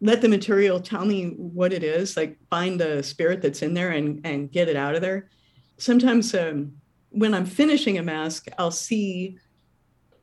let 0.00 0.20
the 0.20 0.28
material 0.28 0.80
tell 0.80 1.04
me 1.04 1.30
what 1.36 1.72
it 1.72 1.82
is 1.82 2.16
like 2.16 2.36
find 2.50 2.78
the 2.78 3.02
spirit 3.02 3.40
that's 3.40 3.62
in 3.62 3.74
there 3.74 3.90
and 3.90 4.20
and 4.24 4.52
get 4.52 4.68
it 4.68 4.76
out 4.76 4.94
of 4.94 5.00
there 5.00 5.30
sometimes 5.78 6.34
um, 6.34 6.72
when 7.10 7.32
i'm 7.32 7.46
finishing 7.46 7.98
a 7.98 8.02
mask 8.02 8.48
i'll 8.58 8.70
see 8.70 9.38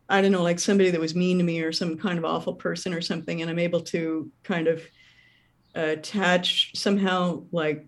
i 0.07 0.21
don't 0.21 0.31
know 0.31 0.43
like 0.43 0.59
somebody 0.59 0.91
that 0.91 1.01
was 1.01 1.15
mean 1.15 1.37
to 1.37 1.43
me 1.43 1.61
or 1.61 1.71
some 1.71 1.97
kind 1.97 2.19
of 2.19 2.25
awful 2.25 2.53
person 2.53 2.93
or 2.93 3.01
something 3.01 3.41
and 3.41 3.49
i'm 3.49 3.59
able 3.59 3.81
to 3.81 4.31
kind 4.43 4.67
of 4.67 4.83
attach 5.75 6.71
somehow 6.75 7.43
like 7.51 7.85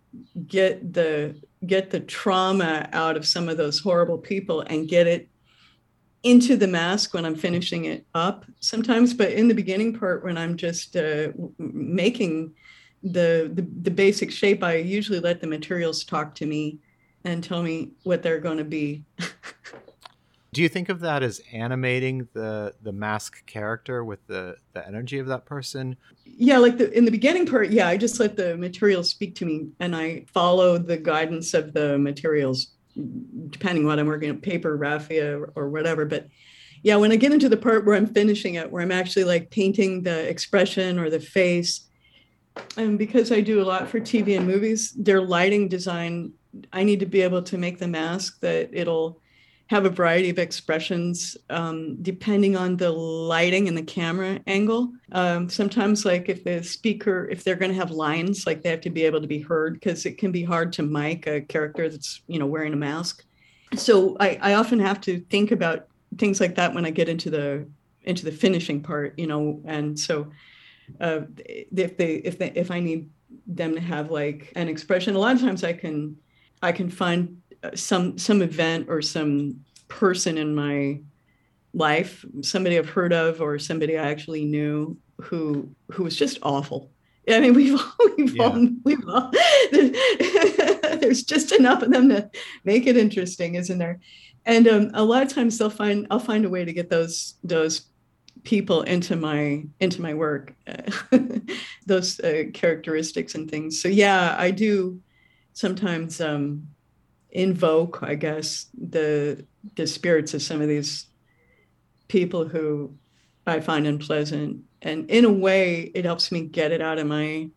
get 0.48 0.94
the 0.94 1.36
get 1.66 1.90
the 1.90 2.00
trauma 2.00 2.90
out 2.94 3.18
of 3.18 3.26
some 3.26 3.50
of 3.50 3.58
those 3.58 3.80
horrible 3.80 4.18
people 4.18 4.62
and 4.62 4.88
get 4.88 5.08
it 5.08 5.30
into 6.24 6.56
the 6.56 6.68
mask 6.68 7.14
when 7.14 7.26
I'm 7.26 7.36
finishing 7.36 7.86
it 7.86 8.06
up 8.16 8.46
sometimes, 8.62 9.14
but 9.14 9.32
in 9.34 9.50
the 9.50 9.54
beginning 9.54 9.98
part 9.98 10.24
when 10.24 10.38
I'm 10.38 10.56
just 10.56 10.96
uh, 10.96 11.30
making 11.58 12.54
the, 13.04 13.52
the, 13.54 13.68
the 13.82 13.92
basic 13.92 14.32
shape, 14.32 14.64
I 14.64 14.76
usually 14.76 15.20
let 15.20 15.42
the 15.42 15.48
materials 15.48 16.06
talk 16.06 16.34
to 16.36 16.46
me 16.46 16.80
and 17.26 17.44
tell 17.44 17.62
me 17.62 17.92
what 18.04 18.24
they're 18.24 18.40
going 18.40 18.58
to 18.58 18.64
be. 18.64 19.04
Do 20.54 20.62
you 20.62 20.70
think 20.70 20.90
of 20.90 21.00
that 21.00 21.24
as 21.24 21.42
animating 21.52 22.28
the 22.34 22.76
the 22.84 22.92
mask 22.92 23.44
character 23.48 24.04
with 24.04 24.26
the 24.28 24.56
the 24.74 24.88
energy 24.88 25.18
of 25.18 25.26
that 25.28 25.46
person? 25.46 25.98
Yeah, 26.26 26.60
like 26.60 26.78
the 26.78 26.96
in 26.96 27.06
the 27.06 27.12
beginning 27.12 27.48
part, 27.48 27.72
yeah, 27.72 27.88
I 27.88 27.98
just 27.98 28.20
let 28.20 28.38
the 28.38 28.56
materials 28.56 29.10
speak 29.10 29.34
to 29.36 29.46
me 29.46 29.70
and 29.80 29.96
I 29.96 30.26
follow 30.32 30.78
the 30.78 30.98
guidance 30.98 31.56
of 31.56 31.74
the 31.74 31.98
materials 31.98 32.68
depending 33.50 33.88
what 33.88 33.98
I'm 33.98 34.06
working 34.06 34.30
on, 34.30 34.38
paper, 34.38 34.78
raffia, 34.78 35.40
or, 35.40 35.52
or 35.56 35.70
whatever. 35.70 36.06
But 36.06 36.28
yeah, 36.84 36.98
when 36.98 37.12
I 37.12 37.16
get 37.16 37.34
into 37.34 37.50
the 37.50 37.58
part 37.58 37.86
where 37.86 37.96
I'm 37.96 38.06
finishing 38.06 38.54
it, 38.54 38.72
where 38.72 38.84
I'm 38.84 38.92
actually 38.92 39.24
like 39.24 39.50
painting 39.50 40.04
the 40.04 40.30
expression 40.30 41.00
or 41.00 41.10
the 41.10 41.20
face, 41.20 41.88
and 42.78 43.00
because 43.00 43.32
I 43.32 43.42
do 43.42 43.60
a 43.60 43.66
lot 43.66 43.88
for 43.88 44.00
TV 44.00 44.38
and 44.38 44.46
movies, 44.46 44.92
their 44.92 45.22
lighting 45.22 45.68
design, 45.68 46.34
I 46.72 46.84
need 46.84 47.00
to 47.00 47.08
be 47.08 47.22
able 47.22 47.42
to 47.42 47.58
make 47.58 47.80
the 47.80 47.88
mask 47.88 48.40
that 48.42 48.70
it'll 48.72 49.23
have 49.74 49.86
a 49.86 49.90
variety 49.90 50.30
of 50.30 50.38
expressions 50.38 51.36
um, 51.50 51.98
depending 52.04 52.56
on 52.56 52.78
the 52.78 52.92
lighting 52.92 53.68
and 53.68 53.76
the 53.76 53.82
camera 53.82 54.40
angle. 54.46 54.94
Um, 55.14 55.50
sometimes, 55.50 56.06
like 56.06 56.30
if 56.30 56.44
the 56.44 56.64
speaker, 56.64 57.28
if 57.32 57.44
they're 57.44 57.56
going 57.56 57.72
to 57.72 57.78
have 57.78 57.90
lines, 57.90 58.46
like 58.46 58.62
they 58.62 58.70
have 58.70 58.82
to 58.82 58.92
be 58.92 59.04
able 59.04 59.20
to 59.20 59.28
be 59.28 59.40
heard 59.40 59.74
because 59.74 60.06
it 60.06 60.20
can 60.20 60.32
be 60.32 60.44
hard 60.44 60.72
to 60.74 60.84
mic 60.84 61.26
a 61.26 61.42
character 61.42 61.90
that's 61.90 62.22
you 62.28 62.38
know 62.38 62.46
wearing 62.46 62.74
a 62.74 62.76
mask. 62.76 63.26
So 63.76 64.16
I, 64.20 64.38
I 64.42 64.54
often 64.54 64.80
have 64.80 65.02
to 65.02 65.20
think 65.32 65.52
about 65.52 65.88
things 66.20 66.40
like 66.40 66.54
that 66.56 66.76
when 66.76 66.86
I 66.86 66.92
get 66.92 67.10
into 67.10 67.32
the 67.32 67.68
into 68.04 68.26
the 68.26 68.32
finishing 68.32 68.80
part, 68.80 69.18
you 69.18 69.26
know, 69.26 69.60
and 69.66 70.00
so 70.00 70.32
uh, 71.02 71.22
if 71.48 71.98
they 71.98 72.16
if 72.18 72.38
they 72.38 72.52
if 72.52 72.70
I 72.70 72.80
need 72.80 73.10
them 73.48 73.74
to 73.74 73.82
have 73.82 74.12
like 74.12 74.54
an 74.56 74.68
expression, 74.68 75.16
a 75.16 75.20
lot 75.20 75.36
of 75.36 75.42
times 75.42 75.64
I 75.64 75.74
can 75.74 76.16
I 76.62 76.72
can 76.72 76.90
find 76.90 77.42
some 77.76 78.18
some 78.18 78.42
event 78.42 78.88
or 78.90 79.02
some 79.02 79.64
person 79.88 80.38
in 80.38 80.56
my 80.56 81.00
life, 81.74 82.26
somebody 82.42 82.78
I've 82.78 82.90
heard 82.90 83.14
of 83.14 83.42
or 83.42 83.58
somebody 83.60 83.98
I 83.98 84.10
actually 84.10 84.46
knew 84.46 84.98
who 85.22 85.70
who 85.92 86.04
was 86.04 86.16
just 86.16 86.40
awful. 86.44 86.92
I 87.30 87.40
mean, 87.40 87.54
we've 87.56 87.80
all, 87.80 88.10
we've 88.18 88.36
yeah. 88.36 88.44
all, 88.44 88.68
we've 88.84 89.08
all 89.08 89.32
there's 89.72 91.24
just 91.24 91.52
enough 91.52 91.82
of 91.82 91.92
them 91.92 92.10
to 92.10 92.30
make 92.64 92.88
it 92.88 92.98
interesting, 92.98 93.56
isn't 93.56 93.78
there? 93.78 94.00
And 94.46 94.68
um, 94.68 94.92
a 94.94 95.04
lot 95.04 95.24
of 95.24 95.30
times 95.30 95.58
they'll 95.58 95.70
find 95.70 96.08
I'll 96.12 96.20
find 96.20 96.46
a 96.46 96.50
way 96.50 96.66
to 96.66 96.74
get 96.74 96.90
those 96.90 97.36
those 97.44 97.88
people 98.44 98.82
into 98.82 99.16
my 99.16 99.64
into 99.80 100.02
my 100.02 100.14
work, 100.14 100.54
those 101.86 102.20
uh, 102.20 102.44
characteristics 102.54 103.36
and 103.36 103.50
things. 103.50 103.82
So 103.82 103.88
yeah, 103.88 104.36
I 104.38 104.52
do 104.52 105.00
sometimes 105.54 106.20
um, 106.20 106.68
invoke, 107.34 108.00
I 108.02 108.16
guess, 108.16 108.68
the 108.80 109.46
the 109.76 109.88
spirits 109.88 110.34
of 110.34 110.42
some 110.42 110.62
of 110.62 110.68
these 110.68 111.08
people 112.08 112.48
who 112.48 112.96
I 113.46 113.60
find 113.60 113.88
unpleasant. 113.88 114.64
And 114.82 115.10
in 115.10 115.26
a 115.26 115.32
way, 115.32 115.92
it 115.96 116.06
helps 116.06 116.32
me 116.32 116.42
get 116.42 116.72
it 116.72 116.82
out 116.82 117.00
of 117.00 117.08
my 117.08 117.50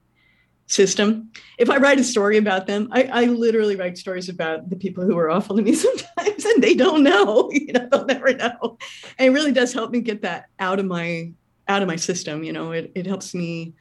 system. 0.67 1.31
If 1.59 1.69
I 1.69 1.77
write 1.77 2.01
a 2.01 2.05
story 2.05 2.39
about 2.39 2.67
them, 2.67 2.89
I, 2.91 3.05
I 3.05 3.25
literally 3.27 3.77
write 3.77 3.99
stories 3.99 4.29
about 4.29 4.71
the 4.71 4.77
people 4.77 5.05
who 5.05 5.17
are 5.19 5.31
awful 5.31 5.57
to 5.57 5.63
me 5.63 5.75
sometimes, 5.87 6.45
and 6.45 6.63
they 6.63 6.75
don't 6.75 7.03
know. 7.03 7.51
You 7.67 7.73
know, 7.73 7.89
they'll 7.91 8.07
never 8.07 8.33
know. 8.33 8.79
And 9.19 9.29
it 9.29 9.31
really 9.31 9.53
does 9.53 9.73
help 9.73 9.91
me 9.91 10.01
get 10.01 10.23
that 10.23 10.47
out 10.59 10.79
of 10.79 10.87
my 10.87 11.33
out 11.69 11.83
of 11.83 11.89
my 11.89 11.97
system. 11.97 12.45
You 12.45 12.53
know, 12.53 12.73
it 12.73 12.93
it 12.95 13.07
helps 13.07 13.35
me 13.35 13.75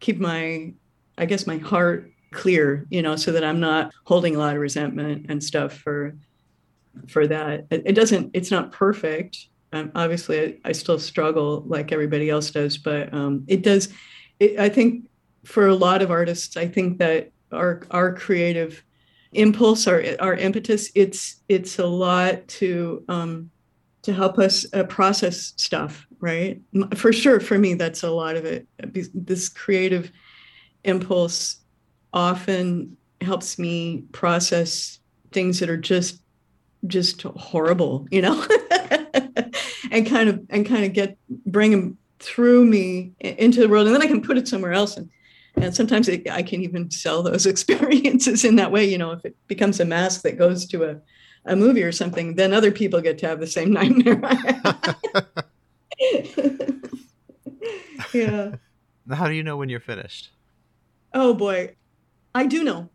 keep 0.00 0.18
my, 0.18 0.72
I 1.16 1.26
guess, 1.26 1.46
my 1.46 1.58
heart 1.58 2.10
clear, 2.32 2.86
you 2.90 3.02
know, 3.02 3.16
so 3.16 3.32
that 3.32 3.44
I'm 3.44 3.60
not 3.60 3.92
holding 4.04 4.36
a 4.36 4.38
lot 4.38 4.54
of 4.54 4.60
resentment 4.60 5.26
and 5.28 5.42
stuff 5.42 5.72
for 5.72 6.14
for 7.06 7.26
that. 7.26 7.66
It, 7.70 7.82
it 7.86 7.92
doesn't. 7.92 8.30
It's 8.34 8.50
not 8.50 8.72
perfect. 8.72 9.48
Um, 9.72 9.92
obviously, 9.94 10.40
I, 10.40 10.56
I, 10.70 10.72
still 10.72 10.98
struggle 10.98 11.62
like 11.66 11.92
everybody 11.92 12.30
else 12.30 12.50
does, 12.50 12.78
but 12.78 13.12
um, 13.12 13.44
it 13.48 13.62
does. 13.62 13.90
It, 14.40 14.58
I 14.58 14.68
think 14.68 15.08
for 15.44 15.66
a 15.66 15.74
lot 15.74 16.00
of 16.00 16.10
artists, 16.10 16.56
I 16.56 16.66
think 16.66 16.98
that 16.98 17.30
our 17.52 17.82
our 17.90 18.14
creative 18.14 18.82
impulse, 19.32 19.86
our 19.86 20.02
our 20.20 20.34
impetus, 20.34 20.90
it's 20.94 21.36
it's 21.48 21.78
a 21.78 21.86
lot 21.86 22.48
to 22.48 23.04
um, 23.08 23.50
to 24.02 24.12
help 24.12 24.38
us 24.38 24.66
uh, 24.72 24.84
process 24.84 25.52
stuff, 25.56 26.06
right? 26.20 26.60
For 26.94 27.12
sure, 27.12 27.40
for 27.40 27.58
me, 27.58 27.74
that's 27.74 28.02
a 28.02 28.10
lot 28.10 28.36
of 28.36 28.44
it. 28.44 28.66
This 29.14 29.48
creative 29.48 30.10
impulse 30.84 31.58
often 32.12 32.96
helps 33.20 33.58
me 33.58 34.04
process 34.12 35.00
things 35.32 35.60
that 35.60 35.68
are 35.68 35.76
just 35.76 36.22
just 36.86 37.22
horrible 37.22 38.06
you 38.10 38.22
know? 38.22 38.46
And 39.90 40.06
kind 40.06 40.28
of 40.28 40.44
and 40.50 40.66
kind 40.66 40.84
of 40.84 40.92
get 40.92 41.16
bring 41.46 41.70
them 41.70 41.98
through 42.18 42.66
me 42.66 43.12
into 43.20 43.60
the 43.60 43.68
world 43.68 43.86
and 43.86 43.94
then 43.94 44.02
i 44.02 44.06
can 44.06 44.20
put 44.20 44.36
it 44.36 44.46
somewhere 44.46 44.72
else 44.72 44.96
and 44.96 45.08
and 45.56 45.74
sometimes 45.74 46.08
it, 46.08 46.28
i 46.30 46.42
can 46.42 46.62
even 46.62 46.90
sell 46.90 47.22
those 47.22 47.46
experiences 47.52 48.44
in 48.44 48.56
that 48.56 48.70
way 48.70 48.84
you 48.84 48.98
know? 48.98 49.12
If 49.12 49.24
it 49.24 49.36
becomes 49.46 49.80
a 49.80 49.84
mask 49.84 50.22
that 50.22 50.36
goes 50.36 50.66
to 50.66 50.84
a, 50.84 51.00
a 51.46 51.56
movie 51.56 51.82
or 51.82 51.92
something 51.92 52.34
then 52.34 52.52
other 52.52 52.70
people 52.70 53.00
get 53.00 53.18
to 53.18 53.28
have 53.28 53.40
the 53.40 53.46
same 53.46 53.72
nightmare 53.78 54.20
yeah. 58.12 58.54
How 59.10 59.26
do 59.26 59.34
you 59.34 59.42
know 59.42 59.56
when 59.56 59.68
you're 59.68 59.80
finished? 59.80 60.30
Oh 61.14 61.34
boy 61.34 61.74
I 62.38 62.46
do 62.46 62.62
know. 62.62 62.88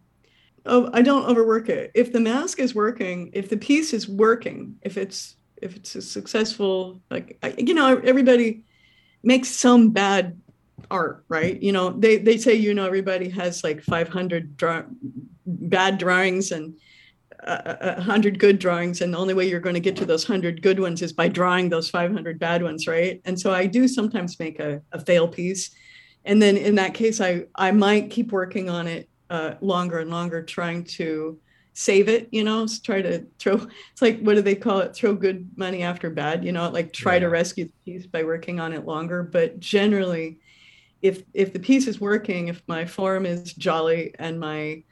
Oh, 0.65 0.89
I 0.93 1.01
don't 1.01 1.25
overwork 1.25 1.67
it. 1.67 1.91
If 1.93 2.13
the 2.13 2.21
mask 2.21 2.59
is 2.59 2.73
working, 2.73 3.29
if 3.33 3.49
the 3.49 3.57
piece 3.57 3.93
is 3.93 4.07
working, 4.07 4.75
if 4.81 4.97
it's 4.97 5.35
if 5.61 5.75
it's 5.75 5.95
a 5.95 6.01
successful, 6.01 7.01
like 7.11 7.37
I, 7.43 7.53
you 7.57 7.73
know, 7.73 7.97
everybody 7.97 8.63
makes 9.21 9.49
some 9.49 9.89
bad 9.89 10.39
art, 10.89 11.25
right? 11.27 11.61
You 11.61 11.73
know, 11.73 11.89
they 11.89 12.17
they 12.17 12.37
say 12.37 12.53
you 12.53 12.73
know 12.73 12.85
everybody 12.85 13.27
has 13.29 13.63
like 13.65 13.83
500 13.83 14.55
draw, 14.55 14.83
bad 15.45 15.97
drawings, 15.97 16.53
and 16.53 16.75
uh, 17.45 17.61
uh, 17.65 17.77
uh, 17.81 17.95
a 17.97 18.01
hundred 18.01 18.39
good 18.39 18.57
drawings 18.57 19.01
and 19.01 19.13
the 19.13 19.17
only 19.17 19.33
way 19.33 19.45
you're 19.45 19.59
going 19.59 19.73
to 19.73 19.81
get 19.81 19.97
to 19.97 20.05
those 20.05 20.23
hundred 20.23 20.61
good 20.61 20.79
ones 20.79 21.01
is 21.01 21.11
by 21.11 21.27
drawing 21.27 21.67
those 21.67 21.89
500 21.89 22.39
bad 22.39 22.63
ones 22.63 22.87
right 22.87 23.21
and 23.25 23.37
so 23.37 23.51
i 23.51 23.65
do 23.65 23.85
sometimes 23.85 24.39
make 24.39 24.61
a, 24.61 24.81
a 24.93 24.99
fail 24.99 25.27
piece 25.27 25.71
and 26.23 26.41
then 26.41 26.55
in 26.55 26.75
that 26.75 26.93
case 26.93 27.19
i 27.19 27.43
i 27.55 27.69
might 27.69 28.09
keep 28.09 28.31
working 28.31 28.69
on 28.69 28.87
it 28.87 29.09
uh, 29.33 29.55
longer 29.61 29.99
and 29.99 30.11
longer 30.11 30.43
trying 30.43 30.83
to 30.83 31.39
save 31.75 32.07
it 32.07 32.29
you 32.31 32.43
know 32.43 32.67
try 32.83 33.01
to 33.01 33.25
throw 33.39 33.55
it's 33.91 34.01
like 34.01 34.19
what 34.19 34.35
do 34.35 34.41
they 34.41 34.55
call 34.55 34.79
it? 34.79 34.95
Throw 34.95 35.15
good 35.15 35.49
money 35.57 35.81
after 35.81 36.11
bad 36.11 36.45
you 36.45 36.51
know 36.51 36.69
like 36.69 36.93
try 36.93 37.15
yeah. 37.15 37.19
to 37.19 37.29
rescue 37.29 37.65
the 37.65 37.73
piece 37.83 38.05
by 38.05 38.23
working 38.23 38.59
on 38.59 38.73
it 38.73 38.85
longer. 38.85 39.23
But 39.23 39.59
generally 39.59 40.39
if 41.01 41.23
if 41.33 41.51
the 41.51 41.59
piece 41.59 41.87
is 41.87 41.99
working 41.99 42.47
if 42.47 42.61
my 42.67 42.85
form 42.85 43.25
is 43.25 43.53
jolly 43.53 44.13
and 44.19 44.39
my 44.39 44.83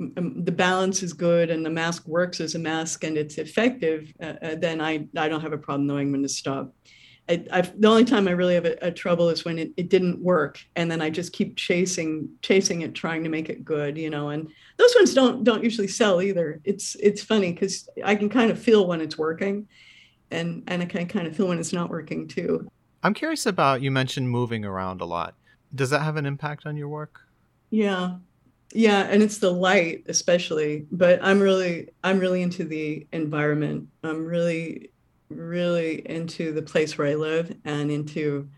um, 0.00 0.44
the 0.44 0.52
balance 0.52 1.02
is 1.02 1.12
good 1.12 1.50
and 1.50 1.66
the 1.66 1.70
mask 1.70 2.06
works 2.06 2.40
as 2.40 2.54
a 2.54 2.58
mask 2.58 3.02
and 3.04 3.18
it's 3.18 3.36
effective 3.38 4.12
uh, 4.22 4.34
uh, 4.40 4.54
then 4.54 4.80
i 4.80 5.06
i 5.16 5.28
don't 5.28 5.42
have 5.42 5.52
a 5.52 5.58
problem 5.58 5.86
knowing 5.86 6.10
when 6.10 6.22
to 6.22 6.28
stop 6.28 6.72
I, 7.28 7.44
I've, 7.52 7.80
the 7.80 7.88
only 7.88 8.04
time 8.04 8.26
I 8.26 8.32
really 8.32 8.54
have 8.54 8.64
a, 8.64 8.76
a 8.82 8.90
trouble 8.90 9.28
is 9.28 9.44
when 9.44 9.58
it, 9.58 9.72
it 9.76 9.88
didn't 9.88 10.20
work, 10.20 10.58
and 10.76 10.90
then 10.90 11.00
I 11.00 11.10
just 11.10 11.32
keep 11.32 11.56
chasing 11.56 12.28
chasing 12.42 12.82
it, 12.82 12.94
trying 12.94 13.22
to 13.24 13.30
make 13.30 13.48
it 13.48 13.64
good, 13.64 13.96
you 13.96 14.10
know. 14.10 14.30
And 14.30 14.48
those 14.78 14.94
ones 14.96 15.14
don't 15.14 15.44
don't 15.44 15.62
usually 15.62 15.88
sell 15.88 16.20
either. 16.20 16.60
It's 16.64 16.96
it's 16.96 17.22
funny 17.22 17.52
because 17.52 17.88
I 18.04 18.16
can 18.16 18.28
kind 18.28 18.50
of 18.50 18.58
feel 18.58 18.86
when 18.86 19.00
it's 19.00 19.16
working, 19.16 19.68
and 20.30 20.64
and 20.66 20.82
I 20.82 20.86
can 20.86 21.06
kind 21.06 21.26
of 21.26 21.36
feel 21.36 21.48
when 21.48 21.58
it's 21.58 21.72
not 21.72 21.90
working 21.90 22.26
too. 22.26 22.68
I'm 23.02 23.14
curious 23.14 23.46
about 23.46 23.80
you 23.80 23.90
mentioned 23.90 24.28
moving 24.28 24.64
around 24.64 25.00
a 25.00 25.06
lot. 25.06 25.34
Does 25.74 25.90
that 25.90 26.02
have 26.02 26.16
an 26.16 26.26
impact 26.26 26.66
on 26.66 26.76
your 26.76 26.88
work? 26.88 27.20
Yeah, 27.70 28.16
yeah, 28.72 29.02
and 29.02 29.22
it's 29.22 29.38
the 29.38 29.52
light 29.52 30.04
especially. 30.08 30.86
But 30.90 31.20
I'm 31.22 31.40
really 31.40 31.90
I'm 32.02 32.18
really 32.18 32.42
into 32.42 32.64
the 32.64 33.06
environment. 33.12 33.88
I'm 34.02 34.24
really 34.24 34.90
really 35.30 36.02
into 36.08 36.52
the 36.52 36.62
place 36.62 36.98
where 36.98 37.08
I 37.08 37.14
live 37.14 37.56
and 37.64 37.90
into 37.90 38.48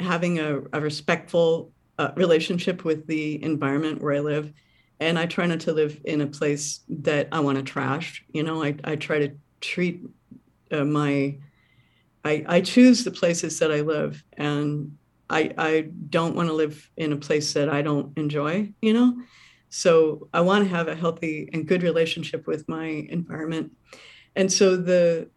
having 0.00 0.38
a, 0.38 0.60
a 0.72 0.80
respectful 0.80 1.70
uh, 1.98 2.10
relationship 2.16 2.84
with 2.84 3.06
the 3.06 3.42
environment 3.42 4.02
where 4.02 4.14
I 4.14 4.20
live. 4.20 4.52
And 5.00 5.18
I 5.18 5.26
try 5.26 5.46
not 5.46 5.60
to 5.60 5.72
live 5.72 6.00
in 6.04 6.20
a 6.20 6.26
place 6.26 6.80
that 6.88 7.28
I 7.32 7.40
want 7.40 7.58
to 7.58 7.64
trash. 7.64 8.24
You 8.32 8.42
know, 8.42 8.62
I, 8.62 8.74
I 8.84 8.96
try 8.96 9.18
to 9.18 9.32
treat 9.60 10.04
uh, 10.70 10.84
my, 10.84 11.36
I, 12.24 12.44
I 12.48 12.60
choose 12.60 13.04
the 13.04 13.10
places 13.10 13.58
that 13.58 13.70
I 13.70 13.80
live 13.80 14.22
and 14.34 14.96
I, 15.28 15.52
I 15.56 15.88
don't 16.10 16.36
want 16.36 16.48
to 16.48 16.54
live 16.54 16.88
in 16.96 17.12
a 17.12 17.16
place 17.16 17.52
that 17.54 17.68
I 17.68 17.82
don't 17.82 18.16
enjoy, 18.16 18.72
you 18.80 18.92
know? 18.92 19.16
So 19.70 20.28
I 20.34 20.42
want 20.42 20.64
to 20.64 20.70
have 20.70 20.88
a 20.88 20.94
healthy 20.94 21.48
and 21.52 21.66
good 21.66 21.82
relationship 21.82 22.46
with 22.46 22.68
my 22.68 22.84
environment. 22.84 23.72
And 24.36 24.52
so 24.52 24.76
the 24.76 25.30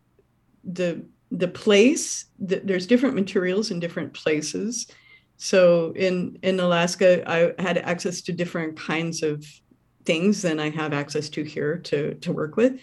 the 0.66 1.05
the 1.32 1.47
place 1.47 2.26
the, 2.39 2.61
there's 2.63 2.88
different 2.88 3.16
materials 3.16 3.72
in 3.72 3.80
different 3.80 4.13
places. 4.13 4.88
So 5.38 5.91
in 5.95 6.39
in 6.43 6.59
alaska 6.59 7.30
i 7.30 7.61
had 7.61 7.78
access 7.78 8.22
to 8.22 8.32
different 8.32 8.78
kinds 8.78 9.22
of 9.22 9.45
things 10.05 10.41
than 10.41 10.59
i 10.59 10.70
have 10.70 10.93
access 10.93 11.30
to 11.30 11.43
here 11.43 11.78
to 11.80 12.16
to 12.16 12.32
work 12.32 12.55
with. 12.55 12.80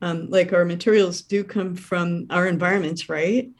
Um, 0.00 0.30
like 0.30 0.52
our 0.52 0.64
materials 0.64 1.22
do 1.22 1.42
come 1.42 1.74
from 1.74 2.26
our 2.30 2.46
environments 2.46 3.08
right? 3.08 3.50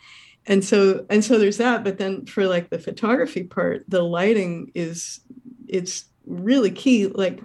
And 0.46 0.64
so 0.64 1.04
and 1.10 1.24
so 1.24 1.38
there's 1.38 1.58
that 1.58 1.84
but 1.84 1.98
then 1.98 2.26
for 2.26 2.46
like 2.46 2.70
the 2.70 2.78
photography 2.78 3.44
part 3.44 3.84
the 3.88 4.02
lighting 4.02 4.70
is 4.74 5.20
it's 5.66 6.06
really 6.28 6.70
key. 6.70 7.06
Like 7.06 7.40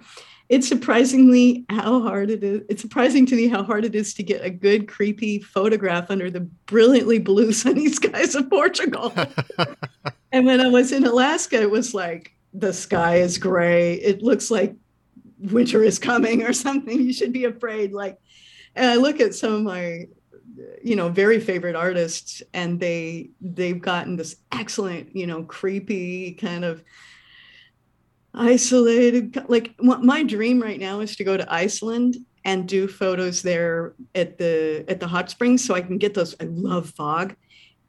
it's 0.48 0.68
surprisingly 0.68 1.64
how 1.70 2.02
hard 2.02 2.30
it 2.30 2.44
is. 2.44 2.62
It's 2.68 2.82
surprising 2.82 3.24
to 3.26 3.34
me 3.34 3.48
how 3.48 3.62
hard 3.62 3.84
it 3.84 3.94
is 3.94 4.12
to 4.14 4.22
get 4.22 4.44
a 4.44 4.50
good, 4.50 4.86
creepy 4.88 5.38
photograph 5.38 6.10
under 6.10 6.30
the 6.30 6.40
brilliantly 6.66 7.18
blue, 7.18 7.52
sunny 7.52 7.88
skies 7.88 8.34
of 8.34 8.50
Portugal. 8.50 9.12
and 10.32 10.44
when 10.44 10.60
I 10.60 10.68
was 10.68 10.92
in 10.92 11.04
Alaska, 11.04 11.60
it 11.60 11.70
was 11.70 11.94
like 11.94 12.34
the 12.52 12.72
sky 12.72 13.16
is 13.16 13.38
gray. 13.38 13.94
It 13.94 14.22
looks 14.22 14.50
like 14.50 14.76
winter 15.38 15.82
is 15.82 15.98
coming 15.98 16.42
or 16.42 16.52
something. 16.52 17.00
You 17.00 17.12
should 17.12 17.32
be 17.32 17.46
afraid. 17.46 17.92
Like, 17.92 18.18
and 18.76 18.86
I 18.86 18.96
look 18.96 19.20
at 19.20 19.34
some 19.34 19.52
of 19.54 19.62
my, 19.62 20.08
you 20.82 20.94
know, 20.94 21.08
very 21.08 21.40
favorite 21.40 21.74
artists, 21.74 22.42
and 22.52 22.78
they 22.78 23.30
they've 23.40 23.80
gotten 23.80 24.16
this 24.16 24.36
excellent, 24.52 25.16
you 25.16 25.26
know, 25.26 25.42
creepy 25.44 26.32
kind 26.34 26.64
of 26.64 26.82
isolated 28.34 29.36
like 29.48 29.74
my 29.80 30.22
dream 30.22 30.60
right 30.60 30.80
now 30.80 31.00
is 31.00 31.16
to 31.16 31.24
go 31.24 31.36
to 31.36 31.52
iceland 31.52 32.16
and 32.44 32.68
do 32.68 32.86
photos 32.86 33.42
there 33.42 33.94
at 34.14 34.38
the 34.38 34.84
at 34.88 35.00
the 35.00 35.06
hot 35.06 35.30
springs 35.30 35.64
so 35.64 35.74
i 35.74 35.80
can 35.80 35.98
get 35.98 36.14
those. 36.14 36.34
I 36.40 36.44
love 36.44 36.90
fog. 36.90 37.36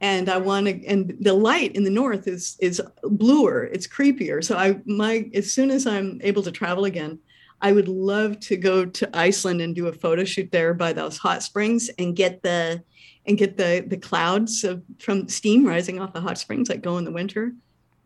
And 0.00 0.28
i 0.28 0.36
want 0.36 0.66
to 0.66 0.86
and 0.86 1.16
the 1.20 1.32
light 1.32 1.74
in 1.74 1.84
the 1.84 1.90
north 1.90 2.28
is 2.28 2.56
is 2.60 2.82
bluer. 3.02 3.64
It's 3.64 3.86
creepier. 3.86 4.44
So 4.44 4.56
i 4.56 4.80
my 4.84 5.30
as 5.34 5.52
soon 5.52 5.70
as 5.70 5.86
i'm 5.86 6.20
able 6.22 6.42
to 6.42 6.52
travel 6.52 6.84
again 6.84 7.18
i 7.60 7.72
would 7.72 7.88
love 7.88 8.38
to 8.40 8.56
go 8.56 8.84
to 8.84 9.18
iceland 9.18 9.60
and 9.60 9.74
do 9.74 9.88
a 9.88 9.92
photo 9.92 10.24
shoot 10.24 10.50
there 10.52 10.74
by 10.74 10.92
those 10.92 11.16
hot 11.16 11.42
springs 11.42 11.88
and 11.98 12.14
get 12.14 12.42
the 12.42 12.82
and 13.26 13.38
get 13.38 13.56
the 13.56 13.84
the 13.86 13.96
clouds 13.96 14.64
of, 14.64 14.82
from 14.98 15.28
steam 15.28 15.66
rising 15.66 15.98
off 15.98 16.12
the 16.12 16.20
hot 16.20 16.38
springs 16.38 16.68
like 16.68 16.82
go 16.82 16.98
in 16.98 17.04
the 17.04 17.12
winter 17.12 17.54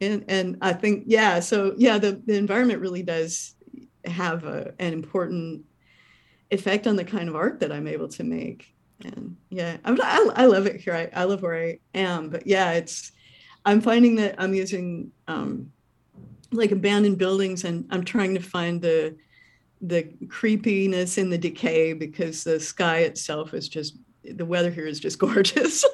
and 0.01 0.25
and 0.29 0.57
I 0.61 0.73
think 0.73 1.05
yeah, 1.07 1.41
so 1.41 1.75
yeah, 1.77 1.99
the 1.99 2.21
the 2.25 2.37
environment 2.37 2.81
really 2.81 3.03
does 3.03 3.55
have 4.05 4.45
a, 4.45 4.75
an 4.79 4.93
important 4.93 5.65
effect 6.51 6.87
on 6.87 6.97
the 6.97 7.05
kind 7.05 7.29
of 7.29 7.37
art 7.37 7.61
that 7.61 7.73
I'm 7.73 7.87
able 7.87 8.09
to 8.09 8.25
make. 8.25 8.75
And 9.05 9.37
yeah, 9.51 9.77
I'm, 9.85 10.01
I, 10.01 10.31
I 10.35 10.47
love 10.47 10.67
it 10.67 10.81
here. 10.81 10.95
I, 10.95 11.21
I 11.21 11.25
love 11.25 11.43
where 11.43 11.57
I 11.57 11.79
am, 11.95 12.29
but 12.29 12.47
yeah, 12.47 12.73
it's 12.73 13.13
I'm 13.65 13.81
finding 13.81 14.17
that 14.17 14.37
I'm 14.39 14.55
using 14.55 15.13
um, 15.29 15.71
like 16.51 16.73
abandoned 16.73 17.19
buildings, 17.19 17.65
and 17.65 17.87
I'm 17.91 18.05
trying 18.05 18.35
to 18.35 18.41
find 18.41 18.81
the 18.81 19.17
the 19.83 20.03
creepiness 20.29 21.17
in 21.17 21.31
the 21.31 21.39
decay 21.39 21.95
because 21.95 22.45
the 22.45 22.61
sky 22.61 22.99
itself 22.99 23.55
is 23.55 23.69
just 23.69 23.97
the 24.23 24.45
weather 24.45 24.71
here 24.71 24.87
is 24.87 25.01
just 25.01 25.19
gorgeous. 25.27 25.85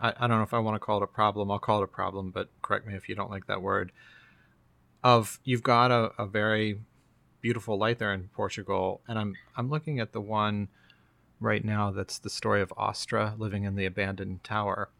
I, 0.00 0.12
I 0.18 0.26
don't 0.26 0.38
know 0.38 0.42
if 0.42 0.54
I 0.54 0.58
want 0.58 0.74
to 0.74 0.84
call 0.84 0.98
it 0.98 1.02
a 1.02 1.08
problem. 1.08 1.50
I'll 1.50 1.58
call 1.58 1.80
it 1.80 1.84
a 1.84 1.88
problem, 1.88 2.30
but 2.30 2.48
correct 2.62 2.86
me 2.86 2.94
if 2.94 3.08
you 3.08 3.14
don't 3.14 3.30
like 3.30 3.46
that 3.46 3.62
word. 3.62 3.92
Of 5.02 5.38
you've 5.44 5.62
got 5.62 5.90
a, 5.90 6.12
a 6.18 6.26
very 6.26 6.80
beautiful 7.40 7.78
light 7.78 7.98
there 7.98 8.12
in 8.12 8.28
Portugal, 8.34 9.00
and 9.06 9.18
I'm 9.18 9.36
I'm 9.56 9.70
looking 9.70 10.00
at 10.00 10.12
the 10.12 10.20
one 10.20 10.68
right 11.40 11.64
now 11.64 11.90
that's 11.90 12.18
the 12.18 12.30
story 12.30 12.60
of 12.62 12.72
Astra 12.78 13.34
living 13.38 13.64
in 13.64 13.76
the 13.76 13.86
abandoned 13.86 14.42
tower. 14.42 14.90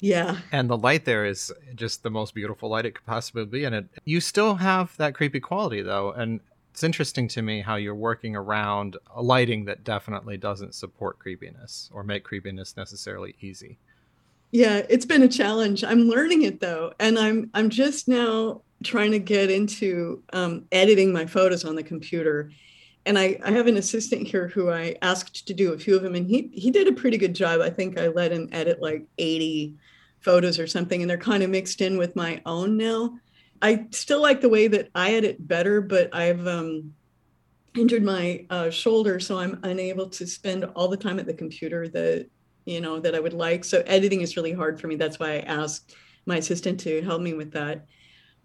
Yeah. 0.00 0.38
And 0.50 0.68
the 0.68 0.76
light 0.76 1.04
there 1.04 1.24
is 1.24 1.52
just 1.74 2.02
the 2.02 2.10
most 2.10 2.34
beautiful 2.34 2.70
light 2.70 2.86
it 2.86 2.94
could 2.94 3.06
possibly 3.06 3.44
be. 3.44 3.64
And 3.64 3.74
it 3.74 3.86
you 4.04 4.20
still 4.20 4.56
have 4.56 4.96
that 4.96 5.14
creepy 5.14 5.40
quality 5.40 5.82
though. 5.82 6.12
And 6.12 6.40
it's 6.70 6.82
interesting 6.82 7.28
to 7.28 7.42
me 7.42 7.60
how 7.60 7.76
you're 7.76 7.94
working 7.94 8.34
around 8.34 8.96
a 9.14 9.22
lighting 9.22 9.66
that 9.66 9.84
definitely 9.84 10.36
doesn't 10.36 10.74
support 10.74 11.18
creepiness 11.18 11.90
or 11.92 12.02
make 12.02 12.24
creepiness 12.24 12.76
necessarily 12.76 13.34
easy 13.40 13.78
yeah 14.50 14.82
it's 14.88 15.06
been 15.06 15.22
a 15.22 15.28
challenge. 15.28 15.84
I'm 15.84 16.08
learning 16.08 16.42
it 16.42 16.60
though 16.60 16.92
and 16.98 17.18
i'm 17.18 17.50
i'm 17.54 17.70
just 17.70 18.08
now 18.08 18.62
trying 18.82 19.12
to 19.12 19.18
get 19.18 19.50
into 19.50 20.22
um, 20.32 20.64
editing 20.72 21.12
my 21.12 21.26
photos 21.26 21.66
on 21.66 21.74
the 21.74 21.82
computer. 21.82 22.50
And 23.04 23.18
I, 23.18 23.38
I 23.44 23.50
have 23.50 23.66
an 23.66 23.76
assistant 23.76 24.26
here 24.26 24.48
who 24.48 24.70
i 24.70 24.96
asked 25.02 25.46
to 25.46 25.54
do 25.54 25.72
a 25.72 25.78
few 25.78 25.96
of 25.96 26.02
them 26.02 26.14
and 26.14 26.26
he 26.26 26.50
he 26.52 26.70
did 26.70 26.88
a 26.88 26.92
pretty 26.92 27.16
good 27.16 27.34
job. 27.34 27.60
I 27.60 27.70
think 27.70 27.98
i 27.98 28.08
let 28.08 28.32
him 28.32 28.48
edit 28.52 28.80
like 28.80 29.06
80 29.18 29.76
photos 30.20 30.58
or 30.58 30.66
something 30.66 31.00
and 31.00 31.10
they're 31.10 31.18
kind 31.18 31.42
of 31.42 31.50
mixed 31.50 31.80
in 31.80 31.96
with 31.98 32.16
my 32.16 32.42
own 32.46 32.76
now. 32.76 33.18
I 33.62 33.86
still 33.90 34.22
like 34.22 34.40
the 34.40 34.48
way 34.48 34.68
that 34.68 34.88
i 34.94 35.12
edit 35.12 35.46
better 35.46 35.80
but 35.80 36.14
i've 36.14 36.46
um, 36.46 36.94
injured 37.76 38.02
my 38.02 38.44
uh, 38.50 38.70
shoulder 38.70 39.20
so 39.20 39.38
i'm 39.38 39.60
unable 39.62 40.08
to 40.08 40.26
spend 40.26 40.64
all 40.64 40.88
the 40.88 40.96
time 40.96 41.18
at 41.18 41.26
the 41.26 41.34
computer 41.34 41.86
that 41.88 42.28
you 42.64 42.80
know, 42.80 43.00
that 43.00 43.14
I 43.14 43.20
would 43.20 43.32
like. 43.32 43.64
So 43.64 43.82
editing 43.86 44.20
is 44.20 44.36
really 44.36 44.52
hard 44.52 44.80
for 44.80 44.86
me. 44.86 44.96
That's 44.96 45.18
why 45.18 45.34
I 45.34 45.38
asked 45.40 45.94
my 46.26 46.36
assistant 46.36 46.80
to 46.80 47.02
help 47.02 47.22
me 47.22 47.34
with 47.34 47.52
that. 47.52 47.86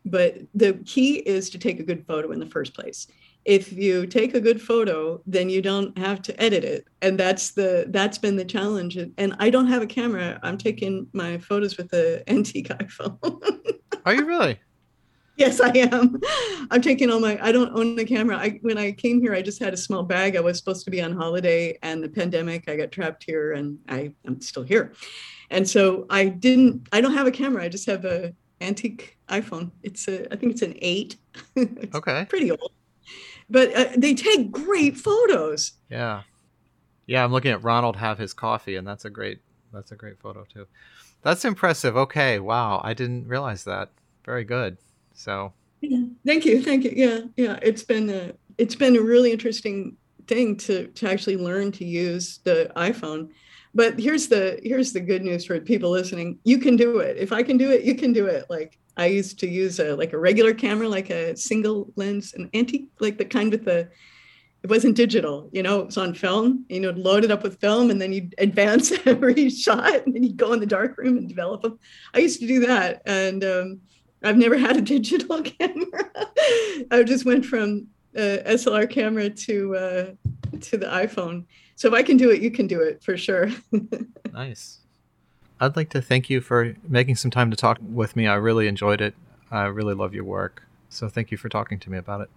But 0.05 0.37
the 0.53 0.73
key 0.85 1.17
is 1.17 1.49
to 1.49 1.57
take 1.57 1.79
a 1.79 1.83
good 1.83 2.05
photo 2.05 2.31
in 2.31 2.39
the 2.39 2.45
first 2.45 2.73
place. 2.73 3.07
If 3.43 3.71
you 3.73 4.07
take 4.07 4.33
a 4.33 4.41
good 4.41 4.61
photo, 4.61 5.21
then 5.27 5.49
you 5.49 5.61
don't 5.61 5.95
have 5.97 6.21
to 6.23 6.41
edit 6.41 6.63
it. 6.63 6.87
And 7.01 7.19
that's 7.19 7.51
the 7.51 7.85
that's 7.89 8.17
been 8.17 8.35
the 8.35 8.45
challenge. 8.45 8.97
And 8.97 9.35
I 9.39 9.49
don't 9.49 9.67
have 9.67 9.81
a 9.81 9.87
camera. 9.87 10.39
I'm 10.41 10.57
taking 10.57 11.07
my 11.13 11.37
photos 11.37 11.77
with 11.77 11.89
the 11.89 12.23
antique 12.29 12.69
iPhone. 12.69 13.19
Are 14.05 14.13
you 14.13 14.25
really? 14.25 14.59
Yes, 15.37 15.59
I 15.59 15.69
am. 15.69 16.19
I'm 16.71 16.81
taking 16.81 17.09
all 17.09 17.19
my. 17.19 17.37
I 17.41 17.51
don't 17.51 17.75
own 17.75 17.99
a 17.99 18.05
camera. 18.05 18.37
I 18.37 18.59
when 18.61 18.77
I 18.77 18.91
came 18.91 19.21
here, 19.21 19.33
I 19.33 19.41
just 19.41 19.61
had 19.61 19.73
a 19.73 19.77
small 19.77 20.03
bag. 20.03 20.35
I 20.35 20.39
was 20.39 20.57
supposed 20.57 20.85
to 20.85 20.91
be 20.91 21.01
on 21.01 21.13
holiday, 21.13 21.77
and 21.81 22.03
the 22.03 22.09
pandemic, 22.09 22.69
I 22.69 22.75
got 22.75 22.91
trapped 22.91 23.23
here, 23.23 23.53
and 23.53 23.77
I 23.89 24.13
am 24.25 24.39
still 24.41 24.63
here. 24.63 24.93
And 25.49 25.67
so 25.67 26.05
I 26.09 26.25
didn't. 26.25 26.87
I 26.91 27.01
don't 27.01 27.13
have 27.13 27.27
a 27.27 27.31
camera. 27.31 27.63
I 27.63 27.69
just 27.69 27.85
have 27.87 28.05
a 28.05 28.33
antique 28.61 29.17
iPhone. 29.29 29.71
It's 29.83 30.07
a. 30.07 30.31
I 30.31 30.37
think 30.37 30.53
it's 30.53 30.61
an 30.61 30.75
eight. 30.81 31.17
it's 31.55 31.95
okay. 31.95 32.25
Pretty 32.29 32.51
old. 32.51 32.71
but 33.49 33.75
uh, 33.75 33.89
they 33.97 34.13
take 34.13 34.51
great 34.51 34.97
photos. 34.97 35.73
Yeah, 35.89 36.21
yeah. 37.07 37.23
I'm 37.23 37.31
looking 37.31 37.51
at 37.51 37.61
Ronald 37.61 37.97
have 37.97 38.17
his 38.17 38.33
coffee, 38.33 38.77
and 38.77 38.87
that's 38.87 39.03
a 39.03 39.09
great 39.09 39.39
that's 39.73 39.91
a 39.91 39.95
great 39.95 40.19
photo 40.19 40.45
too. 40.45 40.65
That's 41.23 41.43
impressive. 41.43 41.97
Okay, 41.97 42.39
wow, 42.39 42.79
I 42.83 42.93
didn't 42.93 43.27
realize 43.27 43.65
that. 43.65 43.89
Very 44.23 44.43
good. 44.45 44.77
So, 45.15 45.53
yeah. 45.81 46.05
thank 46.25 46.45
you, 46.45 46.61
thank 46.61 46.83
you. 46.83 46.93
Yeah, 46.95 47.19
yeah. 47.37 47.59
It's 47.61 47.83
been 47.83 48.09
a 48.09 48.33
it's 48.57 48.75
been 48.75 48.95
a 48.95 49.01
really 49.01 49.31
interesting 49.31 49.97
thing 50.27 50.57
to 50.57 50.87
to 50.87 51.09
actually 51.09 51.37
learn 51.37 51.71
to 51.73 51.85
use 51.85 52.39
the 52.43 52.71
iPhone. 52.75 53.29
But 53.73 53.99
here's 53.99 54.27
the 54.27 54.59
here's 54.63 54.93
the 54.93 55.01
good 55.01 55.23
news 55.23 55.45
for 55.45 55.59
people 55.59 55.89
listening. 55.89 56.39
You 56.43 56.59
can 56.59 56.75
do 56.75 56.99
it. 56.99 57.17
If 57.17 57.31
I 57.31 57.43
can 57.43 57.57
do 57.57 57.71
it, 57.71 57.83
you 57.83 57.95
can 57.95 58.13
do 58.13 58.27
it. 58.27 58.45
Like 58.49 58.77
I 58.97 59.07
used 59.07 59.39
to 59.39 59.47
use 59.47 59.79
a 59.79 59.95
like 59.95 60.13
a 60.13 60.17
regular 60.17 60.53
camera, 60.53 60.87
like 60.87 61.09
a 61.09 61.35
single 61.35 61.91
lens, 61.95 62.33
an 62.33 62.49
antique, 62.53 62.89
like 62.99 63.17
the 63.17 63.25
kind 63.25 63.51
with 63.51 63.65
the 63.65 63.89
it 64.65 64.69
wasn't 64.71 64.95
digital, 64.95 65.47
you 65.53 65.61
know, 65.61 65.81
it 65.81 65.85
was 65.85 65.97
on 65.97 66.15
film. 66.15 66.65
You 66.69 66.79
know, 66.79 66.89
load 66.89 67.23
it 67.23 67.29
up 67.29 67.43
with 67.43 67.59
film 67.59 67.91
and 67.91 68.01
then 68.01 68.11
you'd 68.11 68.33
advance 68.39 68.91
every 69.05 69.49
shot 69.49 70.05
and 70.05 70.15
then 70.15 70.23
you'd 70.23 70.37
go 70.37 70.53
in 70.53 70.59
the 70.59 70.65
dark 70.65 70.97
room 70.97 71.17
and 71.17 71.29
develop 71.29 71.61
them. 71.61 71.77
I 72.15 72.19
used 72.19 72.39
to 72.39 72.47
do 72.47 72.61
that. 72.61 73.03
And 73.05 73.43
um, 73.43 73.81
I've 74.25 74.37
never 74.37 74.57
had 74.57 74.77
a 74.77 74.81
digital 74.81 75.41
camera. 75.59 76.09
I 76.91 77.03
just 77.03 77.25
went 77.25 77.45
from 77.45 77.87
uh, 78.15 78.39
SLR 78.47 78.89
camera 78.89 79.29
to 79.29 79.75
uh, 79.75 80.05
to 80.61 80.77
the 80.77 80.87
iPhone. 80.87 81.45
So 81.75 81.87
if 81.87 81.93
I 81.93 82.03
can 82.03 82.17
do 82.17 82.31
it, 82.31 82.41
you 82.41 82.51
can 82.51 82.67
do 82.67 82.81
it 82.81 83.03
for 83.03 83.17
sure. 83.17 83.51
nice. 84.33 84.79
I'd 85.59 85.75
like 85.75 85.89
to 85.91 86.01
thank 86.01 86.29
you 86.29 86.41
for 86.41 86.75
making 86.87 87.15
some 87.15 87.31
time 87.31 87.51
to 87.51 87.57
talk 87.57 87.77
with 87.81 88.15
me. 88.15 88.27
I 88.27 88.35
really 88.35 88.67
enjoyed 88.67 89.01
it. 89.01 89.15
I 89.51 89.65
really 89.65 89.93
love 89.93 90.13
your 90.13 90.23
work. 90.23 90.63
So 90.89 91.07
thank 91.07 91.31
you 91.31 91.37
for 91.37 91.49
talking 91.49 91.79
to 91.79 91.89
me 91.89 91.97
about 91.97 92.21
it. 92.21 92.29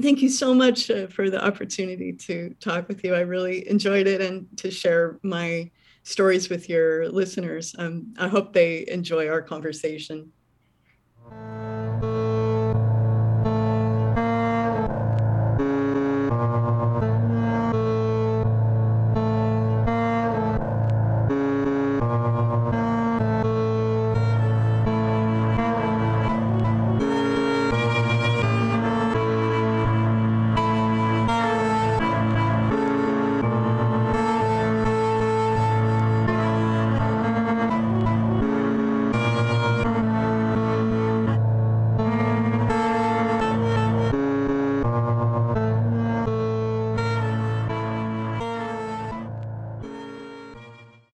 Thank 0.00 0.20
you 0.20 0.28
so 0.28 0.54
much 0.54 0.90
uh, 0.90 1.06
for 1.06 1.30
the 1.30 1.42
opportunity 1.42 2.12
to 2.12 2.54
talk 2.60 2.88
with 2.88 3.02
you. 3.02 3.14
I 3.14 3.20
really 3.20 3.68
enjoyed 3.68 4.06
it 4.06 4.20
and 4.20 4.46
to 4.58 4.70
share 4.70 5.18
my 5.22 5.70
stories 6.02 6.50
with 6.50 6.68
your 6.68 7.08
listeners. 7.08 7.74
Um, 7.78 8.14
I 8.18 8.28
hope 8.28 8.52
they 8.52 8.86
enjoy 8.88 9.28
our 9.28 9.42
conversation. 9.42 10.32
Música 11.30 12.05